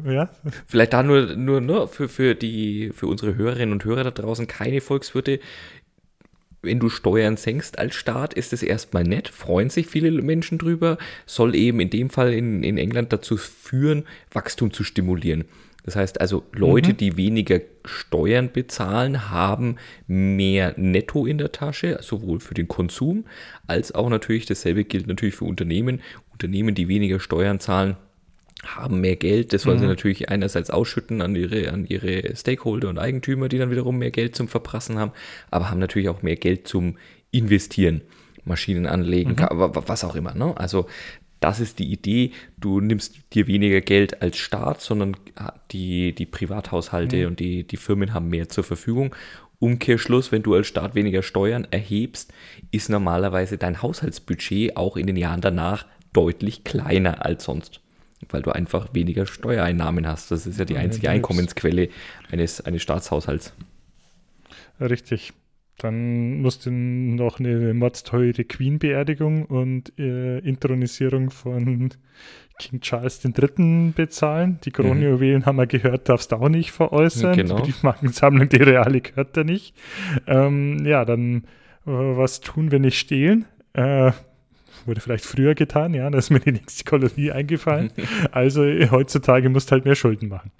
ja? 0.05 0.29
Vielleicht 0.67 0.93
da 0.93 1.03
nur, 1.03 1.35
nur, 1.35 1.61
nur 1.61 1.87
für, 1.87 2.07
für, 2.07 2.35
die, 2.35 2.91
für 2.93 3.07
unsere 3.07 3.35
Hörerinnen 3.35 3.73
und 3.73 3.85
Hörer 3.85 4.03
da 4.03 4.11
draußen 4.11 4.47
keine 4.47 4.81
Volkswirte. 4.81 5.39
Wenn 6.61 6.79
du 6.79 6.89
Steuern 6.89 7.37
senkst 7.37 7.77
als 7.77 7.95
Staat, 7.95 8.33
ist 8.33 8.51
es 8.51 8.63
erstmal 8.63 9.03
nett, 9.03 9.27
freuen 9.27 9.69
sich 9.69 9.85
viele 9.87 10.09
Menschen 10.21 10.57
drüber, 10.57 10.97
soll 11.25 11.53
eben 11.55 11.79
in 11.79 11.91
dem 11.91 12.09
Fall 12.09 12.33
in, 12.33 12.63
in 12.63 12.77
England 12.77 13.13
dazu 13.13 13.37
führen, 13.37 14.05
Wachstum 14.31 14.71
zu 14.71 14.83
stimulieren. 14.83 15.45
Das 15.86 15.95
heißt 15.95 16.19
also, 16.19 16.43
Leute, 16.51 16.93
mhm. 16.93 16.97
die 16.97 17.15
weniger 17.15 17.61
Steuern 17.86 18.51
bezahlen, 18.51 19.29
haben 19.29 19.75
mehr 20.07 20.73
Netto 20.77 21.27
in 21.27 21.38
der 21.38 21.51
Tasche, 21.51 21.99
sowohl 22.01 22.39
für 22.39 22.55
den 22.55 22.67
Konsum 22.67 23.25
als 23.67 23.93
auch 23.93 24.09
natürlich, 24.09 24.47
dasselbe 24.47 24.83
gilt 24.83 25.05
natürlich 25.05 25.36
für 25.36 25.45
Unternehmen. 25.45 26.01
Unternehmen, 26.33 26.73
die 26.73 26.88
weniger 26.88 27.19
Steuern 27.19 27.59
zahlen, 27.59 27.97
haben 28.65 28.99
mehr 28.99 29.15
Geld. 29.15 29.53
Das 29.53 29.67
wollen 29.67 29.77
mhm. 29.77 29.81
sie 29.81 29.88
natürlich 29.88 30.29
einerseits 30.29 30.71
ausschütten 30.71 31.21
an 31.21 31.36
ihre, 31.36 31.71
an 31.71 31.86
ihre 31.86 32.36
Stakeholder 32.36 32.89
und 32.89 32.97
Eigentümer, 32.97 33.47
die 33.47 33.59
dann 33.59 33.69
wiederum 33.69 33.99
mehr 33.99 34.11
Geld 34.11 34.36
zum 34.36 34.47
Verprassen 34.47 34.97
haben, 34.97 35.11
aber 35.51 35.69
haben 35.69 35.79
natürlich 35.79 36.09
auch 36.09 36.23
mehr 36.23 36.36
Geld 36.36 36.67
zum 36.67 36.97
Investieren. 37.29 38.01
Maschinen 38.47 38.86
anlegen, 38.86 39.31
mhm. 39.31 39.47
was 39.88 40.03
auch 40.03 40.15
immer. 40.15 40.36
Ne? 40.36 40.55
Also 40.55 40.86
das 41.45 41.59
ist 41.59 41.77
die 41.77 41.91
Idee. 41.91 42.31
Du 42.57 42.81
nimmst 42.81 43.19
dir 43.33 43.45
weniger 43.45 43.79
Geld 43.79 44.23
als 44.23 44.37
Staat, 44.37 44.81
sondern 44.81 45.15
die, 45.69 46.11
die 46.15 46.25
Privathaushalte 46.25 47.17
mhm. 47.17 47.27
und 47.27 47.39
die, 47.39 47.63
die 47.63 47.77
Firmen 47.77 48.15
haben 48.15 48.29
mehr 48.29 48.49
zur 48.49 48.63
Verfügung. 48.63 49.15
Umkehrschluss, 49.59 50.31
wenn 50.31 50.41
du 50.41 50.55
als 50.55 50.65
Staat 50.65 50.95
weniger 50.95 51.21
Steuern 51.21 51.67
erhebst, 51.69 52.33
ist 52.71 52.89
normalerweise 52.89 53.59
dein 53.59 53.83
Haushaltsbudget 53.83 54.75
auch 54.75 54.97
in 54.97 55.05
den 55.05 55.17
Jahren 55.17 55.39
danach 55.39 55.85
deutlich 56.13 56.63
kleiner 56.63 57.23
als 57.23 57.43
sonst, 57.43 57.79
weil 58.29 58.41
du 58.41 58.49
einfach 58.49 58.95
weniger 58.95 59.27
Steuereinnahmen 59.27 60.07
hast. 60.07 60.31
Das 60.31 60.47
ist 60.47 60.57
ja 60.57 60.65
die 60.65 60.77
einzige 60.77 61.11
Einkommensquelle 61.11 61.89
eines, 62.31 62.59
eines 62.61 62.81
Staatshaushalts. 62.81 63.53
Richtig. 64.79 65.31
Dann 65.78 66.41
musste 66.41 66.71
noch 66.71 67.39
eine 67.39 67.73
mordsteure 67.73 68.45
Queen-Beerdigung 68.45 69.45
und 69.45 69.97
äh, 69.99 70.39
Intronisierung 70.39 71.32
von 71.32 71.89
King 72.57 72.80
Charles 72.80 73.23
III. 73.26 73.91
bezahlen. 73.93 74.59
Die 74.63 74.71
Kronjuwelen 74.71 75.41
mhm. 75.41 75.45
haben 75.45 75.57
wir 75.57 75.67
gehört, 75.67 76.07
darfst 76.07 76.32
du 76.32 76.38
auch 76.38 76.49
nicht 76.49 76.71
veräußern. 76.71 77.36
Genau. 77.36 77.59
Die 77.59 77.73
Markensammlung, 77.82 78.47
die 78.47 78.57
reale 78.57 79.01
gehört 79.01 79.36
da 79.36 79.43
nicht. 79.43 79.76
Ähm, 80.28 80.86
ja, 80.86 81.03
dann 81.03 81.43
äh, 81.86 81.91
was 81.91 82.39
tun, 82.39 82.71
wenn 82.71 82.84
nicht 82.84 82.97
stehlen? 82.97 83.45
Äh, 83.73 84.11
wurde 84.86 85.01
vielleicht 85.01 85.26
früher 85.26 85.55
getan, 85.55 85.93
ja, 85.93 86.09
da 86.09 86.17
ist 86.17 86.30
mir 86.30 86.39
die 86.39 86.51
nächste 86.51 86.84
Kolonie 86.84 87.32
eingefallen. 87.32 87.91
Also 88.32 88.63
heutzutage 88.91 89.49
musst 89.49 89.69
du 89.69 89.73
halt 89.73 89.86
mehr 89.86 89.95
Schulden 89.95 90.30
machen. 90.30 90.51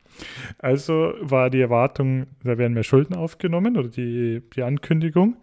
Also 0.59 1.13
war 1.20 1.49
die 1.49 1.61
Erwartung, 1.61 2.28
da 2.43 2.57
werden 2.57 2.74
mehr 2.74 2.84
Schulden 2.84 3.16
aufgenommen 3.16 3.78
oder 3.78 3.89
die, 3.89 4.41
die 4.55 4.63
Ankündigung, 4.63 5.38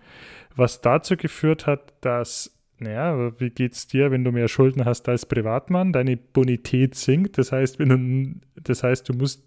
was 0.56 0.80
dazu 0.80 1.16
geführt 1.16 1.66
hat, 1.66 1.94
dass, 2.00 2.56
naja, 2.78 3.32
wie 3.38 3.50
geht's 3.50 3.86
dir, 3.86 4.10
wenn 4.10 4.24
du 4.24 4.32
mehr 4.32 4.48
Schulden 4.48 4.84
hast 4.84 5.08
als 5.08 5.26
Privatmann? 5.26 5.92
Deine 5.92 6.16
Bonität 6.16 6.94
sinkt. 6.94 7.38
Das 7.38 7.52
heißt, 7.52 7.78
wenn 7.78 7.88
du, 7.88 8.62
das 8.62 8.82
heißt, 8.82 9.08
du 9.08 9.14
musst, 9.14 9.44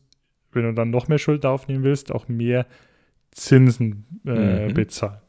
wenn 0.51 0.63
du 0.63 0.73
dann 0.73 0.89
noch 0.89 1.07
mehr 1.07 1.19
Schulden 1.19 1.47
aufnehmen 1.47 1.83
willst, 1.83 2.11
auch 2.11 2.27
mehr 2.27 2.65
Zinsen 3.31 4.05
äh, 4.25 4.67
mhm. 4.67 4.73
bezahlen 4.73 5.19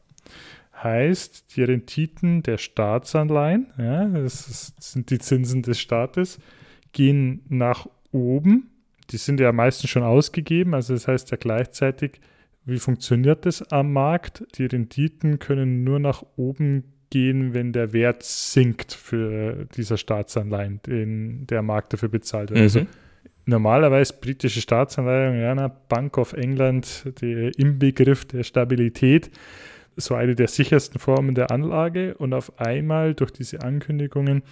heißt, 0.83 1.55
die 1.55 1.63
Renditen 1.63 2.43
der 2.43 2.57
Staatsanleihen, 2.57 3.67
ja, 3.77 4.05
das 4.05 4.73
sind 4.79 5.09
die 5.09 5.19
Zinsen 5.19 5.61
des 5.61 5.79
Staates, 5.79 6.39
gehen 6.91 7.41
nach 7.49 7.87
oben. 8.11 8.69
Die 9.11 9.17
sind 9.17 9.39
ja 9.39 9.51
meistens 9.51 9.89
schon 9.89 10.03
ausgegeben, 10.03 10.73
also 10.73 10.93
das 10.93 11.07
heißt 11.07 11.31
ja 11.31 11.37
gleichzeitig, 11.37 12.19
wie 12.65 12.79
funktioniert 12.79 13.45
das 13.45 13.71
am 13.71 13.93
Markt? 13.93 14.43
Die 14.57 14.65
Renditen 14.65 15.39
können 15.39 15.85
nur 15.85 15.99
nach 15.99 16.23
oben 16.35 16.83
gehen, 17.09 17.53
wenn 17.53 17.71
der 17.71 17.93
Wert 17.93 18.23
sinkt 18.23 18.91
für 18.91 19.65
dieser 19.75 19.97
Staatsanleihen, 19.97 20.81
den 20.85 21.47
der 21.47 21.61
Markt 21.61 21.93
dafür 21.93 22.09
bezahlt 22.09 22.49
wird. 22.49 22.59
Also 22.59 22.81
mhm. 22.81 22.87
Also 22.87 22.97
normalerweise 23.45 24.13
britische 24.19 24.59
Staatsanleihen, 24.59 25.39
ja, 25.39 25.67
Bank 25.89 26.17
of 26.17 26.33
England, 26.33 27.13
der 27.21 27.57
Inbegriff 27.57 28.25
der 28.25 28.43
Stabilität, 28.43 29.31
so 29.95 30.13
eine 30.15 30.35
der 30.35 30.47
sichersten 30.47 30.99
Formen 30.99 31.33
der 31.33 31.49
Anlage 31.49 32.15
und 32.15 32.33
auf 32.33 32.59
einmal 32.59 33.15
durch 33.15 33.31
diese 33.31 33.61
Ankündigungen 33.63 34.43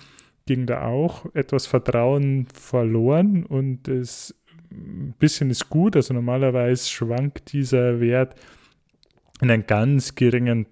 ging 0.48 0.66
da 0.66 0.84
auch 0.84 1.26
etwas 1.34 1.68
Vertrauen 1.68 2.48
verloren 2.54 3.46
und 3.46 3.88
es 3.88 4.34
ein 4.76 5.16
bisschen 5.18 5.50
ist 5.50 5.70
gut, 5.70 5.96
also 5.96 6.14
normalerweise 6.14 6.90
schwankt 6.90 7.54
dieser 7.54 8.00
Wert 8.00 8.36
in 9.42 9.52
einen 9.52 9.66
ganz 9.68 10.16
geringen 10.16 10.68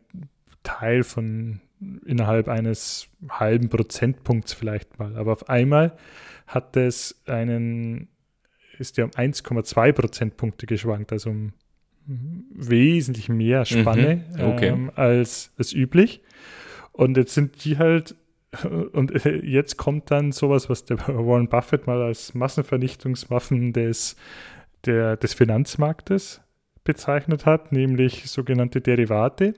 Teil 0.64 1.04
von 1.04 1.62
innerhalb 2.06 2.48
eines 2.48 3.08
halben 3.30 3.70
Prozentpunkts 3.70 4.54
vielleicht 4.54 5.00
mal, 5.00 5.18
aber 5.18 5.34
auf 5.34 5.50
einmal 5.50 5.98
hat 6.48 6.78
es 6.78 7.22
einen 7.26 8.08
ist 8.80 8.98
ja 8.98 9.06
um 9.06 9.12
1,2 9.12 9.92
Prozentpunkte 9.92 10.66
geschwankt, 10.66 11.12
also 11.12 11.30
um 11.30 11.54
wesentlich 12.06 13.30
mehr 13.30 13.66
Spanne 13.66 14.26
mhm, 14.34 14.42
okay. 14.42 14.68
ähm, 14.68 14.92
als, 14.96 15.52
als 15.58 15.74
üblich. 15.74 16.22
Und 16.92 17.18
jetzt 17.18 17.34
sind 17.34 17.64
die 17.64 17.78
halt, 17.78 18.16
und 18.94 19.12
jetzt 19.44 19.78
kommt 19.78 20.12
dann 20.12 20.32
sowas, 20.32 20.70
was 20.70 20.86
der 20.86 20.98
Warren 21.08 21.50
Buffett 21.50 21.88
mal 21.88 22.02
als 22.02 22.34
Massenvernichtungswaffen 22.34 23.74
des, 23.74 24.16
der, 24.86 25.18
des 25.18 25.34
Finanzmarktes 25.34 26.42
bezeichnet 26.84 27.46
hat, 27.46 27.72
nämlich 27.72 28.30
sogenannte 28.30 28.82
Derivate. 28.82 29.56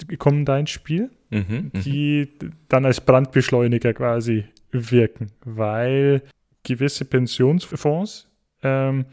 Die 0.00 0.16
kommen 0.16 0.44
da 0.44 0.58
ins 0.58 0.70
Spiel, 0.70 1.10
mhm, 1.30 1.70
mhm. 1.72 1.80
die 1.82 2.28
dann 2.68 2.86
als 2.86 3.00
Brandbeschleuniger 3.00 3.92
quasi 3.92 4.44
wirken, 4.70 5.32
weil 5.44 6.22
gewisse 6.62 7.04
Pensionsfonds 7.04 8.28
ähm, 8.62 9.06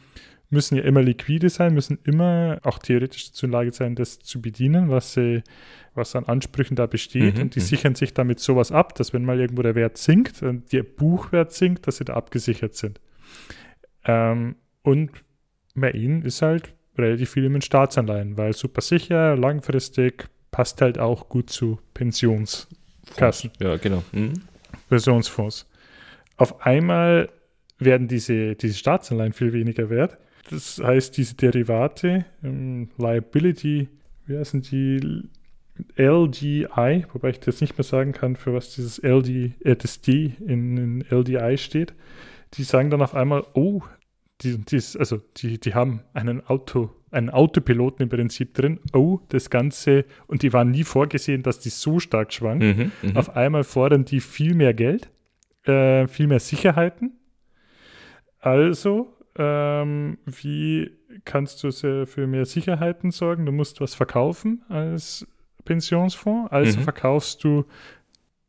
müssen 0.49 0.77
ja 0.77 0.83
immer 0.83 1.01
liquide 1.01 1.49
sein, 1.49 1.73
müssen 1.73 1.99
immer 2.03 2.59
auch 2.63 2.79
theoretisch 2.79 3.29
dazu 3.29 3.45
in 3.45 3.51
Lage 3.51 3.71
sein, 3.71 3.95
das 3.95 4.19
zu 4.19 4.41
bedienen, 4.41 4.89
was, 4.89 5.13
sie, 5.13 5.43
was 5.93 6.15
an 6.15 6.25
Ansprüchen 6.25 6.75
da 6.75 6.85
besteht. 6.85 7.35
Mhm, 7.35 7.41
und 7.41 7.55
die 7.55 7.59
mhm. 7.59 7.65
sichern 7.65 7.95
sich 7.95 8.13
damit 8.13 8.39
sowas 8.39 8.71
ab, 8.71 8.95
dass 8.95 9.13
wenn 9.13 9.25
mal 9.25 9.39
irgendwo 9.39 9.61
der 9.61 9.75
Wert 9.75 9.97
sinkt, 9.97 10.41
der 10.41 10.83
Buchwert 10.83 11.51
sinkt, 11.51 11.87
dass 11.87 11.97
sie 11.97 12.05
da 12.05 12.13
abgesichert 12.13 12.75
sind. 12.75 13.01
Ähm, 14.05 14.55
und 14.83 15.11
bei 15.75 15.91
ihnen 15.91 16.21
ist 16.21 16.41
halt 16.41 16.73
relativ 16.97 17.31
viel 17.31 17.43
in 17.43 17.61
Staatsanleihen, 17.61 18.37
weil 18.37 18.53
super 18.53 18.81
sicher, 18.81 19.35
langfristig, 19.35 20.29
passt 20.49 20.81
halt 20.81 20.97
auch 20.97 21.27
gut 21.27 21.49
zu 21.49 21.79
Pensionskassen. 21.93 23.51
Ja, 23.59 23.75
genau. 23.75 24.03
Mhm. 24.13 24.33
Pensionsfonds. 24.87 25.67
Auf 26.37 26.65
einmal 26.65 27.29
werden 27.79 28.07
diese, 28.07 28.55
diese 28.55 28.75
Staatsanleihen 28.75 29.33
viel 29.33 29.51
weniger 29.51 29.89
wert 29.89 30.17
das 30.49 30.81
heißt, 30.83 31.17
diese 31.17 31.35
Derivate, 31.35 32.25
ähm, 32.43 32.89
Liability, 32.97 33.89
wie 34.25 34.37
heißen 34.37 34.61
die? 34.61 35.29
LDI, 35.95 37.05
wobei 37.13 37.29
ich 37.29 37.39
jetzt 37.45 37.61
nicht 37.61 37.77
mehr 37.77 37.83
sagen 37.83 38.11
kann, 38.11 38.35
für 38.35 38.53
was 38.53 38.73
dieses 38.75 38.97
LD, 38.97 39.53
äh, 39.63 39.75
das 39.75 40.01
D 40.01 40.33
in, 40.45 40.77
in 40.77 41.05
LDI 41.09 41.57
steht, 41.57 41.93
die 42.55 42.63
sagen 42.63 42.89
dann 42.89 43.01
auf 43.01 43.13
einmal, 43.13 43.45
oh, 43.53 43.81
die, 44.41 44.57
die, 44.57 44.81
also 44.97 45.19
die, 45.37 45.59
die 45.59 45.73
haben 45.73 46.01
einen 46.13 46.45
Auto, 46.45 46.91
einen 47.11 47.29
Autopiloten 47.29 48.03
im 48.03 48.09
Prinzip 48.09 48.53
drin, 48.53 48.79
oh, 48.93 49.19
das 49.29 49.49
Ganze, 49.49 50.05
und 50.27 50.43
die 50.43 50.53
waren 50.53 50.71
nie 50.71 50.83
vorgesehen, 50.83 51.43
dass 51.43 51.59
die 51.59 51.69
so 51.69 51.99
stark 51.99 52.33
schwankt. 52.33 52.63
Mhm, 52.63 52.91
mhm. 53.01 53.17
auf 53.17 53.35
einmal 53.35 53.63
fordern 53.63 54.05
die 54.05 54.19
viel 54.19 54.53
mehr 54.53 54.73
Geld, 54.73 55.09
äh, 55.63 56.07
viel 56.07 56.27
mehr 56.27 56.39
Sicherheiten. 56.39 57.13
Also 58.39 59.16
ähm, 59.37 60.17
wie 60.25 60.91
kannst 61.25 61.63
du 61.63 61.71
für 61.71 62.27
mehr 62.27 62.45
Sicherheiten 62.45 63.11
sorgen? 63.11 63.45
Du 63.45 63.51
musst 63.51 63.79
was 63.81 63.93
verkaufen 63.93 64.63
als 64.69 65.27
Pensionsfonds, 65.65 66.51
also 66.51 66.79
mhm. 66.79 66.83
verkaufst 66.83 67.43
du 67.43 67.65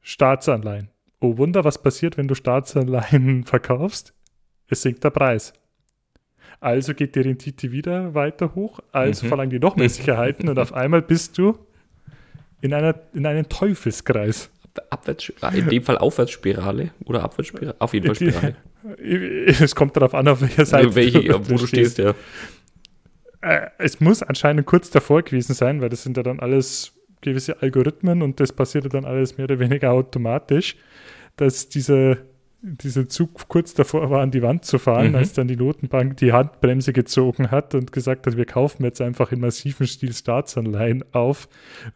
Staatsanleihen. 0.00 0.88
Oh 1.20 1.36
Wunder, 1.36 1.64
was 1.64 1.82
passiert, 1.82 2.16
wenn 2.16 2.28
du 2.28 2.34
Staatsanleihen 2.34 3.44
verkaufst? 3.46 4.14
Es 4.68 4.82
sinkt 4.82 5.04
der 5.04 5.10
Preis. 5.10 5.52
Also 6.60 6.94
geht 6.94 7.14
die 7.14 7.20
Rendite 7.20 7.70
wieder 7.72 8.14
weiter 8.14 8.54
hoch, 8.54 8.80
also 8.92 9.24
mhm. 9.24 9.28
verlangen 9.28 9.50
die 9.50 9.58
noch 9.58 9.76
mehr 9.76 9.88
Sicherheiten 9.88 10.48
und 10.48 10.58
auf 10.58 10.72
einmal 10.74 11.02
bist 11.02 11.38
du 11.38 11.58
in, 12.60 12.72
einer, 12.72 12.94
in 13.12 13.26
einem 13.26 13.48
Teufelskreis. 13.48 14.50
Abwärtsspirale, 14.90 15.58
in 15.58 15.68
dem 15.68 15.82
Fall 15.82 15.98
Aufwärtsspirale 15.98 16.90
oder 17.04 17.24
Abwärtsspirale? 17.24 17.76
Auf 17.80 17.94
jeden 17.94 18.06
Fall 18.06 18.14
Spirale. 18.14 18.56
Es 19.60 19.74
kommt 19.74 19.96
darauf 19.96 20.14
an, 20.14 20.28
auf 20.28 20.40
welcher 20.40 20.66
Seite 20.66 20.94
Welche, 20.94 21.22
du, 21.22 21.50
wo 21.50 21.56
du 21.56 21.66
stehst. 21.66 21.94
stehst. 21.94 21.98
ja. 21.98 22.14
Äh, 23.40 23.70
es 23.78 24.00
muss 24.00 24.22
anscheinend 24.22 24.66
kurz 24.66 24.90
davor 24.90 25.22
gewesen 25.22 25.54
sein, 25.54 25.80
weil 25.80 25.88
das 25.88 26.02
sind 26.02 26.16
ja 26.16 26.22
dann 26.22 26.40
alles 26.40 26.92
gewisse 27.20 27.62
Algorithmen 27.62 28.22
und 28.22 28.40
das 28.40 28.52
passiert 28.52 28.84
ja 28.84 28.90
dann 28.90 29.04
alles 29.04 29.36
mehr 29.38 29.44
oder 29.44 29.58
weniger 29.58 29.92
automatisch, 29.92 30.76
dass 31.36 31.68
dieser 31.68 32.18
dieser 32.60 33.08
Zug 33.08 33.48
kurz 33.48 33.74
davor 33.74 34.10
war, 34.10 34.20
an 34.20 34.30
die 34.30 34.42
Wand 34.42 34.64
zu 34.64 34.78
fahren, 34.78 35.10
mhm. 35.10 35.14
als 35.14 35.32
dann 35.32 35.46
die 35.46 35.56
Notenbank 35.56 36.16
die 36.16 36.32
Handbremse 36.32 36.92
gezogen 36.92 37.50
hat 37.50 37.74
und 37.74 37.92
gesagt 37.92 38.26
hat, 38.26 38.36
wir 38.36 38.46
kaufen 38.46 38.82
jetzt 38.82 39.00
einfach 39.00 39.30
in 39.30 39.40
massiven 39.40 39.86
Stil 39.86 40.12
Staatsanleihen 40.12 41.04
auf, 41.12 41.48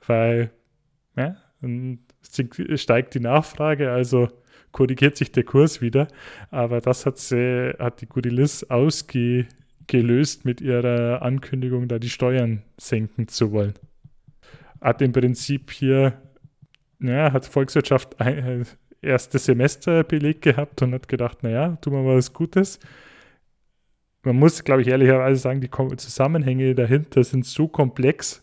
weil 0.07 0.51
ja, 1.17 1.37
steigt 2.77 3.15
die 3.15 3.21
Nachfrage, 3.21 3.91
also 3.91 4.29
korrigiert 4.73 5.17
sich 5.17 5.33
der 5.33 5.45
Kurs 5.45 5.81
wieder. 5.81 6.09
Aber 6.51 6.81
das 6.81 7.07
hat, 7.07 7.19
sie, 7.19 7.75
hat 7.79 8.01
die 8.01 8.07
Goodilis 8.07 8.65
ausgelöst 8.65 10.45
mit 10.45 10.61
ihrer 10.61 11.23
Ankündigung, 11.23 11.89
da 11.89 11.99
die 11.99 12.11
Steuern 12.11 12.63
senken 12.79 13.29
zu 13.29 13.53
wollen. 13.53 13.75
Hat 14.81 15.01
im 15.01 15.13
Prinzip 15.13 15.71
hier, 15.71 16.21
naja, 16.99 17.33
hat 17.33 17.47
Volkswirtschaft 17.47 18.21
ein, 18.21 18.67
erstes 19.03 19.45
Semester 19.45 20.05
belegt 20.05 20.43
gehabt 20.43 20.81
und 20.81 20.95
hat 20.95 21.09
gedacht, 21.09 21.43
naja, 21.43 21.77
tun 21.81 21.93
wir 21.93 22.03
mal 22.03 22.17
was 22.17 22.33
Gutes. 22.33 22.79
Man 24.23 24.37
muss, 24.37 24.63
glaube 24.63 24.83
ich, 24.83 24.89
ehrlicherweise 24.89 25.41
sagen, 25.41 25.61
die 25.61 25.71
Zusammenhänge 25.97 26.77
dahinter 26.77 27.25
sind 27.25 27.45
so 27.45 27.67
komplex, 27.67 28.42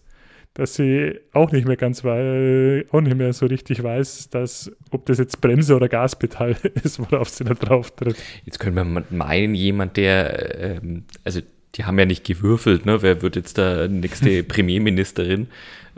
dass 0.60 0.76
sie 0.76 1.18
auch 1.32 1.54
nicht 1.54 1.66
mehr 1.66 1.78
ganz 1.78 2.04
weil, 2.04 2.86
auch 2.92 3.00
nicht 3.00 3.16
mehr 3.16 3.32
so 3.32 3.46
richtig 3.46 3.82
weiß, 3.82 4.30
dass, 4.30 4.70
ob 4.92 5.06
das 5.06 5.18
jetzt 5.18 5.40
Bremse 5.40 5.74
oder 5.74 5.88
Gaspedal 5.88 6.58
ist, 6.84 7.00
worauf 7.00 7.30
sie 7.30 7.46
da 7.46 7.54
drauf 7.54 7.92
tritt. 7.92 8.18
Jetzt 8.44 8.60
können 8.60 8.76
wir 8.76 9.06
meinen, 9.10 9.56
jemand, 9.56 9.96
der, 9.96 10.60
ähm, 10.60 11.06
also 11.24 11.40
die 11.76 11.86
haben 11.86 11.98
ja 11.98 12.06
nicht 12.06 12.26
gewürfelt, 12.26 12.86
ne? 12.86 13.02
Wer 13.02 13.22
wird 13.22 13.38
jetzt 13.38 13.58
da 13.58 13.88
nächste 13.88 14.44
Premierministerin? 14.44 15.48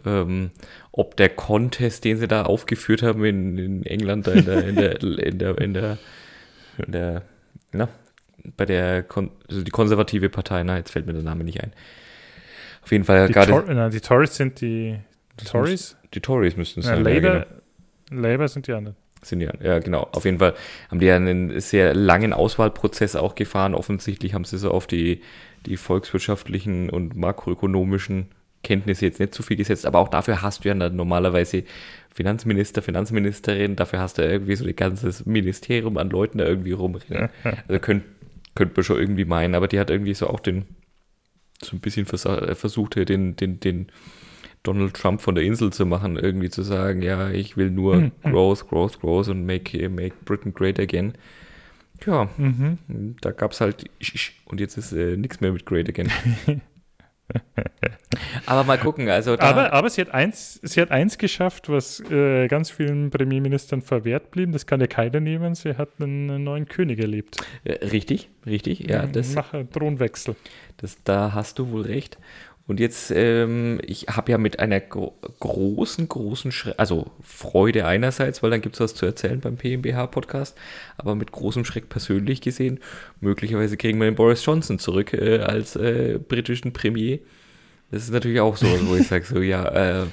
Ähm, 0.05 0.51
ob 0.91 1.17
der 1.17 1.29
Contest, 1.29 2.05
den 2.05 2.17
sie 2.17 2.27
da 2.27 2.43
aufgeführt 2.43 3.01
haben 3.01 3.25
in, 3.25 3.57
in 3.57 3.85
England, 3.85 4.27
da 4.27 4.33
in 4.33 4.45
der, 4.45 4.67
in 4.67 4.75
der, 4.75 5.01
in 5.01 5.39
der, 5.39 5.57
in 5.57 5.73
der, 5.73 5.97
in 6.85 6.91
der, 6.91 7.23
na, 7.71 7.89
bei 8.57 8.65
der, 8.65 9.01
Kon 9.01 9.31
also 9.49 9.63
die 9.63 9.71
konservative 9.71 10.29
Partei, 10.29 10.61
na, 10.63 10.77
jetzt 10.77 10.91
fällt 10.91 11.07
mir 11.07 11.13
der 11.13 11.23
Name 11.23 11.43
nicht 11.45 11.63
ein 11.63 11.73
auf 12.81 12.91
jeden 12.91 13.03
Fall 13.03 13.27
die 13.27 13.33
gerade. 13.33 13.51
Tor 13.51 13.89
die 13.89 13.99
Tories 13.99 14.35
sind 14.35 14.61
die, 14.61 14.99
Tories? 15.45 15.97
Die 16.13 16.19
Tories 16.19 16.57
müssten 16.57 16.81
es 16.81 16.87
sein. 16.87 17.03
Labour, 17.03 17.33
Ja, 17.33 17.45
genau. 18.09 18.21
Labour 18.27 18.47
sind 18.47 18.67
die 18.67 18.73
anderen. 18.73 18.95
Sind 19.23 19.41
ja, 19.41 19.51
ja, 19.61 19.79
genau. 19.79 20.07
Auf 20.13 20.25
jeden 20.25 20.39
Fall 20.39 20.55
haben 20.89 20.99
die 20.99 21.05
ja 21.05 21.15
einen 21.15 21.59
sehr 21.59 21.93
langen 21.93 22.33
Auswahlprozess 22.33 23.15
auch 23.15 23.35
gefahren. 23.35 23.75
Offensichtlich 23.75 24.33
haben 24.33 24.45
sie 24.45 24.57
so 24.57 24.71
auf 24.71 24.87
die, 24.87 25.21
die 25.67 25.77
volkswirtschaftlichen 25.77 26.89
und 26.89 27.15
makroökonomischen 27.15 28.29
Kenntnisse 28.63 29.05
jetzt 29.05 29.19
nicht 29.19 29.35
so 29.35 29.43
viel 29.43 29.57
gesetzt. 29.57 29.85
Aber 29.85 29.99
auch 29.99 30.09
dafür 30.09 30.41
hast 30.41 30.63
du 30.63 30.69
ja 30.69 30.73
normalerweise 30.73 31.63
Finanzminister, 32.13 32.81
Finanzministerin. 32.81 33.75
Dafür 33.75 33.99
hast 33.99 34.17
du 34.17 34.23
ja 34.23 34.29
irgendwie 34.29 34.55
so 34.55 34.65
ein 34.65 34.75
ganzes 34.75 35.25
Ministerium 35.25 35.97
an 35.97 36.09
Leuten 36.09 36.39
da 36.39 36.45
irgendwie 36.45 36.71
rumrennen. 36.71 37.29
Also 37.67 37.79
könnt, 37.79 38.03
könnte 38.55 38.73
man 38.75 38.83
schon 38.83 38.97
irgendwie 38.99 39.25
meinen. 39.25 39.53
Aber 39.53 39.67
die 39.67 39.79
hat 39.79 39.91
irgendwie 39.91 40.15
so 40.15 40.27
auch 40.27 40.39
den, 40.39 40.65
so 41.63 41.75
ein 41.75 41.79
bisschen 41.79 42.05
versa- 42.05 42.55
versucht, 42.55 42.95
den, 42.95 43.35
den, 43.35 43.59
den 43.59 43.87
Donald 44.63 44.93
Trump 44.93 45.21
von 45.21 45.35
der 45.35 45.43
Insel 45.43 45.71
zu 45.73 45.85
machen, 45.85 46.17
irgendwie 46.17 46.49
zu 46.49 46.61
sagen, 46.63 47.01
ja, 47.01 47.29
ich 47.31 47.57
will 47.57 47.71
nur 47.71 48.11
Growth, 48.23 48.67
Growth, 48.69 48.99
Growth 48.99 49.27
und 49.27 49.45
make, 49.45 49.89
make 49.89 50.15
Britain 50.25 50.53
great 50.53 50.79
again. 50.79 51.13
Ja, 52.05 52.29
Mhm. 52.37 52.77
da 53.21 53.31
gab 53.31 53.51
es 53.51 53.61
halt 53.61 53.85
und 54.45 54.59
jetzt 54.59 54.77
ist 54.77 54.91
äh, 54.91 55.17
nichts 55.17 55.39
mehr 55.41 55.51
mit 55.51 55.65
great 55.65 55.87
again. 55.89 56.09
Aber 58.45 58.63
mal 58.63 58.77
gucken, 58.77 59.09
also 59.09 59.37
Aber, 59.39 59.73
aber 59.73 59.89
sie, 59.89 60.01
hat 60.01 60.13
eins, 60.13 60.59
sie 60.63 60.81
hat 60.81 60.91
eins 60.91 61.17
geschafft, 61.17 61.69
was 61.69 61.99
äh, 62.11 62.47
ganz 62.47 62.69
vielen 62.69 63.09
Premierministern 63.09 63.81
verwehrt 63.81 64.31
blieb. 64.31 64.51
Das 64.51 64.65
kann 64.65 64.81
ja 64.81 64.87
keiner 64.87 65.19
nehmen. 65.19 65.55
Sie 65.55 65.77
hat 65.77 65.89
einen 65.99 66.43
neuen 66.43 66.67
König 66.67 66.99
erlebt. 66.99 67.37
äh, 67.63 67.73
richtig, 67.85 68.29
richtig, 68.45 68.81
ja, 68.89 69.05
das, 69.05 69.35
einen 69.53 69.69
Thronwechsel. 69.69 70.35
das, 70.77 70.97
da 71.03 71.33
hast 71.33 71.59
du 71.59 71.71
wohl 71.71 71.83
recht. 71.83 72.17
Und 72.71 72.79
jetzt, 72.79 73.11
ähm, 73.11 73.81
ich 73.85 74.03
habe 74.03 74.31
ja 74.31 74.37
mit 74.37 74.59
einer 74.59 74.79
gro 74.79 75.13
großen, 75.41 76.07
großen, 76.07 76.53
Schre 76.53 76.79
also 76.79 77.11
Freude 77.21 77.85
einerseits, 77.85 78.41
weil 78.41 78.49
dann 78.49 78.61
gibt 78.61 78.75
es 78.75 78.79
was 78.79 78.95
zu 78.95 79.05
erzählen 79.05 79.41
beim 79.41 79.57
PMBH-Podcast, 79.57 80.57
aber 80.95 81.15
mit 81.15 81.33
großem 81.33 81.65
Schreck 81.65 81.89
persönlich 81.89 82.39
gesehen, 82.39 82.79
möglicherweise 83.19 83.75
kriegen 83.75 83.99
wir 83.99 84.05
den 84.05 84.15
Boris 84.15 84.45
Johnson 84.45 84.79
zurück 84.79 85.11
äh, 85.11 85.39
als 85.39 85.75
äh, 85.75 86.17
britischen 86.25 86.71
Premier. 86.71 87.19
Das 87.91 88.03
ist 88.03 88.11
natürlich 88.11 88.39
auch 88.39 88.55
so, 88.55 88.67
wo 88.87 88.95
ich 88.95 89.09
sage, 89.09 89.25
so, 89.25 89.41
ja, 89.41 89.65
äh, 90.03 90.05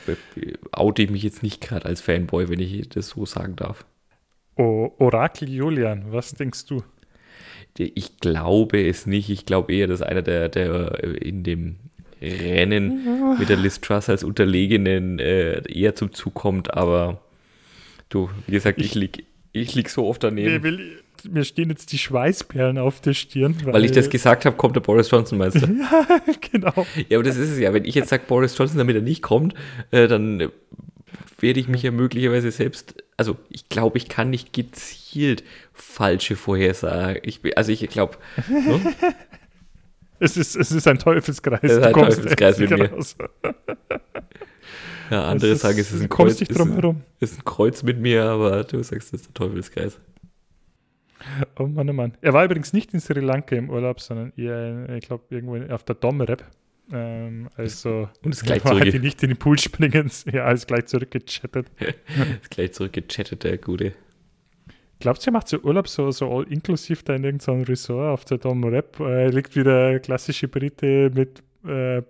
oute 0.72 1.02
ich 1.02 1.11
mich 1.11 1.22
jetzt 1.22 1.44
nicht 1.44 1.61
gerade 1.61 1.86
als 1.86 2.00
Fanboy, 2.00 2.48
wenn 2.48 2.59
ich 2.59 2.88
das 2.88 3.11
so 3.11 3.24
sagen 3.24 3.54
darf. 3.54 3.86
O 4.56 4.96
Orakel 4.98 5.48
Julian, 5.48 6.06
was 6.11 6.32
denkst 6.32 6.66
du? 6.66 6.82
Ich 7.78 8.18
glaube 8.18 8.84
es 8.84 9.06
nicht. 9.06 9.30
Ich 9.30 9.46
glaube 9.46 9.72
eher, 9.72 9.86
dass 9.86 10.02
einer 10.02 10.22
der, 10.22 10.48
der 10.48 11.04
in 11.22 11.44
dem 11.44 11.76
Rennen 12.21 13.37
mit 13.39 13.49
der 13.49 13.57
Liz 13.57 13.81
Truss 13.81 14.09
als 14.09 14.25
Unterlegenen 14.25 15.19
äh, 15.19 15.62
eher 15.71 15.95
zum 15.95 16.12
Zug 16.12 16.35
kommt. 16.35 16.75
Aber 16.75 17.21
du, 18.09 18.31
wie 18.47 18.53
gesagt, 18.53 18.81
ich 18.81 18.95
lieg, 18.95 19.25
ich 19.53 19.75
lieg 19.75 19.89
so 19.91 20.07
oft 20.07 20.23
daneben. 20.25 20.62
will, 20.62 21.03
mir 21.29 21.45
stehen 21.45 21.71
jetzt 21.71 21.93
die 21.93 21.99
Schweißperlen 21.99 22.79
auf 22.79 23.01
der 23.01 23.14
Stirn. 23.14 23.57
Weil 23.64 23.85
ich 23.85 23.93
das 23.93 24.11
gesagt 24.11 24.45
habe, 24.45 24.57
kommt 24.57 24.77
der 24.77 24.81
Boris 24.81 25.11
Johnson, 25.11 25.39
meinst 25.39 25.62
du? 25.62 25.66
genau. 26.53 26.87
ja, 27.09 27.19
aber 27.19 27.25
das 27.25 27.37
ist 27.37 27.51
es 27.51 27.59
ja. 27.59 27.73
Wenn 27.73 27.85
ich 27.85 27.95
jetzt 27.95 28.09
sage, 28.09 28.25
Boris 28.27 28.57
Johnson, 28.57 28.79
damit 28.79 28.97
er 28.97 29.03
nicht 29.03 29.23
kommt, 29.23 29.55
äh, 29.91 30.07
dann 30.07 30.41
äh, 30.41 30.49
werde 31.41 31.61
ich 31.61 31.69
mich 31.69 31.83
ja 31.83 31.91
möglicherweise 31.91 32.51
selbst, 32.51 33.03
also 33.16 33.37
ich 33.49 33.69
glaube, 33.69 33.99
ich 33.99 34.09
kann 34.09 34.31
nicht 34.31 34.53
gezielt 34.53 35.45
falsche 35.73 36.37
Vorhersagen. 36.37 37.23
Ich, 37.25 37.41
also 37.57 37.73
ich 37.73 37.89
glaube, 37.89 38.16
ne? 38.49 38.95
Es 40.21 40.37
ist, 40.37 40.57
es 40.57 40.71
ist 40.73 40.87
ein 40.89 40.99
Teufelskreis. 40.99 41.62
ist 41.62 41.77
Du 41.79 41.85
ein 41.87 41.93
Teufelskreis 41.93 42.59
mit 42.59 42.71
mir. 42.71 42.91
raus. 42.93 43.16
ja, 45.11 45.25
andere 45.29 45.51
Es 45.53 45.57
ist- 45.57 45.62
sagen, 45.62 45.79
es 45.79 45.93
ist 45.93 46.01
du 46.01 46.05
ein 46.05 46.09
Kreuz. 46.09 46.41
nicht 46.41 46.51
ist 46.51 46.59
drum 46.59 46.71
ein- 46.71 46.75
herum. 46.75 47.03
ist 47.21 47.39
ein 47.39 47.45
Kreuz 47.45 47.83
mit 47.83 47.99
mir, 48.01 48.25
aber 48.25 48.64
du 48.64 48.83
sagst, 48.83 49.12
das 49.12 49.21
ist 49.21 49.27
der 49.29 49.35
Teufelskreis. 49.35 50.01
Oh 51.59 51.66
Mann, 51.66 51.89
oh 51.91 51.93
Mann. 51.93 52.12
Er 52.21 52.33
war 52.33 52.45
übrigens 52.45 52.73
nicht 52.73 52.95
in 52.95 53.01
Sri 53.01 53.21
Lanka 53.21 53.57
im 53.57 53.71
Urlaub, 53.71 54.01
sondern 54.01 54.33
eher, 54.37 54.89
ich 54.91 55.07
glaube, 55.07 55.25
irgendwo 55.31 55.57
auf 55.75 55.83
der 55.85 55.97
Dom-Rap. 55.97 56.45
Ähm, 56.93 57.49
also 57.57 58.09
Und 58.23 58.33
ist 58.33 58.45
gleich 58.45 58.64
wollte 58.64 58.91
zurück, 58.91 59.03
nicht 59.03 59.23
in 59.23 59.31
den 59.31 59.37
Pool 59.39 59.59
springen. 59.59 60.11
Ja, 60.33 60.51
ist 60.53 60.66
gleich 60.69 60.87
zurückgechattet. 60.87 61.66
ist 62.43 62.51
gleich 62.51 62.73
zurückgechattet, 62.73 63.43
der 63.45 63.59
Gute. 63.59 63.93
Glaubst 65.01 65.24
du, 65.24 65.30
er 65.30 65.32
macht 65.32 65.49
so 65.49 65.59
Urlaub 65.59 65.88
so, 65.88 66.11
so 66.11 66.28
all 66.30 66.44
inklusiv 66.44 67.03
da 67.05 67.14
in 67.14 67.24
irgendeinem 67.24 67.62
Resort 67.62 68.12
auf 68.12 68.24
der 68.24 68.38
Dom 68.38 68.64
Rap? 68.64 68.99
Äh, 69.01 69.28
liegt 69.28 69.55
wieder 69.55 69.99
klassische 70.01 70.49
Brite 70.49 71.11
mit 71.14 71.42
äh, 71.64 72.03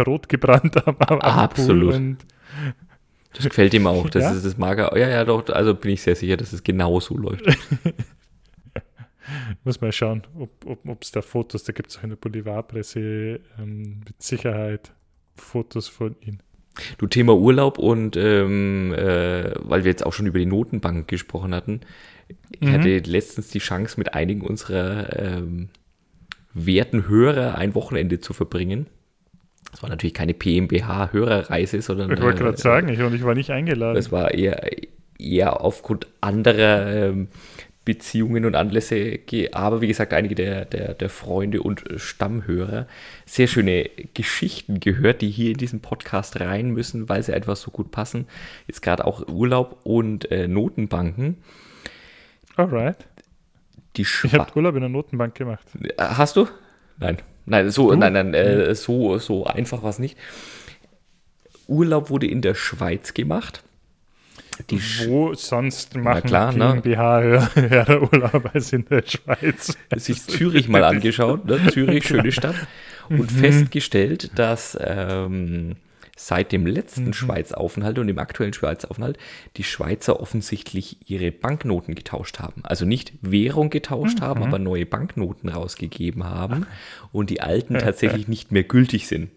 rot 0.00 0.28
gebrannt 0.28 0.86
am, 0.86 0.96
am, 0.98 1.20
Absolut. 1.20 2.16
Das 3.34 3.44
gefällt 3.44 3.72
ihm 3.74 3.86
auch. 3.86 4.10
Das 4.10 4.22
Ja? 4.22 4.32
ist 4.32 4.44
das 4.44 4.58
mag 4.58 4.78
er. 4.78 4.96
Ja, 4.98 5.08
ja, 5.08 5.24
doch. 5.24 5.48
Also 5.48 5.74
bin 5.74 5.92
ich 5.92 6.02
sehr 6.02 6.16
sicher, 6.16 6.36
dass 6.36 6.52
es 6.52 6.62
genau 6.62 7.00
so 7.00 7.16
läuft. 7.16 7.44
muss 9.64 9.80
mal 9.80 9.92
schauen, 9.92 10.22
ob 10.64 11.02
es 11.02 11.12
da 11.12 11.22
Fotos, 11.22 11.64
da 11.64 11.72
gibt 11.72 11.90
es 11.90 11.98
auch 11.98 12.02
in 12.02 12.10
der 12.10 12.16
Boulevardpresse 12.16 13.40
ähm, 13.58 14.00
mit 14.04 14.20
Sicherheit 14.22 14.92
Fotos 15.36 15.88
von 15.88 16.16
ihm. 16.20 16.38
Du 16.98 17.06
Thema 17.06 17.34
Urlaub 17.34 17.78
und 17.78 18.16
ähm, 18.16 18.94
äh, 18.94 19.52
weil 19.60 19.84
wir 19.84 19.90
jetzt 19.90 20.04
auch 20.04 20.12
schon 20.12 20.26
über 20.26 20.38
die 20.38 20.46
Notenbank 20.46 21.06
gesprochen 21.06 21.54
hatten, 21.54 21.80
ich 22.60 22.68
Mhm. 22.68 22.72
hatte 22.72 22.98
letztens 22.98 23.48
die 23.48 23.58
Chance, 23.58 23.98
mit 23.98 24.14
einigen 24.14 24.42
unserer 24.42 25.18
ähm, 25.18 25.68
werten 26.54 27.08
Hörer 27.08 27.56
ein 27.56 27.74
Wochenende 27.74 28.20
zu 28.20 28.32
verbringen. 28.32 28.86
Das 29.70 29.82
war 29.82 29.88
natürlich 29.88 30.14
keine 30.14 30.34
PMBH-Hörerreise, 30.34 31.80
sondern 31.80 32.12
Ich 32.12 32.20
wollte 32.20 32.40
äh, 32.40 32.44
gerade 32.44 32.58
sagen, 32.58 32.88
ich, 32.88 33.00
und 33.00 33.14
ich 33.14 33.24
war 33.24 33.34
nicht 33.34 33.50
eingeladen. 33.50 33.94
Das 33.94 34.12
war 34.12 34.34
eher, 34.34 34.70
eher 35.18 35.60
aufgrund 35.62 36.06
anderer 36.20 37.08
ähm, 37.08 37.28
Beziehungen 37.84 38.44
und 38.44 38.54
Anlässe, 38.54 39.18
aber 39.52 39.80
wie 39.80 39.88
gesagt, 39.88 40.12
einige 40.12 40.36
der, 40.36 40.66
der, 40.66 40.94
der 40.94 41.08
Freunde 41.08 41.62
und 41.62 41.90
äh, 41.90 41.98
Stammhörer 41.98 42.86
sehr 43.26 43.48
schöne 43.48 43.90
Geschichten 44.14 44.78
gehört, 44.78 45.20
die 45.20 45.30
hier 45.30 45.50
in 45.50 45.56
diesen 45.56 45.80
Podcast 45.80 46.38
rein 46.38 46.70
müssen, 46.70 47.08
weil 47.08 47.22
sie 47.22 47.32
einfach 47.32 47.56
so 47.56 47.70
gut 47.72 47.90
passen. 47.90 48.26
Jetzt 48.68 48.82
gerade 48.82 49.04
auch 49.04 49.26
Urlaub 49.26 49.80
und 49.84 50.30
äh, 50.30 50.46
Notenbanken. 50.46 51.38
Alright. 52.56 53.06
Die 53.96 54.02
Ich 54.02 54.08
Schwa 54.08 54.38
habe 54.38 54.56
Urlaub 54.56 54.74
in 54.74 54.80
der 54.80 54.88
Notenbank 54.88 55.34
gemacht. 55.34 55.66
Hast 55.98 56.36
du? 56.36 56.48
Nein. 56.98 57.18
Nein, 57.44 57.70
so, 57.70 57.90
Du? 57.90 57.96
nein, 57.96 58.12
nein, 58.12 58.34
äh, 58.34 58.74
so, 58.74 59.18
so 59.18 59.44
einfach 59.44 59.82
war 59.82 59.90
es 59.90 59.98
nicht. 59.98 60.16
Urlaub 61.66 62.10
wurde 62.10 62.26
in 62.26 62.40
der 62.42 62.54
Schweiz 62.54 63.14
gemacht. 63.14 63.62
Die 64.70 64.78
Sch 64.80 65.08
Wo 65.08 65.34
sonst 65.34 65.96
machen 65.96 66.22
klar, 66.24 66.52
ne? 66.52 66.80
PMBH-Hörer 66.82 68.12
Urlaub 68.12 68.50
als 68.54 68.72
in 68.72 68.84
der 68.84 69.02
Schweiz? 69.04 69.76
sich 69.96 70.22
Zürich 70.22 70.68
mal 70.68 70.84
angeschaut, 70.84 71.46
ne? 71.46 71.58
Zürich, 71.70 72.04
schöne 72.06 72.30
Stadt, 72.32 72.54
und 73.08 73.32
festgestellt, 73.32 74.38
dass 74.38 74.78
ähm, 74.80 75.76
seit 76.26 76.52
dem 76.52 76.66
letzten 76.66 77.12
Schweizaufenthalt 77.12 77.98
und 77.98 78.06
dem 78.06 78.18
aktuellen 78.18 78.52
Schweizaufenthalt 78.52 79.18
die 79.56 79.64
Schweizer 79.64 80.20
offensichtlich 80.20 81.10
ihre 81.10 81.32
Banknoten 81.32 81.94
getauscht 81.94 82.38
haben. 82.38 82.62
Also 82.64 82.84
nicht 82.84 83.12
Währung 83.22 83.70
getauscht 83.70 84.20
haben, 84.20 84.42
aber 84.42 84.58
neue 84.58 84.86
Banknoten 84.86 85.48
rausgegeben 85.48 86.24
haben 86.24 86.66
und 87.12 87.30
die 87.30 87.40
alten 87.40 87.74
tatsächlich 87.78 88.28
nicht 88.28 88.52
mehr 88.52 88.64
gültig 88.64 89.08
sind. 89.08 89.30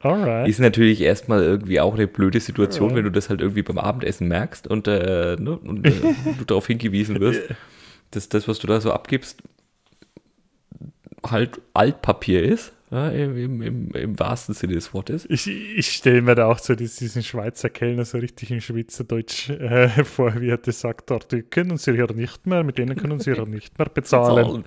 Alright. 0.00 0.48
Ist 0.48 0.60
natürlich 0.60 1.00
erstmal 1.00 1.42
irgendwie 1.42 1.80
auch 1.80 1.94
eine 1.94 2.06
blöde 2.06 2.40
Situation, 2.40 2.94
wenn 2.94 3.04
du 3.04 3.10
das 3.10 3.28
halt 3.28 3.40
irgendwie 3.40 3.62
beim 3.62 3.78
Abendessen 3.78 4.28
merkst 4.28 4.66
und, 4.66 4.88
äh, 4.88 5.36
ne, 5.38 5.58
und 5.58 5.86
äh, 5.86 6.14
du 6.38 6.44
darauf 6.46 6.66
hingewiesen 6.66 7.20
wirst, 7.20 7.42
dass 8.12 8.28
das, 8.28 8.48
was 8.48 8.58
du 8.58 8.66
da 8.66 8.80
so 8.80 8.92
abgibst, 8.92 9.42
halt 11.24 11.60
Altpapier 11.74 12.42
ist, 12.42 12.72
ja, 12.90 13.08
im, 13.10 13.60
im, 13.62 13.90
im, 13.90 14.18
wahrsten 14.18 14.54
Sinne 14.54 14.74
des 14.74 14.94
Wortes. 14.94 15.26
Ich, 15.28 15.48
ich 15.48 15.88
stelle 15.88 16.22
mir 16.22 16.34
da 16.36 16.46
auch 16.46 16.58
so 16.60 16.74
dies- 16.76 16.96
diesen 16.96 17.22
Schweizer 17.24 17.68
Kellner 17.68 18.04
so 18.04 18.18
richtig 18.18 18.50
in 18.52 18.60
Schweizerdeutsch 18.60 19.50
äh, 19.50 19.88
vor, 20.04 20.40
wie 20.40 20.48
er 20.50 20.58
das 20.58 20.80
sagt, 20.80 21.10
dort 21.10 21.32
die 21.32 21.42
können 21.42 21.78
sie 21.78 21.92
ja 21.92 22.06
nicht 22.12 22.46
mehr, 22.46 22.62
mit 22.62 22.78
denen 22.78 22.96
können 22.96 23.18
sie 23.18 23.32
ja 23.32 23.44
nicht 23.46 23.76
mehr 23.78 23.88
bezahlen. 23.88 24.64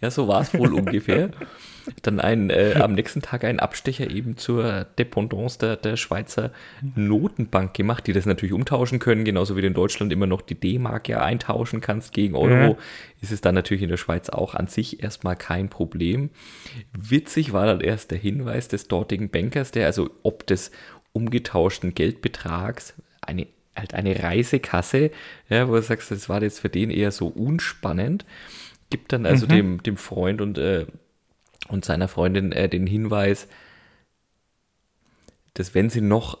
Ja, 0.00 0.10
so 0.10 0.26
war 0.26 0.40
es 0.42 0.52
wohl 0.54 0.74
ungefähr. 0.74 1.30
Dann 2.02 2.20
ein, 2.20 2.50
äh, 2.50 2.74
am 2.80 2.94
nächsten 2.94 3.22
Tag 3.22 3.44
ein 3.44 3.60
Abstecher 3.60 4.10
eben 4.10 4.36
zur 4.36 4.84
Dependance 4.98 5.58
der, 5.58 5.76
der 5.76 5.96
Schweizer 5.96 6.50
Notenbank 6.94 7.74
gemacht, 7.74 8.06
die 8.06 8.12
das 8.12 8.26
natürlich 8.26 8.52
umtauschen 8.52 8.98
können, 8.98 9.24
genauso 9.24 9.56
wie 9.56 9.60
du 9.60 9.66
in 9.66 9.74
Deutschland 9.74 10.12
immer 10.12 10.26
noch 10.26 10.42
die 10.42 10.54
D-Mark 10.54 11.08
ja 11.08 11.22
eintauschen 11.22 11.80
kannst 11.80 12.12
gegen 12.12 12.34
Euro, 12.34 12.74
Mhm. 12.74 12.78
ist 13.20 13.32
es 13.32 13.40
dann 13.40 13.54
natürlich 13.54 13.82
in 13.82 13.88
der 13.88 13.96
Schweiz 13.96 14.28
auch 14.28 14.54
an 14.54 14.66
sich 14.66 15.02
erstmal 15.02 15.36
kein 15.36 15.68
Problem. 15.68 16.30
Witzig 16.92 17.52
war 17.52 17.66
dann 17.66 17.80
erst 17.80 18.10
der 18.10 18.18
Hinweis 18.18 18.68
des 18.68 18.88
dortigen 18.88 19.30
Bankers, 19.30 19.70
der 19.70 19.86
also 19.86 20.10
ob 20.22 20.46
des 20.46 20.70
umgetauschten 21.12 21.94
Geldbetrags 21.94 22.94
eine 23.20 23.46
halt 23.76 23.94
eine 23.94 24.20
Reisekasse, 24.22 25.10
ja, 25.48 25.68
wo 25.68 25.74
du 25.74 25.82
sagst, 25.82 26.10
das 26.10 26.28
war 26.28 26.42
jetzt 26.42 26.58
für 26.60 26.68
den 26.68 26.90
eher 26.90 27.12
so 27.12 27.28
unspannend, 27.28 28.24
gibt 28.90 29.12
dann 29.12 29.24
also 29.24 29.46
dem, 29.46 29.82
dem 29.82 29.96
Freund 29.96 30.40
und, 30.40 30.58
äh, 30.58 30.86
und 31.72 31.84
seiner 31.84 32.08
Freundin 32.08 32.52
äh, 32.52 32.68
den 32.68 32.86
Hinweis, 32.86 33.48
dass 35.54 35.74
wenn 35.74 35.90
sie 35.90 36.00
noch 36.00 36.38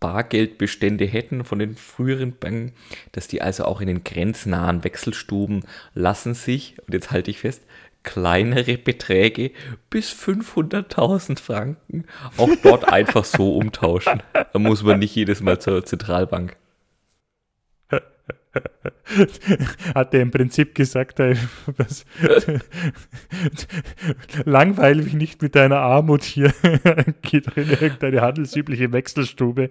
Bargeldbestände 0.00 1.04
hätten 1.04 1.44
von 1.44 1.58
den 1.58 1.76
früheren 1.76 2.36
Banken, 2.36 2.72
dass 3.12 3.28
die 3.28 3.42
also 3.42 3.64
auch 3.66 3.80
in 3.80 3.86
den 3.86 4.02
grenznahen 4.02 4.82
Wechselstuben 4.82 5.64
lassen 5.94 6.34
sich, 6.34 6.76
und 6.86 6.94
jetzt 6.94 7.10
halte 7.10 7.30
ich 7.30 7.40
fest, 7.40 7.62
kleinere 8.02 8.78
Beträge 8.78 9.50
bis 9.90 10.10
500.000 10.10 11.38
Franken 11.38 12.06
auch 12.38 12.50
dort 12.62 12.90
einfach 12.90 13.26
so 13.26 13.56
umtauschen. 13.56 14.22
Da 14.32 14.58
muss 14.58 14.82
man 14.82 14.98
nicht 15.00 15.14
jedes 15.14 15.42
Mal 15.42 15.60
zur 15.60 15.84
Zentralbank. 15.84 16.56
Hat 19.94 20.14
er 20.14 20.20
im 20.20 20.30
Prinzip 20.30 20.74
gesagt, 20.74 21.20
ey, 21.20 21.36
was, 21.76 22.04
langweil 24.44 24.96
mich 24.96 25.14
nicht 25.14 25.42
mit 25.42 25.54
deiner 25.54 25.78
Armut 25.78 26.24
hier. 26.24 26.52
Geh 27.22 27.40
doch 27.40 27.56
in 27.56 27.70
irgendeine 27.70 28.20
handelsübliche 28.20 28.92
Wechselstube. 28.92 29.70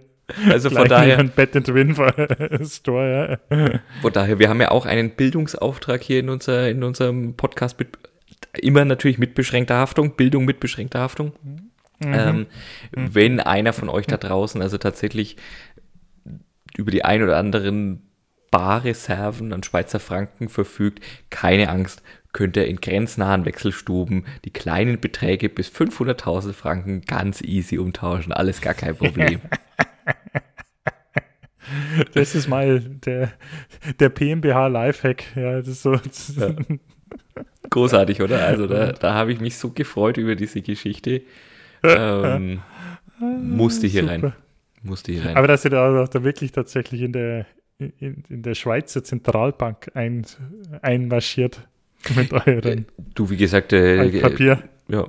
Also 0.50 0.70
von 0.70 0.88
daher. 0.88 1.18
Ein 1.18 1.30
Bed 1.30 1.56
and 1.56 1.74
Win 1.74 1.96
Store, 2.66 3.40
ja. 3.50 3.80
Von 4.02 4.14
daher, 4.14 4.40
wir 4.40 4.50
haben 4.50 4.62
ja 4.62 4.72
auch 4.72 4.86
einen 4.86 5.12
Bildungsauftrag 5.12 6.02
hier 6.02 6.20
in, 6.20 6.30
unser, 6.30 6.70
in 6.70 6.84
unserem 6.84 7.36
Podcast 7.36 7.80
mit 7.80 7.98
immer 8.54 8.86
natürlich 8.86 9.18
mit 9.18 9.36
beschränkter 9.36 9.76
Haftung, 9.76 10.16
Bildung 10.16 10.46
mit 10.46 10.60
beschränkter 10.60 11.00
Haftung. 11.00 11.34
Mhm. 11.44 11.70
Ähm, 12.02 12.48
mhm. 12.96 13.16
Wenn 13.16 13.40
einer 13.40 13.74
von 13.74 13.90
euch 13.90 14.08
da 14.08 14.18
draußen 14.18 14.62
also 14.62 14.78
tatsächlich 14.78 15.36
über 16.78 16.92
die 16.92 17.04
ein 17.04 17.24
oder 17.24 17.38
anderen 17.38 18.09
Barreserven 18.52 19.54
an 19.54 19.64
Schweizer 19.64 20.00
Franken 20.00 20.50
verfügt, 20.50 21.04
keine 21.30 21.70
Angst, 21.70 22.02
könnt 22.32 22.58
ihr 22.58 22.68
in 22.68 22.82
grenznahen 22.82 23.46
Wechselstuben 23.46 24.26
die 24.46 24.52
kleinen 24.52 25.00
Beträge 25.00 25.50
bis 25.50 25.70
500.000 25.70 26.54
Franken 26.54 27.02
ganz 27.02 27.42
easy 27.42 27.78
umtauschen. 27.78 28.34
Alles 28.34 28.62
gar 28.62 28.74
kein 28.74 28.96
Problem. 28.96 29.42
Das 32.14 32.34
ist 32.34 32.48
mal 32.48 32.80
der, 32.80 33.32
der 34.00 34.10
PMBH 34.10 34.68
Lifehack. 34.68 35.36
Ja, 35.36 35.58
das 35.58 35.68
ist 35.68 35.84
so. 35.84 35.96
Das 35.96 36.36
ja. 36.36 36.56
Großartig, 37.70 38.22
oder? 38.22 38.44
Also 38.44 38.68
da, 38.68 38.92
da 38.92 39.14
habe 39.14 39.32
ich 39.32 39.40
mich 39.40 39.58
so 39.58 39.70
gefreut 39.70 40.18
über 40.18 40.36
diese 40.36 40.62
Geschichte. 40.62 41.22
Ähm, 41.82 42.60
musste 43.22 43.88
hier 43.88 44.02
Super. 44.02 44.12
rein. 44.14 44.34
Musste 44.84 45.14
hier 45.14 45.24
rein. 45.24 45.38
Aber 45.38 45.48
dass 45.48 45.64
ihr 45.64 45.72
da, 45.72 46.06
da 46.06 46.24
wirklich 46.26 46.52
tatsächlich 46.52 47.02
in 47.04 47.14
der, 47.14 47.46
in, 47.80 48.24
in 48.30 48.44
der 48.44 48.56
Schweizer 48.56 49.04
Zentralbank 49.04 49.92
ein, 49.94 50.26
einmarschiert 50.82 51.68
mit 52.16 52.34
euren. 52.34 52.86
Du, 53.16 53.30
wie 53.30 53.38
gesagt, 53.38 53.74
äh, 53.74 54.22
Papier. 54.22 54.64
Ja. 54.88 55.08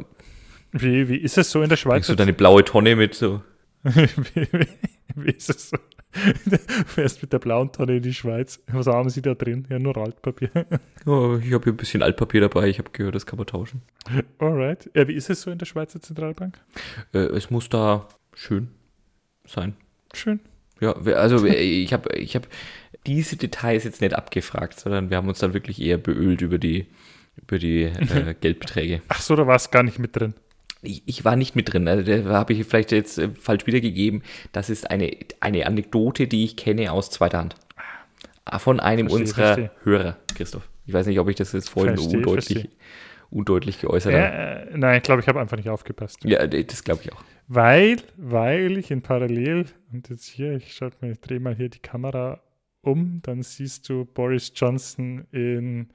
Wie, 0.72 1.08
wie 1.08 1.16
ist 1.16 1.36
es 1.36 1.50
so 1.50 1.62
in 1.62 1.68
der 1.68 1.76
Schweiz? 1.76 1.94
Bringst 1.94 2.10
du 2.10 2.14
deine 2.14 2.32
blaue 2.32 2.64
Tonne 2.64 2.94
mit 2.94 3.14
so? 3.14 3.42
wie, 3.82 4.48
wie, 4.52 4.66
wie 5.16 5.30
ist 5.30 5.50
es 5.50 5.70
so? 5.70 5.76
Du 6.12 6.58
fährst 6.86 7.22
mit 7.22 7.32
der 7.32 7.38
blauen 7.38 7.70
Tonne 7.70 7.96
in 7.96 8.02
die 8.02 8.12
Schweiz. 8.12 8.60
Was 8.66 8.88
haben 8.88 9.08
Sie 9.10 9.22
da 9.22 9.34
drin? 9.34 9.66
Ja, 9.70 9.78
nur 9.78 9.96
Altpapier. 9.96 10.50
Oh, 11.06 11.38
ich 11.42 11.52
habe 11.54 11.64
hier 11.64 11.72
ein 11.72 11.76
bisschen 11.76 12.02
Altpapier 12.02 12.42
dabei. 12.42 12.68
Ich 12.68 12.78
habe 12.78 12.90
gehört, 12.90 13.14
das 13.14 13.24
kann 13.24 13.38
man 13.38 13.46
tauschen. 13.46 13.80
Alright. 14.38 14.90
Ja, 14.94 15.08
wie 15.08 15.14
ist 15.14 15.30
es 15.30 15.40
so 15.40 15.50
in 15.50 15.56
der 15.56 15.66
Schweizer 15.66 16.00
Zentralbank? 16.00 16.58
Äh, 17.14 17.18
es 17.18 17.50
muss 17.50 17.70
da 17.70 18.06
schön 18.34 18.68
sein. 19.46 19.76
Schön. 20.12 20.40
Ja, 20.80 20.92
also 20.92 21.44
ich 21.44 21.92
habe 21.92 22.16
ich 22.16 22.36
hab 22.36 22.48
diese 23.06 23.36
Details 23.36 23.84
jetzt 23.84 24.00
nicht 24.00 24.14
abgefragt, 24.14 24.80
sondern 24.80 25.10
wir 25.10 25.16
haben 25.16 25.28
uns 25.28 25.38
dann 25.38 25.54
wirklich 25.54 25.80
eher 25.80 25.98
beölt 25.98 26.40
über 26.40 26.58
die, 26.58 26.86
über 27.36 27.58
die 27.58 27.82
äh, 27.84 28.34
Geldbeträge. 28.40 29.02
Ach 29.08 29.20
so, 29.20 29.36
da 29.36 29.46
war 29.46 29.56
es 29.56 29.70
gar 29.70 29.82
nicht 29.82 29.98
mit 29.98 30.16
drin 30.16 30.34
ich, 30.82 31.02
ich, 31.06 31.24
war 31.24 31.36
nicht 31.36 31.56
mit 31.56 31.72
drin. 31.72 31.88
Also 31.88 32.02
da 32.02 32.24
habe 32.30 32.52
ich 32.52 32.64
vielleicht 32.66 32.92
jetzt 32.92 33.18
äh, 33.18 33.28
falsch 33.28 33.66
wiedergegeben. 33.66 34.22
Das 34.52 34.70
ist 34.70 34.90
eine, 34.90 35.16
eine 35.40 35.66
Anekdote, 35.66 36.26
die 36.26 36.44
ich 36.44 36.56
kenne 36.56 36.92
aus 36.92 37.10
zweiter 37.10 37.38
Hand. 37.38 37.56
Ah, 38.44 38.58
von 38.58 38.80
einem 38.80 39.08
verstehe, 39.08 39.20
unserer 39.20 39.46
verstehe. 39.46 39.70
Hörer, 39.84 40.16
Christoph. 40.34 40.68
Ich 40.86 40.94
weiß 40.94 41.06
nicht, 41.06 41.20
ob 41.20 41.28
ich 41.28 41.36
das 41.36 41.52
jetzt 41.52 41.68
vorhin 41.68 41.96
verstehe, 41.96 42.18
undeutlich, 42.18 42.68
undeutlich 43.30 43.80
geäußert. 43.80 44.12
Äh, 44.12 44.76
nein, 44.76 44.98
ich 44.98 45.02
glaube, 45.02 45.20
ich 45.20 45.28
habe 45.28 45.40
einfach 45.40 45.56
nicht 45.56 45.68
aufgepasst. 45.68 46.24
Ja, 46.24 46.46
das 46.46 46.84
glaube 46.84 47.02
ich 47.02 47.12
auch. 47.12 47.22
Weil, 47.48 47.96
weil 48.16 48.78
ich 48.78 48.90
in 48.90 49.02
Parallel, 49.02 49.66
und 49.92 50.08
jetzt 50.08 50.26
hier, 50.26 50.52
ich 50.52 50.72
schalte 50.72 50.98
mal, 51.00 51.12
ich 51.12 51.20
drehe 51.20 51.40
mal 51.40 51.54
hier 51.54 51.68
die 51.68 51.80
Kamera 51.80 52.40
um, 52.82 53.20
dann 53.22 53.42
siehst 53.42 53.88
du 53.88 54.04
Boris 54.04 54.52
Johnson 54.54 55.26
in 55.32 55.88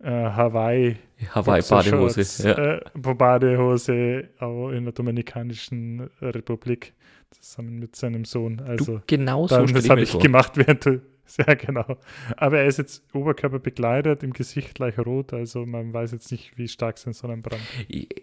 äh, 0.00 0.10
Hawaii. 0.10 0.96
Hawaii 1.30 1.62
Badehose. 1.62 2.48
Ja. 2.48 2.76
Äh, 2.76 2.80
Badehose 2.94 4.28
auch 4.38 4.70
in 4.70 4.84
der 4.84 4.92
Dominikanischen 4.92 6.10
Republik 6.20 6.92
zusammen 7.34 7.78
mit 7.78 7.96
seinem 7.96 8.24
Sohn. 8.24 8.60
Also 8.60 8.96
du, 8.96 9.02
genau 9.06 9.46
so 9.46 9.64
Das 9.66 9.88
habe 9.88 10.02
ich 10.02 10.10
vor. 10.10 10.20
gemacht 10.20 10.52
während 10.56 10.84
du, 10.86 11.00
sehr 11.24 11.56
genau. 11.56 11.98
Aber 12.36 12.58
er 12.58 12.66
ist 12.66 12.78
jetzt 12.78 13.02
Oberkörper 13.14 13.58
bekleidet, 13.58 14.22
im 14.22 14.32
Gesicht 14.32 14.74
gleich 14.74 14.98
rot, 14.98 15.32
also 15.32 15.64
man 15.64 15.92
weiß 15.92 16.12
jetzt 16.12 16.30
nicht, 16.30 16.58
wie 16.58 16.68
stark 16.68 16.98
sein 16.98 17.12
Sonnenbrand. 17.12 17.62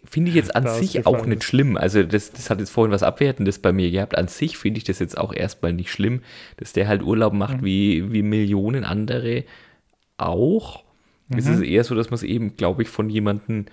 Finde 0.03 0.29
ich 0.29 0.35
jetzt 0.35 0.55
an 0.55 0.67
sich 0.67 1.05
auch 1.05 1.25
nicht 1.25 1.39
ist. 1.39 1.45
schlimm. 1.45 1.77
Also 1.77 2.03
das, 2.03 2.31
das 2.31 2.49
hat 2.49 2.59
jetzt 2.59 2.71
vorhin 2.71 2.91
was 2.91 3.03
Abwertendes 3.03 3.59
bei 3.59 3.71
mir 3.71 3.89
gehabt. 3.91 4.17
An 4.17 4.27
sich 4.27 4.57
finde 4.57 4.77
ich 4.77 4.83
das 4.83 4.99
jetzt 4.99 5.17
auch 5.17 5.33
erstmal 5.33 5.73
nicht 5.73 5.91
schlimm, 5.91 6.21
dass 6.57 6.73
der 6.73 6.87
halt 6.87 7.03
Urlaub 7.03 7.33
macht 7.33 7.61
mhm. 7.61 7.65
wie, 7.65 8.11
wie 8.11 8.21
Millionen 8.21 8.83
andere 8.83 9.43
auch. 10.17 10.83
Mhm. 11.29 11.37
Es 11.37 11.47
ist 11.47 11.61
eher 11.61 11.83
so, 11.83 11.95
dass 11.95 12.09
man 12.09 12.15
es 12.15 12.23
eben, 12.23 12.57
glaube 12.57 12.83
ich, 12.83 12.89
von 12.89 13.09
jemandem, 13.09 13.65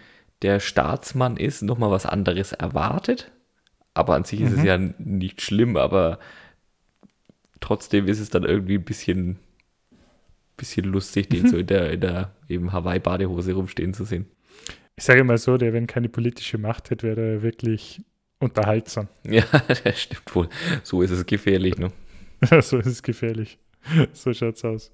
der 0.42 0.60
Staatsmann 0.60 1.36
ist, 1.36 1.62
nochmal 1.62 1.90
was 1.90 2.06
anderes 2.06 2.52
erwartet. 2.52 3.32
Aber 3.96 4.14
an 4.14 4.24
sich 4.24 4.40
mhm. 4.40 4.46
ist 4.46 4.52
es 4.52 4.58
mhm. 4.60 4.66
ja 4.66 4.78
nicht 4.98 5.40
schlimm, 5.40 5.76
aber 5.76 6.18
trotzdem 7.60 8.06
ist 8.08 8.20
es 8.20 8.28
dann 8.28 8.44
irgendwie 8.44 8.76
ein 8.76 8.84
bisschen, 8.84 9.38
bisschen 10.56 10.84
lustig, 10.84 11.28
den 11.30 11.44
mhm. 11.44 11.48
so 11.48 11.56
in 11.56 11.66
der, 11.66 11.90
in 11.92 12.00
der 12.00 12.32
eben 12.48 12.72
Hawaii-Badehose 12.72 13.54
rumstehen 13.54 13.94
zu 13.94 14.04
sehen. 14.04 14.26
Ich 14.96 15.04
sage 15.04 15.24
mal 15.24 15.38
so, 15.38 15.56
der, 15.56 15.72
wenn 15.72 15.86
keine 15.86 16.08
politische 16.08 16.58
Macht 16.58 16.90
hätte, 16.90 17.06
wäre 17.06 17.34
er 17.34 17.42
wirklich 17.42 18.02
unterhaltsam. 18.38 19.08
Ja, 19.24 19.44
das 19.82 20.00
stimmt 20.00 20.34
wohl. 20.34 20.48
So 20.82 21.00
ist 21.00 21.10
es 21.10 21.24
gefährlich, 21.24 21.78
ne? 21.78 21.90
so 22.60 22.78
ist 22.78 22.86
es 22.86 23.02
gefährlich. 23.02 23.58
So 24.12 24.32
schaut's 24.34 24.64
aus. 24.64 24.92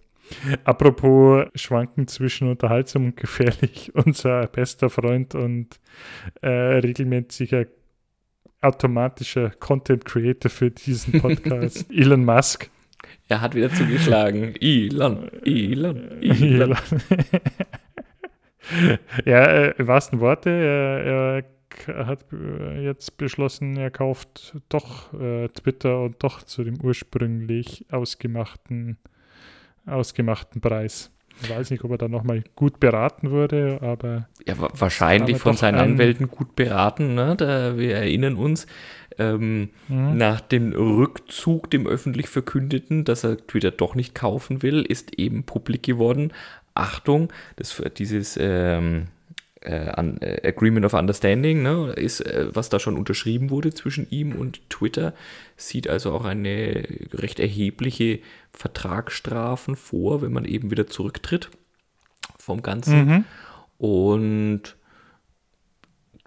Apropos 0.65 1.47
Schwanken 1.57 2.07
zwischen 2.07 2.49
unterhaltsam 2.49 3.07
und 3.07 3.17
gefährlich, 3.17 3.93
unser 3.95 4.47
bester 4.47 4.91
Freund 4.91 5.35
und 5.35 5.81
äh, 6.41 6.49
regelmäßiger 6.49 7.67
automatischer 8.63 9.51
Content 9.51 10.05
Creator 10.05 10.51
für 10.51 10.71
diesen 10.71 11.21
Podcast, 11.21 11.87
Elon 11.93 12.25
Musk. 12.25 12.71
Er 13.29 13.41
hat 13.41 13.55
wieder 13.55 13.73
zugeschlagen. 13.73 14.55
Elon, 14.61 15.29
Elon, 15.45 16.23
Elon. 16.23 16.77
ja, 19.25 19.45
äh, 19.45 19.75
im 19.77 19.87
wahrsten 19.87 20.21
Worte, 20.21 20.51
er, 20.51 21.45
er, 21.89 22.07
hat 22.07 22.27
jetzt 22.81 23.17
beschlossen, 23.17 23.77
er 23.77 23.91
kauft 23.91 24.57
doch 24.69 25.13
äh, 25.15 25.49
Twitter 25.49 26.03
und 26.03 26.23
doch 26.23 26.43
zu 26.43 26.65
dem 26.65 26.81
ursprünglich 26.83 27.87
ausgemachten 27.91 28.99
ausgemachten 29.87 30.61
Preis. 30.61 31.11
Ich 31.43 31.51
weiß 31.51 31.71
nicht, 31.71 31.85
ob 31.85 31.91
er 31.91 31.99
da 31.99 32.09
nochmal 32.09 32.45
gut 32.55 32.81
beraten 32.81 33.31
wurde, 33.31 33.79
aber. 33.83 34.29
Ja, 34.47 34.55
wahrscheinlich 34.59 35.39
von 35.39 35.57
seinen 35.57 35.79
Anwälten 35.79 36.29
gut 36.29 36.55
beraten. 36.57 37.15
Ne? 37.15 37.35
Da, 37.37 37.77
wir 37.77 37.97
erinnern 37.97 38.37
uns, 38.37 38.67
ähm, 39.19 39.71
mhm. 39.89 40.17
nach 40.17 40.41
dem 40.41 40.73
Rückzug, 40.73 41.71
dem 41.71 41.87
öffentlich 41.87 42.29
verkündeten, 42.29 43.05
dass 43.05 43.25
er 43.25 43.37
Twitter 43.47 43.71
doch 43.71 43.95
nicht 43.95 44.15
kaufen 44.15 44.63
will, 44.63 44.83
ist 44.83 45.19
eben 45.19 45.45
publik 45.45 45.83
geworden. 45.83 46.33
Achtung, 46.75 47.33
das, 47.57 47.83
dieses 47.99 48.39
ähm, 48.41 49.09
äh, 49.65 49.91
äh, 49.91 50.49
Agreement 50.49 50.85
of 50.85 50.95
Understanding, 50.95 51.63
ne, 51.63 51.93
ist, 51.97 52.21
äh, 52.21 52.47
was 52.53 52.69
da 52.69 52.79
schon 52.79 52.97
unterschrieben 52.97 53.51
wurde 53.51 53.73
zwischen 53.73 54.09
ihm 54.11 54.35
und 54.35 54.69
Twitter, 54.71 55.15
sieht 55.57 55.89
also 55.89 56.13
auch 56.13 56.25
eine 56.25 56.85
recht 57.13 57.39
erhebliche 57.39 58.21
Vertragsstrafen 58.53 59.77
vor, 59.77 60.23
wenn 60.23 60.33
man 60.33 60.45
eben 60.45 60.71
wieder 60.71 60.87
zurücktritt 60.87 61.51
vom 62.39 62.63
Ganzen. 62.63 63.07
Mhm. 63.07 63.25
Und 63.79 64.77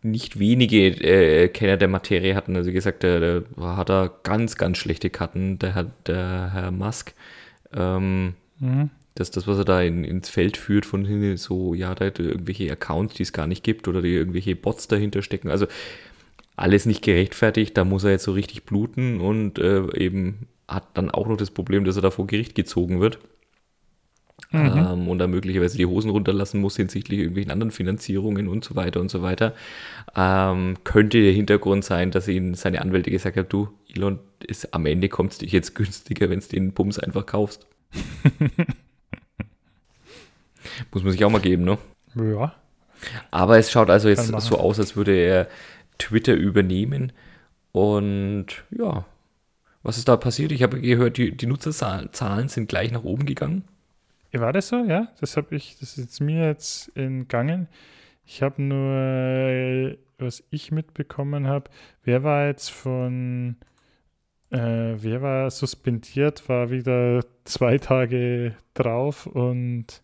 nicht 0.01 0.39
wenige 0.39 0.87
äh, 0.87 1.47
Kenner 1.49 1.77
der 1.77 1.87
Materie 1.87 2.35
hatten, 2.35 2.55
also 2.55 2.71
gesagt, 2.71 3.03
der 3.03 3.43
hat 3.59 3.89
da 3.89 4.11
ganz, 4.23 4.55
ganz 4.55 4.77
schlechte 4.77 5.09
Karten, 5.09 5.59
der, 5.59 5.91
der 6.05 6.51
Herr 6.53 6.71
Musk. 6.71 7.13
Ähm, 7.73 8.35
mhm 8.59 8.91
dass 9.15 9.31
das, 9.31 9.47
was 9.47 9.57
er 9.57 9.65
da 9.65 9.81
in, 9.81 10.03
ins 10.03 10.29
Feld 10.29 10.57
führt, 10.57 10.85
von 10.85 11.05
hinten 11.05 11.37
so, 11.37 11.73
ja, 11.73 11.95
da 11.95 12.05
irgendwelche 12.05 12.69
Accounts, 12.71 13.15
die 13.15 13.23
es 13.23 13.33
gar 13.33 13.47
nicht 13.47 13.63
gibt 13.63 13.87
oder 13.87 14.01
die 14.01 14.13
irgendwelche 14.13 14.55
Bots 14.55 14.87
dahinter 14.87 15.21
stecken. 15.21 15.49
Also 15.49 15.67
alles 16.57 16.85
nicht 16.85 17.01
gerechtfertigt, 17.01 17.77
da 17.77 17.85
muss 17.85 18.03
er 18.03 18.11
jetzt 18.11 18.23
so 18.23 18.33
richtig 18.33 18.63
bluten 18.63 19.21
und 19.21 19.57
äh, 19.57 19.83
eben 19.97 20.47
hat 20.67 20.85
dann 20.95 21.11
auch 21.11 21.27
noch 21.27 21.37
das 21.37 21.51
Problem, 21.51 21.85
dass 21.85 21.95
er 21.95 22.01
da 22.01 22.11
vor 22.11 22.27
Gericht 22.27 22.55
gezogen 22.55 22.99
wird. 22.99 23.19
mhm. 24.51 24.73
ähm, 24.75 25.07
und 25.07 25.19
dann 25.19 25.31
möglicherweise 25.31 25.77
die 25.77 25.85
Hosen 25.85 26.11
runterlassen 26.11 26.59
muss 26.59 26.75
hinsichtlich 26.75 27.19
irgendwelchen 27.19 27.51
anderen 27.51 27.71
Finanzierungen 27.71 28.49
und 28.49 28.65
so 28.65 28.75
weiter 28.75 28.99
und 28.99 29.09
so 29.09 29.21
weiter. 29.21 29.53
Ähm, 30.15 30.75
könnte 30.83 31.21
der 31.21 31.31
Hintergrund 31.31 31.85
sein, 31.85 32.11
dass 32.11 32.27
ihn 32.27 32.53
seine 32.53 32.81
Anwälte 32.81 33.11
gesagt 33.11 33.37
haben, 33.37 33.47
du, 33.47 33.69
Elon, 33.93 34.19
ist, 34.45 34.73
am 34.73 34.85
Ende 34.85 35.07
kommt 35.07 35.33
es 35.33 35.37
dich 35.37 35.53
jetzt 35.53 35.73
günstiger, 35.73 36.29
wenn 36.29 36.41
du 36.41 36.47
den 36.47 36.73
Bums 36.73 36.99
einfach 36.99 37.25
kaufst. 37.25 37.65
muss 40.91 41.03
man 41.03 41.11
sich 41.11 41.23
auch 41.25 41.29
mal 41.29 41.41
geben, 41.41 41.63
ne? 41.63 41.77
Ja. 42.15 42.53
Aber 43.31 43.57
es 43.57 43.71
schaut 43.71 43.89
also 43.89 44.09
jetzt 44.09 44.27
so 44.27 44.57
aus, 44.57 44.79
als 44.79 44.95
würde 44.95 45.15
er 45.15 45.47
Twitter 45.97 46.33
übernehmen. 46.33 47.11
Und 47.71 48.63
ja, 48.71 49.05
was 49.83 49.97
ist 49.97 50.07
da 50.07 50.17
passiert? 50.17 50.51
Ich 50.51 50.63
habe 50.63 50.81
gehört, 50.81 51.17
die, 51.17 51.35
die 51.35 51.45
Nutzerzahlen 51.45 52.47
sind 52.47 52.69
gleich 52.69 52.91
nach 52.91 53.03
oben 53.03 53.25
gegangen. 53.25 53.63
War 54.33 54.51
das 54.51 54.67
so? 54.67 54.83
Ja, 54.83 55.09
das 55.19 55.37
habe 55.37 55.55
ich, 55.55 55.77
das 55.79 55.97
ist 55.97 56.19
mir 56.19 56.47
jetzt 56.47 56.95
entgangen. 56.97 57.67
Ich 58.25 58.41
habe 58.41 58.61
nur, 58.61 59.97
was 60.17 60.43
ich 60.49 60.71
mitbekommen 60.71 61.47
habe, 61.47 61.69
wer 62.03 62.23
war 62.23 62.47
jetzt 62.47 62.71
von, 62.71 63.57
äh, 64.49 64.57
wer 64.57 65.21
war 65.21 65.51
suspendiert, 65.51 66.49
war 66.49 66.71
wieder 66.71 67.23
zwei 67.43 67.77
Tage 67.77 68.55
drauf 68.73 69.27
und 69.27 70.01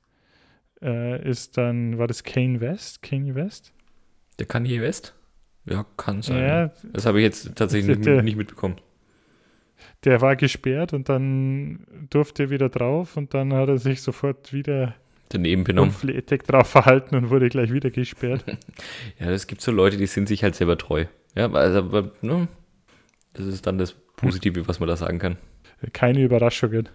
äh, 0.82 1.30
ist 1.30 1.58
dann, 1.58 1.98
war 1.98 2.08
das 2.08 2.24
Kane 2.24 2.62
West? 2.62 3.02
Kanye 3.02 3.36
West? 3.36 3.74
Der 4.40 4.46
Kanye 4.46 4.82
West? 4.82 5.16
Ja, 5.66 5.86
kann 5.98 6.22
sein. 6.22 6.44
Ja, 6.44 6.72
das 6.92 7.06
habe 7.06 7.20
ich 7.20 7.24
jetzt 7.24 7.56
tatsächlich 7.56 8.00
der, 8.02 8.24
nicht 8.24 8.38
mitbekommen. 8.38 8.78
Der 10.04 10.22
war 10.22 10.36
gesperrt 10.36 10.94
und 10.94 11.10
dann 11.10 11.86
durfte 12.10 12.44
er 12.44 12.50
wieder 12.50 12.70
drauf 12.70 13.18
und 13.18 13.34
dann 13.34 13.54
hat 13.54 13.70
er 13.70 13.78
sich 13.78 14.02
sofort 14.02 14.54
wieder 14.54 14.96
daneben 15.30 15.64
benommen. 15.64 15.92
Unflätig 15.92 16.44
drauf 16.44 16.68
verhalten 16.68 17.16
und 17.16 17.30
wurde 17.30 17.50
gleich 17.50 17.72
wieder 17.72 17.92
gesperrt. 17.92 18.44
ja, 19.20 19.30
es 19.30 19.48
gibt 19.48 19.62
so 19.62 19.72
Leute, 19.72 19.98
die 19.98 20.08
sind 20.08 20.28
sich 20.28 20.44
halt 20.44 20.56
selber 20.56 20.78
treu. 20.78 21.06
Ja, 21.36 21.52
also, 21.52 22.12
ne, 22.22 22.48
das 23.34 23.46
ist 23.46 23.66
dann 23.66 23.78
das 23.78 23.94
Positive, 23.94 24.68
was 24.68 24.80
man 24.80 24.90
da 24.90 24.96
sagen 24.96 25.20
kann. 25.20 25.38
Keine 25.94 26.22
Überraschungen. 26.22 26.90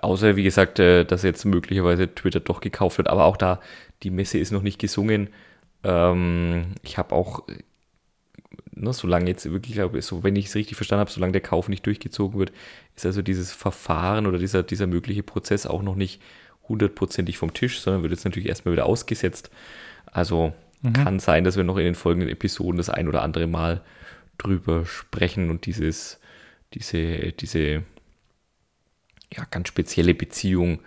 Außer, 0.00 0.36
wie 0.36 0.42
gesagt, 0.42 0.78
äh, 0.78 1.04
dass 1.04 1.22
jetzt 1.22 1.44
möglicherweise 1.44 2.14
Twitter 2.14 2.40
doch 2.40 2.60
gekauft 2.60 2.98
wird. 2.98 3.08
Aber 3.08 3.24
auch 3.24 3.36
da, 3.36 3.60
die 4.02 4.10
Messe 4.10 4.38
ist 4.38 4.52
noch 4.52 4.62
nicht 4.62 4.78
gesungen. 4.78 5.28
Ähm, 5.84 6.74
ich 6.82 6.98
habe 6.98 7.14
auch, 7.14 7.44
ne, 8.72 8.92
solange 8.92 9.28
jetzt 9.28 9.50
wirklich, 9.50 9.74
glaube 9.74 10.00
so, 10.02 10.22
wenn 10.22 10.36
ich 10.36 10.46
es 10.46 10.54
richtig 10.54 10.76
verstanden 10.76 11.00
habe, 11.00 11.10
solange 11.10 11.32
der 11.32 11.40
Kauf 11.40 11.68
nicht 11.68 11.86
durchgezogen 11.86 12.38
wird, 12.38 12.52
ist 12.96 13.06
also 13.06 13.22
dieses 13.22 13.52
Verfahren 13.52 14.26
oder 14.26 14.38
dieser, 14.38 14.62
dieser 14.62 14.86
mögliche 14.86 15.22
Prozess 15.22 15.66
auch 15.66 15.82
noch 15.82 15.96
nicht 15.96 16.20
hundertprozentig 16.68 17.38
vom 17.38 17.54
Tisch, 17.54 17.80
sondern 17.80 18.02
wird 18.02 18.12
jetzt 18.12 18.24
natürlich 18.24 18.48
erstmal 18.48 18.72
wieder 18.72 18.86
ausgesetzt. 18.86 19.50
Also 20.06 20.52
mhm. 20.82 20.92
kann 20.92 21.18
sein, 21.18 21.44
dass 21.44 21.56
wir 21.56 21.64
noch 21.64 21.78
in 21.78 21.84
den 21.84 21.94
folgenden 21.94 22.28
Episoden 22.28 22.76
das 22.76 22.90
ein 22.90 23.08
oder 23.08 23.22
andere 23.22 23.46
Mal 23.46 23.82
drüber 24.36 24.86
sprechen 24.86 25.50
und 25.50 25.66
dieses, 25.66 26.20
diese, 26.74 27.32
diese 27.32 27.82
ja, 29.32 29.44
ganz 29.50 29.68
spezielle 29.68 30.14
Beziehung 30.14 30.80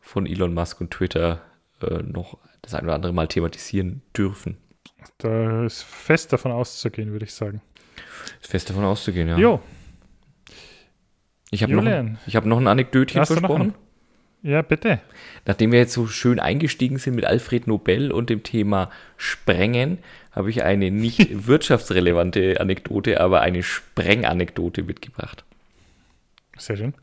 von 0.00 0.26
Elon 0.26 0.54
Musk 0.54 0.80
und 0.80 0.90
Twitter 0.90 1.42
äh, 1.82 2.02
noch 2.02 2.38
das 2.62 2.74
ein 2.74 2.84
oder 2.84 2.94
andere 2.94 3.12
Mal 3.12 3.28
thematisieren 3.28 4.02
dürfen. 4.16 4.56
Da 5.18 5.64
ist 5.64 5.82
fest 5.82 6.32
davon 6.32 6.52
auszugehen, 6.52 7.12
würde 7.12 7.24
ich 7.24 7.34
sagen. 7.34 7.60
Ist 8.40 8.50
fest 8.50 8.70
davon 8.70 8.84
auszugehen, 8.84 9.28
ja. 9.28 9.38
Jo. 9.38 9.60
Ich 11.50 11.62
habe 11.62 11.72
noch, 11.72 11.84
hab 11.84 12.44
noch 12.44 12.58
ein 12.58 12.66
Anekdötchen 12.66 13.20
Hast 13.20 13.28
versprochen. 13.28 13.74
Ja, 14.42 14.62
bitte. 14.62 15.00
Nachdem 15.46 15.72
wir 15.72 15.80
jetzt 15.80 15.94
so 15.94 16.06
schön 16.06 16.38
eingestiegen 16.38 16.98
sind 16.98 17.16
mit 17.16 17.24
Alfred 17.24 17.66
Nobel 17.66 18.12
und 18.12 18.30
dem 18.30 18.42
Thema 18.42 18.90
Sprengen, 19.16 19.98
habe 20.30 20.50
ich 20.50 20.62
eine 20.62 20.90
nicht 20.90 21.28
wirtschaftsrelevante 21.46 22.60
Anekdote, 22.60 23.20
aber 23.20 23.40
eine 23.40 23.62
Sprenganekdote 23.62 24.82
mitgebracht. 24.82 25.44
Sehr 26.56 26.76
schön. 26.76 26.94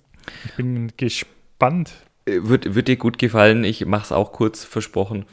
Ich 0.45 0.53
bin 0.53 0.91
gespannt. 0.97 1.93
Äh, 2.25 2.39
wird, 2.43 2.75
wird 2.75 2.87
dir 2.87 2.97
gut 2.97 3.17
gefallen. 3.17 3.63
Ich 3.63 3.85
mache 3.85 4.05
es 4.05 4.11
auch 4.11 4.31
kurz 4.31 4.63
versprochen. 4.63 5.25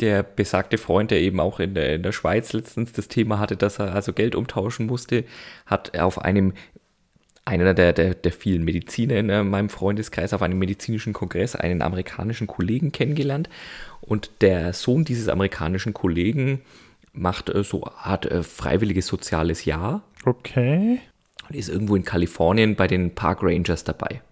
Der 0.00 0.22
besagte 0.22 0.78
Freund, 0.78 1.10
der 1.10 1.20
eben 1.20 1.40
auch 1.40 1.60
in 1.60 1.74
der, 1.74 1.94
in 1.94 2.02
der 2.02 2.12
Schweiz 2.12 2.52
letztens 2.52 2.92
das 2.92 3.08
Thema 3.08 3.38
hatte, 3.38 3.56
dass 3.56 3.78
er 3.78 3.94
also 3.94 4.12
Geld 4.12 4.34
umtauschen 4.34 4.86
musste, 4.86 5.24
hat 5.66 5.96
auf 5.98 6.20
einem 6.20 6.52
einer 7.44 7.74
der, 7.74 7.92
der, 7.92 8.14
der 8.14 8.32
vielen 8.32 8.64
Mediziner 8.64 9.16
in 9.16 9.28
äh, 9.28 9.44
meinem 9.44 9.68
Freundeskreis 9.68 10.32
auf 10.32 10.42
einem 10.42 10.58
medizinischen 10.58 11.12
Kongress 11.12 11.54
einen 11.54 11.82
amerikanischen 11.82 12.46
Kollegen 12.46 12.90
kennengelernt. 12.90 13.50
Und 14.00 14.30
der 14.40 14.72
Sohn 14.72 15.04
dieses 15.04 15.28
amerikanischen 15.28 15.92
Kollegen 15.92 16.62
macht 17.12 17.50
äh, 17.50 17.62
so 17.62 17.84
eine 17.84 17.96
Art 17.98 18.46
freiwilliges 18.46 19.06
soziales 19.06 19.66
Jahr. 19.66 20.02
Okay. 20.24 21.00
Und 21.48 21.54
ist 21.54 21.68
irgendwo 21.68 21.96
in 21.96 22.04
Kalifornien 22.04 22.76
bei 22.76 22.86
den 22.86 23.14
Park 23.14 23.40
Rangers 23.42 23.84
dabei. 23.84 24.22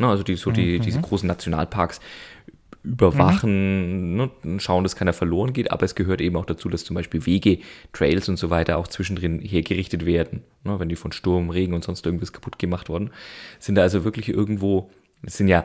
Ne, 0.00 0.08
also 0.08 0.22
die, 0.22 0.36
so 0.36 0.50
die, 0.50 0.78
mhm. 0.78 0.82
diese 0.82 1.00
großen 1.00 1.26
Nationalparks 1.26 2.00
überwachen, 2.84 4.12
mhm. 4.12 4.30
ne, 4.44 4.58
schauen, 4.58 4.82
dass 4.82 4.96
keiner 4.96 5.12
verloren 5.12 5.52
geht, 5.52 5.70
aber 5.70 5.84
es 5.84 5.94
gehört 5.94 6.20
eben 6.20 6.36
auch 6.36 6.46
dazu, 6.46 6.68
dass 6.68 6.84
zum 6.84 6.94
Beispiel 6.94 7.26
Wege, 7.26 7.58
Trails 7.92 8.28
und 8.28 8.38
so 8.38 8.50
weiter 8.50 8.78
auch 8.78 8.88
zwischendrin 8.88 9.40
hergerichtet 9.40 10.04
werden, 10.04 10.42
ne, 10.64 10.78
wenn 10.80 10.88
die 10.88 10.96
von 10.96 11.12
Sturm, 11.12 11.50
Regen 11.50 11.74
und 11.74 11.84
sonst 11.84 12.04
irgendwas 12.04 12.32
kaputt 12.32 12.58
gemacht 12.58 12.88
worden 12.88 13.10
sind. 13.60 13.76
Da 13.76 13.82
also 13.82 14.04
wirklich 14.04 14.28
irgendwo, 14.28 14.90
es 15.22 15.36
sind 15.36 15.48
ja 15.48 15.64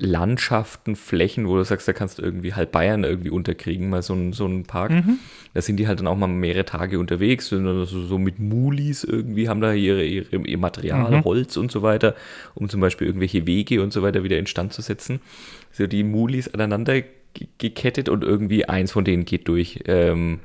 Landschaften, 0.00 0.96
Flächen, 0.96 1.46
wo 1.46 1.56
du 1.56 1.64
sagst, 1.64 1.86
da 1.86 1.92
kannst 1.92 2.18
du 2.18 2.22
irgendwie 2.22 2.54
halb 2.54 2.72
Bayern 2.72 3.04
irgendwie 3.04 3.30
unterkriegen, 3.30 3.90
mal 3.90 4.02
so, 4.02 4.14
ein, 4.14 4.32
so 4.32 4.46
einen 4.46 4.64
Park. 4.64 4.90
Mhm. 4.90 5.18
Da 5.54 5.62
sind 5.62 5.76
die 5.76 5.86
halt 5.86 6.00
dann 6.00 6.06
auch 6.06 6.16
mal 6.16 6.26
mehrere 6.26 6.64
Tage 6.64 6.98
unterwegs, 6.98 7.48
sind 7.48 7.66
also 7.66 8.04
so 8.04 8.18
mit 8.18 8.38
Mulis 8.38 9.04
irgendwie, 9.04 9.48
haben 9.48 9.60
da 9.60 9.72
ihre, 9.72 10.04
ihre, 10.04 10.36
ihr 10.36 10.58
Material, 10.58 11.10
mhm. 11.10 11.24
Holz 11.24 11.56
und 11.56 11.70
so 11.70 11.82
weiter, 11.82 12.14
um 12.54 12.68
zum 12.68 12.80
Beispiel 12.80 13.06
irgendwelche 13.06 13.46
Wege 13.46 13.82
und 13.82 13.92
so 13.92 14.02
weiter 14.02 14.24
wieder 14.24 14.38
instand 14.38 14.72
zu 14.72 14.82
setzen. 14.82 15.20
So 15.72 15.86
die 15.86 16.02
Mulis 16.02 16.48
aneinander 16.48 17.02
gekettet 17.58 18.08
und 18.08 18.24
irgendwie 18.24 18.64
eins 18.68 18.92
von 18.92 19.04
denen 19.04 19.24
geht 19.24 19.48
durch. 19.48 19.80
Ähm, 19.86 20.40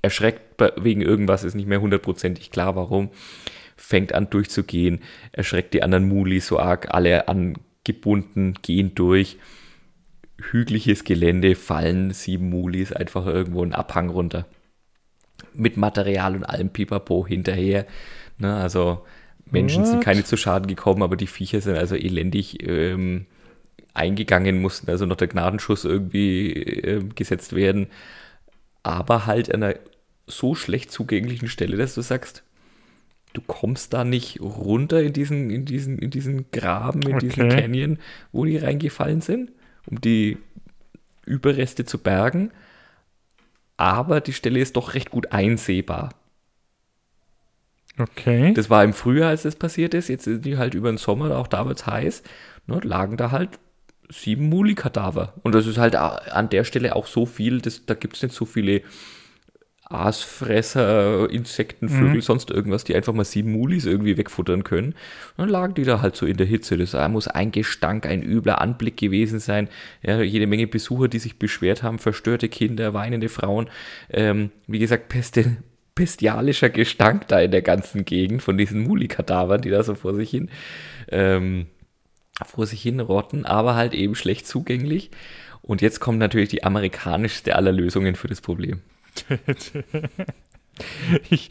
erschreckt 0.00 0.62
wegen 0.76 1.02
irgendwas, 1.02 1.44
ist 1.44 1.54
nicht 1.54 1.68
mehr 1.68 1.80
hundertprozentig 1.80 2.50
klar, 2.50 2.76
warum. 2.76 3.10
Fängt 3.76 4.14
an 4.14 4.30
durchzugehen, 4.30 5.00
erschreckt 5.32 5.74
die 5.74 5.82
anderen 5.82 6.06
Mulis 6.06 6.46
so 6.46 6.58
arg 6.58 6.94
alle 6.94 7.26
an 7.26 7.56
gebunden, 7.84 8.54
gehen 8.62 8.94
durch. 8.94 9.38
Hügeliges 10.50 11.04
Gelände, 11.04 11.54
fallen 11.54 12.12
sieben 12.12 12.50
Mulis 12.50 12.92
einfach 12.92 13.26
irgendwo 13.26 13.62
einen 13.62 13.74
Abhang 13.74 14.08
runter. 14.08 14.46
Mit 15.54 15.76
Material 15.76 16.34
und 16.34 16.44
allem 16.44 16.70
Pipapo 16.70 17.26
hinterher. 17.26 17.86
Ne, 18.38 18.54
also 18.54 19.04
Menschen 19.50 19.82
What? 19.82 19.90
sind 19.90 20.04
keine 20.04 20.24
zu 20.24 20.36
Schaden 20.36 20.66
gekommen, 20.66 21.02
aber 21.02 21.16
die 21.16 21.26
Viecher 21.26 21.60
sind 21.60 21.76
also 21.76 21.94
elendig 21.94 22.66
ähm, 22.66 23.26
eingegangen, 23.94 24.60
mussten 24.60 24.90
also 24.90 25.06
noch 25.06 25.16
der 25.16 25.28
Gnadenschuss 25.28 25.84
irgendwie 25.84 26.52
äh, 26.52 27.04
gesetzt 27.14 27.54
werden. 27.54 27.88
Aber 28.82 29.26
halt 29.26 29.52
an 29.54 29.62
einer 29.62 29.76
so 30.26 30.54
schlecht 30.54 30.90
zugänglichen 30.90 31.48
Stelle, 31.48 31.76
dass 31.76 31.94
du 31.94 32.00
sagst, 32.00 32.42
du 33.32 33.40
kommst 33.40 33.92
da 33.92 34.04
nicht 34.04 34.40
runter 34.40 35.02
in 35.02 35.12
diesen, 35.12 35.50
in 35.50 35.64
diesen, 35.64 35.98
in 35.98 36.10
diesen 36.10 36.50
Graben, 36.50 37.02
in 37.02 37.16
okay. 37.16 37.28
diesen 37.28 37.48
Canyon, 37.48 37.98
wo 38.30 38.44
die 38.44 38.58
reingefallen 38.58 39.20
sind, 39.20 39.52
um 39.86 40.00
die 40.00 40.38
Überreste 41.24 41.84
zu 41.84 41.98
bergen. 41.98 42.50
Aber 43.76 44.20
die 44.20 44.32
Stelle 44.32 44.60
ist 44.60 44.76
doch 44.76 44.94
recht 44.94 45.10
gut 45.10 45.32
einsehbar. 45.32 46.10
Okay. 47.98 48.54
Das 48.54 48.70
war 48.70 48.84
im 48.84 48.92
Frühjahr, 48.92 49.30
als 49.30 49.42
das 49.42 49.56
passiert 49.56 49.94
ist. 49.94 50.08
Jetzt 50.08 50.24
sind 50.24 50.44
die 50.44 50.56
halt 50.56 50.74
über 50.74 50.90
den 50.90 50.98
Sommer, 50.98 51.36
auch 51.36 51.46
da 51.46 51.66
wird 51.66 51.80
es 51.80 51.86
heiß, 51.86 52.22
ne, 52.66 52.80
lagen 52.82 53.16
da 53.16 53.30
halt 53.30 53.58
sieben 54.08 54.48
Muli-Kadaver. 54.48 55.34
Und 55.42 55.54
das 55.54 55.66
ist 55.66 55.78
halt 55.78 55.96
an 55.96 56.48
der 56.48 56.64
Stelle 56.64 56.96
auch 56.96 57.06
so 57.06 57.26
viel, 57.26 57.60
das, 57.60 57.86
da 57.86 57.94
gibt 57.94 58.16
es 58.16 58.22
nicht 58.22 58.34
so 58.34 58.44
viele 58.44 58.82
Aasfresser, 59.92 61.30
Insekten, 61.30 61.88
Vögel, 61.88 62.16
mhm. 62.16 62.20
sonst 62.20 62.50
irgendwas, 62.50 62.84
die 62.84 62.94
einfach 62.94 63.12
mal 63.12 63.24
sieben 63.24 63.52
Mulis 63.52 63.84
irgendwie 63.84 64.16
wegfuttern 64.16 64.64
können. 64.64 64.94
dann 65.36 65.48
lagen 65.48 65.74
die 65.74 65.84
da 65.84 66.00
halt 66.00 66.16
so 66.16 66.26
in 66.26 66.36
der 66.36 66.46
Hitze. 66.46 66.76
Das 66.76 66.94
muss 67.10 67.28
ein 67.28 67.52
Gestank, 67.52 68.06
ein 68.06 68.22
übler 68.22 68.60
Anblick 68.60 68.96
gewesen 68.96 69.38
sein. 69.38 69.68
Ja, 70.02 70.20
jede 70.20 70.46
Menge 70.46 70.66
Besucher, 70.66 71.08
die 71.08 71.18
sich 71.18 71.38
beschwert 71.38 71.82
haben, 71.82 71.98
verstörte 71.98 72.48
Kinder, 72.48 72.94
weinende 72.94 73.28
Frauen. 73.28 73.68
Ähm, 74.10 74.50
wie 74.66 74.78
gesagt, 74.78 75.08
peste, 75.08 75.56
bestialischer 75.94 76.70
Gestank 76.70 77.28
da 77.28 77.40
in 77.40 77.50
der 77.50 77.62
ganzen 77.62 78.04
Gegend 78.04 78.42
von 78.42 78.56
diesen 78.56 78.82
Muli-Kadavern, 78.82 79.60
die 79.60 79.70
da 79.70 79.82
so 79.82 79.94
vor 79.94 80.14
sich 80.14 80.30
hin, 80.30 80.50
ähm, 81.10 81.66
vor 82.46 82.66
sich 82.66 82.82
hin 82.82 83.00
rotten, 83.00 83.44
aber 83.44 83.74
halt 83.74 83.94
eben 83.94 84.14
schlecht 84.14 84.46
zugänglich. 84.46 85.10
Und 85.60 85.80
jetzt 85.80 86.00
kommt 86.00 86.18
natürlich 86.18 86.48
die 86.48 86.64
amerikanischste 86.64 87.54
aller 87.54 87.72
Lösungen 87.72 88.16
für 88.16 88.28
das 88.28 88.40
Problem. 88.40 88.80
ich, 91.30 91.50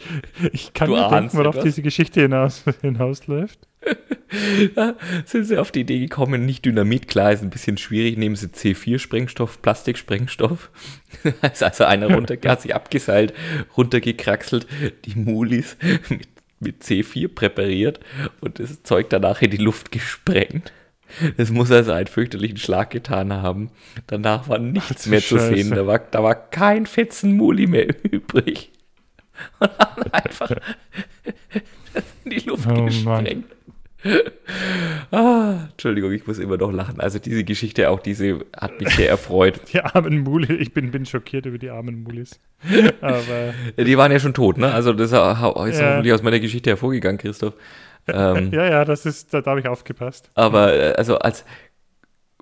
ich 0.51 0.74
kann 0.74 0.89
du 0.89 0.95
mir 0.95 1.09
denken, 1.09 1.38
worauf 1.38 1.55
etwas? 1.55 1.66
diese 1.66 1.82
Geschichte 1.82 2.22
hinaus, 2.22 2.64
hinausläuft. 2.82 3.68
sind 5.26 5.45
sie 5.45 5.57
auf 5.57 5.72
die 5.72 5.82
Idee 5.82 5.99
gekommen, 5.99 6.45
nicht 6.45 6.66
Dynamit, 6.66 7.07
klar, 7.07 7.32
ist 7.32 7.41
ein 7.41 7.49
bisschen 7.49 7.78
schwierig, 7.78 8.18
nehmen 8.18 8.36
sie 8.36 8.47
C4-Sprengstoff, 8.47 9.62
Plastiksprengstoff. 9.62 10.70
ist 11.41 11.64
also 11.64 11.86
einer 11.86 12.14
runter, 12.14 12.38
hat 12.45 12.62
sich 12.62 12.76
abgeseilt, 12.76 13.34
runtergekraxelt, 13.76 14.68
die 15.05 15.18
Mulis 15.18 15.78
mit, 16.09 16.30
mit 16.59 16.84
C4 16.84 17.28
präpariert 17.28 17.99
und 18.39 18.59
das 18.59 18.84
Zeug 18.84 19.09
danach 19.09 19.41
in 19.41 19.51
die 19.51 19.57
Luft 19.57 19.91
gesprengt. 19.91 20.72
Es 21.38 21.51
muss 21.51 21.72
also 21.72 21.91
einen 21.91 22.07
fürchterlichen 22.07 22.57
Schlag 22.57 22.89
getan 22.89 23.34
haben. 23.34 23.70
Danach 24.07 24.47
war 24.47 24.59
nichts 24.59 25.05
mehr 25.05 25.22
zu 25.22 25.38
Scheiße. 25.38 25.55
sehen. 25.55 25.72
Da 25.72 25.88
war, 25.88 25.99
da 25.99 26.24
war 26.24 26.36
kein 26.36 26.86
Fetzen 26.86 27.36
Muli 27.36 27.68
mehr 27.68 27.88
übrig. 28.03 28.72
Und 29.59 29.72
haben 29.80 30.03
einfach 30.12 30.51
in 32.26 32.32
die 32.32 32.39
Luft 32.47 32.68
oh, 32.70 32.86
gesprengt. 32.86 33.45
ah, 35.12 35.68
Entschuldigung, 35.72 36.12
ich 36.12 36.26
muss 36.26 36.39
immer 36.39 36.57
noch 36.57 36.72
lachen. 36.72 36.99
Also 36.99 37.20
diese 37.20 37.43
Geschichte, 37.43 37.89
auch 37.89 37.99
diese 37.99 38.45
hat 38.57 38.80
mich 38.80 38.89
sehr 38.89 39.09
erfreut. 39.09 39.62
Die 39.72 39.80
armen 39.80 40.20
Mulis, 40.20 40.49
ich 40.59 40.74
bin, 40.74 40.89
bin 40.89 41.05
schockiert 41.05 41.45
über 41.45 41.59
die 41.59 41.70
armen 41.70 42.01
Mulis. 42.03 42.39
Aber 43.01 43.53
die 43.78 43.97
waren 43.97 44.12
ja 44.12 44.20
schon 44.20 44.34
tot, 44.34 44.57
ne? 44.57 44.74
Also 44.74 44.93
das 44.93 45.12
ist 45.12 45.18
ja. 45.18 45.51
natürlich 45.62 46.14
aus 46.14 46.24
meiner 46.24 46.39
Geschichte 46.39 46.72
hervorgegangen, 46.72 47.20
Christoph. 47.20 47.53
Ähm, 48.08 48.52
ja, 48.54 48.70
ja, 48.70 48.86
das 48.86 49.06
ist, 49.06 49.34
da, 49.34 49.41
da 49.41 49.52
habe 49.52 49.60
ich 49.60 49.68
aufgepasst. 49.68 50.30
Aber 50.36 50.74
äh, 50.74 50.93
also 50.93 51.18
als 51.20 51.45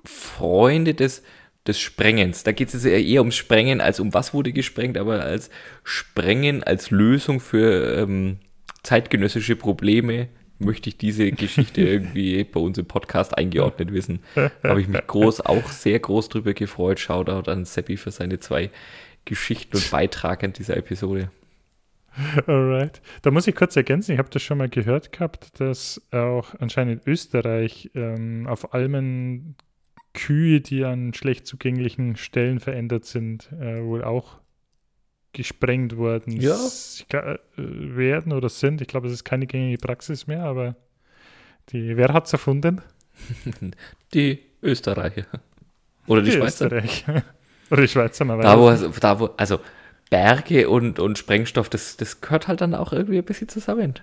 Freunde 0.04 0.94
des, 0.94 1.22
des 1.66 1.78
Sprengens, 1.78 2.42
da 2.42 2.52
geht 2.52 2.72
es 2.72 2.84
eher 2.84 3.20
ums 3.20 3.36
Sprengen 3.36 3.80
als 3.80 4.00
um 4.00 4.14
was 4.14 4.32
wurde 4.34 4.52
gesprengt, 4.52 4.96
aber 4.96 5.22
als 5.22 5.50
Sprengen, 5.84 6.62
als 6.62 6.90
Lösung 6.90 7.40
für 7.40 7.98
ähm, 7.98 8.38
zeitgenössische 8.82 9.56
Probleme 9.56 10.28
möchte 10.58 10.88
ich 10.90 10.98
diese 10.98 11.30
Geschichte 11.32 11.80
irgendwie 11.88 12.44
bei 12.44 12.60
uns 12.60 12.78
im 12.78 12.86
Podcast 12.86 13.36
eingeordnet 13.36 13.92
wissen. 13.92 14.20
Habe 14.62 14.80
ich 14.80 14.88
mich 14.88 15.06
groß, 15.06 15.40
auch 15.40 15.68
sehr 15.70 15.98
groß 15.98 16.28
drüber 16.28 16.54
gefreut. 16.54 17.00
Shoutout 17.00 17.50
an 17.50 17.64
Seppi 17.64 17.96
für 17.96 18.10
seine 18.10 18.38
zwei 18.38 18.70
Geschichten 19.24 19.76
und 19.76 19.90
Beitrag 19.90 20.44
an 20.44 20.52
dieser 20.52 20.76
Episode. 20.76 21.30
Alright. 22.46 23.00
Da 23.22 23.30
muss 23.30 23.46
ich 23.46 23.54
kurz 23.54 23.76
ergänzen, 23.76 24.12
ich 24.12 24.18
habe 24.18 24.30
das 24.30 24.42
schon 24.42 24.58
mal 24.58 24.68
gehört 24.68 25.12
gehabt, 25.12 25.60
dass 25.60 26.00
auch 26.10 26.54
anscheinend 26.58 27.06
Österreich 27.06 27.90
ähm, 27.94 28.46
auf 28.46 28.74
Almen 28.74 29.56
Kühe, 30.12 30.60
die 30.60 30.84
an 30.84 31.14
schlecht 31.14 31.46
zugänglichen 31.46 32.16
Stellen 32.16 32.58
verändert 32.58 33.04
sind, 33.04 33.50
äh, 33.52 33.82
wohl 33.82 34.02
auch 34.02 34.40
gesprengt 35.32 35.96
worden 35.96 36.40
ja. 36.40 36.56
Äh, 37.12 37.38
werden 37.56 38.32
oder 38.32 38.48
sind. 38.48 38.80
Ich 38.80 38.88
glaube, 38.88 39.06
es 39.06 39.12
ist 39.12 39.24
keine 39.24 39.46
gängige 39.46 39.78
Praxis 39.78 40.26
mehr, 40.26 40.42
aber 40.42 40.74
die, 41.68 41.96
wer 41.96 42.12
hat 42.12 42.26
es 42.26 42.32
erfunden? 42.32 42.80
Die 44.14 44.40
Österreicher. 44.62 45.26
Oder 46.06 46.22
die, 46.22 46.30
die 46.30 46.36
Schweizer. 46.36 46.66
Österreicher. 46.66 47.24
Oder 47.70 47.82
die 47.82 47.88
Schweizer, 47.88 48.24
man 48.24 48.40
da, 48.40 48.58
wo, 48.58 48.70
da, 48.98 49.20
wo, 49.20 49.26
also 49.36 49.60
Berge 50.10 50.68
und, 50.68 50.98
und 50.98 51.18
Sprengstoff, 51.18 51.68
das, 51.68 51.96
das 51.96 52.20
gehört 52.20 52.48
halt 52.48 52.60
dann 52.60 52.74
auch 52.74 52.92
irgendwie 52.92 53.18
ein 53.18 53.24
bisschen 53.24 53.48
zusammen. 53.48 53.94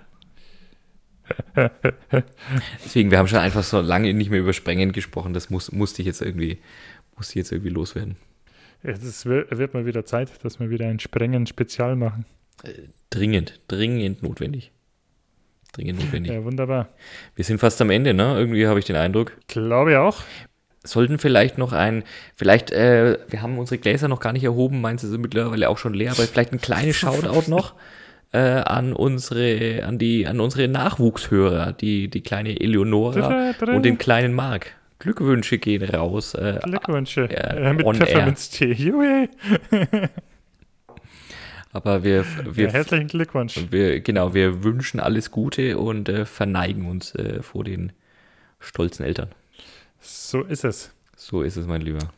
Deswegen, 2.84 3.10
wir 3.10 3.18
haben 3.18 3.28
schon 3.28 3.38
einfach 3.38 3.62
so 3.62 3.80
lange 3.80 4.14
nicht 4.14 4.30
mehr 4.30 4.40
über 4.40 4.54
Sprengen 4.54 4.92
gesprochen, 4.92 5.34
das 5.34 5.50
muss, 5.50 5.70
musste 5.70 6.00
ich 6.00 6.06
jetzt 6.06 6.22
irgendwie, 6.22 6.58
musste 7.16 7.32
ich 7.32 7.36
jetzt 7.36 7.52
irgendwie 7.52 7.70
loswerden. 7.70 8.16
Es 8.82 9.26
wird 9.26 9.74
mal 9.74 9.86
wieder 9.86 10.04
Zeit, 10.04 10.30
dass 10.44 10.60
wir 10.60 10.70
wieder 10.70 10.86
ein 10.86 11.00
Sprengen-Spezial 11.00 11.96
machen. 11.96 12.24
Äh, 12.62 12.72
dringend, 13.10 13.60
dringend 13.68 14.22
notwendig. 14.22 14.72
Dringend 15.72 16.00
notwendig. 16.00 16.32
Ja, 16.32 16.44
wunderbar. 16.44 16.88
Wir 17.34 17.44
sind 17.44 17.58
fast 17.58 17.80
am 17.82 17.90
Ende, 17.90 18.14
ne? 18.14 18.38
Irgendwie 18.38 18.66
habe 18.66 18.78
ich 18.78 18.86
den 18.86 18.96
Eindruck. 18.96 19.36
Glaube 19.48 20.00
auch. 20.00 20.22
Sollten 20.84 21.18
vielleicht 21.18 21.58
noch 21.58 21.72
ein, 21.72 22.04
vielleicht, 22.36 22.70
äh, 22.70 23.18
wir 23.28 23.42
haben 23.42 23.58
unsere 23.58 23.78
Gläser 23.78 24.08
noch 24.08 24.20
gar 24.20 24.32
nicht 24.32 24.44
erhoben, 24.44 24.80
meinst 24.80 25.04
du, 25.04 25.08
sind 25.08 25.20
mittlerweile 25.20 25.68
auch 25.68 25.78
schon 25.78 25.92
leer, 25.92 26.12
aber 26.12 26.22
vielleicht 26.22 26.52
ein 26.52 26.60
kleines 26.60 26.96
Shoutout 26.96 27.50
noch 27.50 27.74
äh, 28.32 28.38
an 28.38 28.92
unsere, 28.92 29.84
an 29.84 29.98
die, 29.98 30.26
an 30.26 30.40
unsere 30.40 30.68
Nachwuchshörer, 30.68 31.72
die, 31.72 32.08
die 32.08 32.20
kleine 32.20 32.60
Eleonora 32.60 33.54
und 33.60 33.84
den 33.84 33.98
kleinen 33.98 34.34
Marc. 34.34 34.72
Glückwünsche 34.98 35.58
gehen 35.58 35.82
raus. 35.84 36.34
Äh, 36.34 36.58
Glückwünsche. 36.62 37.30
Äh, 37.30 37.72
mit 37.72 37.86
Pfefferminztee. 37.96 39.28
Aber 41.72 42.02
wir, 42.02 42.24
wir 42.44 42.66
ja, 42.66 42.72
herzlichen 42.72 43.08
Glückwunsch. 43.08 43.60
Wir, 43.70 44.00
genau, 44.00 44.34
wir 44.34 44.64
wünschen 44.64 44.98
alles 45.00 45.30
Gute 45.30 45.78
und 45.78 46.08
äh, 46.08 46.24
verneigen 46.24 46.88
uns 46.88 47.14
äh, 47.14 47.42
vor 47.42 47.62
den 47.62 47.92
stolzen 48.58 49.04
Eltern. 49.04 49.28
So 50.00 50.42
ist 50.42 50.64
es. 50.64 50.92
So 51.16 51.42
ist 51.42 51.56
es, 51.56 51.66
mein 51.66 51.80
Lieber. 51.80 52.10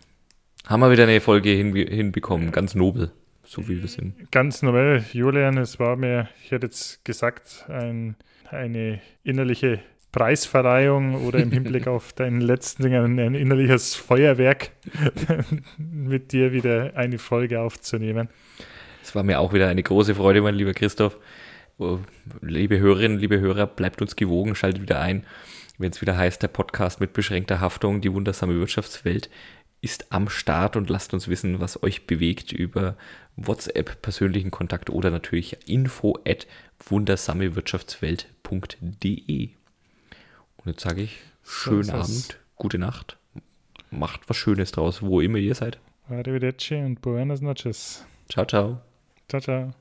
Haben 0.66 0.80
wir 0.80 0.90
wieder 0.90 1.04
eine 1.04 1.20
Folge 1.20 1.50
hin, 1.50 1.74
hinbekommen, 1.74 2.52
ganz 2.52 2.74
nobel, 2.74 3.10
so 3.44 3.66
wie 3.68 3.80
wir 3.80 3.88
sind. 3.88 4.30
Ganz 4.30 4.62
nobel, 4.62 5.04
Julian, 5.12 5.56
es 5.56 5.78
war 5.80 5.96
mir, 5.96 6.28
ich 6.44 6.50
hätte 6.50 6.66
jetzt 6.66 7.04
gesagt, 7.04 7.64
ein, 7.68 8.14
eine 8.50 9.00
innerliche 9.24 9.80
Preisverleihung 10.12 11.26
oder 11.26 11.38
im 11.38 11.50
Hinblick 11.50 11.86
auf 11.88 12.12
deinen 12.12 12.40
letzten 12.40 12.82
Ding 12.82 12.94
ein, 12.94 13.18
ein 13.18 13.34
innerliches 13.34 13.94
Feuerwerk 13.94 14.70
mit 15.78 16.32
dir 16.32 16.52
wieder 16.52 16.92
eine 16.94 17.18
Folge 17.18 17.60
aufzunehmen. 17.60 18.28
Es 19.02 19.14
war 19.14 19.22
mir 19.22 19.40
auch 19.40 19.52
wieder 19.52 19.68
eine 19.68 19.82
große 19.82 20.14
Freude, 20.14 20.42
mein 20.42 20.54
lieber 20.54 20.74
Christoph. 20.74 21.18
Oh, 21.78 21.98
liebe 22.42 22.78
Hörerinnen, 22.78 23.18
liebe 23.18 23.40
Hörer, 23.40 23.66
bleibt 23.66 24.02
uns 24.02 24.14
gewogen, 24.14 24.54
schaltet 24.54 24.82
wieder 24.82 25.00
ein, 25.00 25.24
wenn 25.80 25.90
es 25.90 26.00
wieder 26.00 26.16
heißt, 26.16 26.40
der 26.42 26.48
Podcast 26.48 27.00
mit 27.00 27.12
beschränkter 27.12 27.60
Haftung, 27.60 28.00
die 28.00 28.12
wundersame 28.12 28.54
Wirtschaftswelt 28.54 29.28
ist 29.80 30.12
am 30.12 30.28
Start 30.28 30.76
und 30.76 30.90
lasst 30.90 31.14
uns 31.14 31.28
wissen, 31.28 31.58
was 31.58 31.82
euch 31.82 32.06
bewegt 32.06 32.52
über 32.52 32.96
WhatsApp, 33.36 34.02
persönlichen 34.02 34.50
Kontakt 34.50 34.90
oder 34.90 35.10
natürlich 35.10 35.56
info 35.66 36.18
at 36.26 36.46
wundersamewirtschaftswelt.de. 36.86 39.48
Und 40.58 40.66
jetzt 40.66 40.82
sage 40.82 41.00
ich, 41.02 41.20
schönen 41.42 41.84
so 41.84 41.92
Abend, 41.92 42.38
gute 42.56 42.78
Nacht. 42.78 43.16
Macht 43.90 44.28
was 44.28 44.36
Schönes 44.36 44.72
draus, 44.72 45.00
wo 45.00 45.22
immer 45.22 45.38
ihr 45.38 45.54
seid. 45.54 45.78
Arrivederci 46.10 46.74
und 46.74 47.00
buenas 47.00 47.40
noches. 47.40 48.04
Ciao, 48.28 48.44
ciao. 48.44 48.82
Ciao, 49.28 49.40
ciao. 49.40 49.72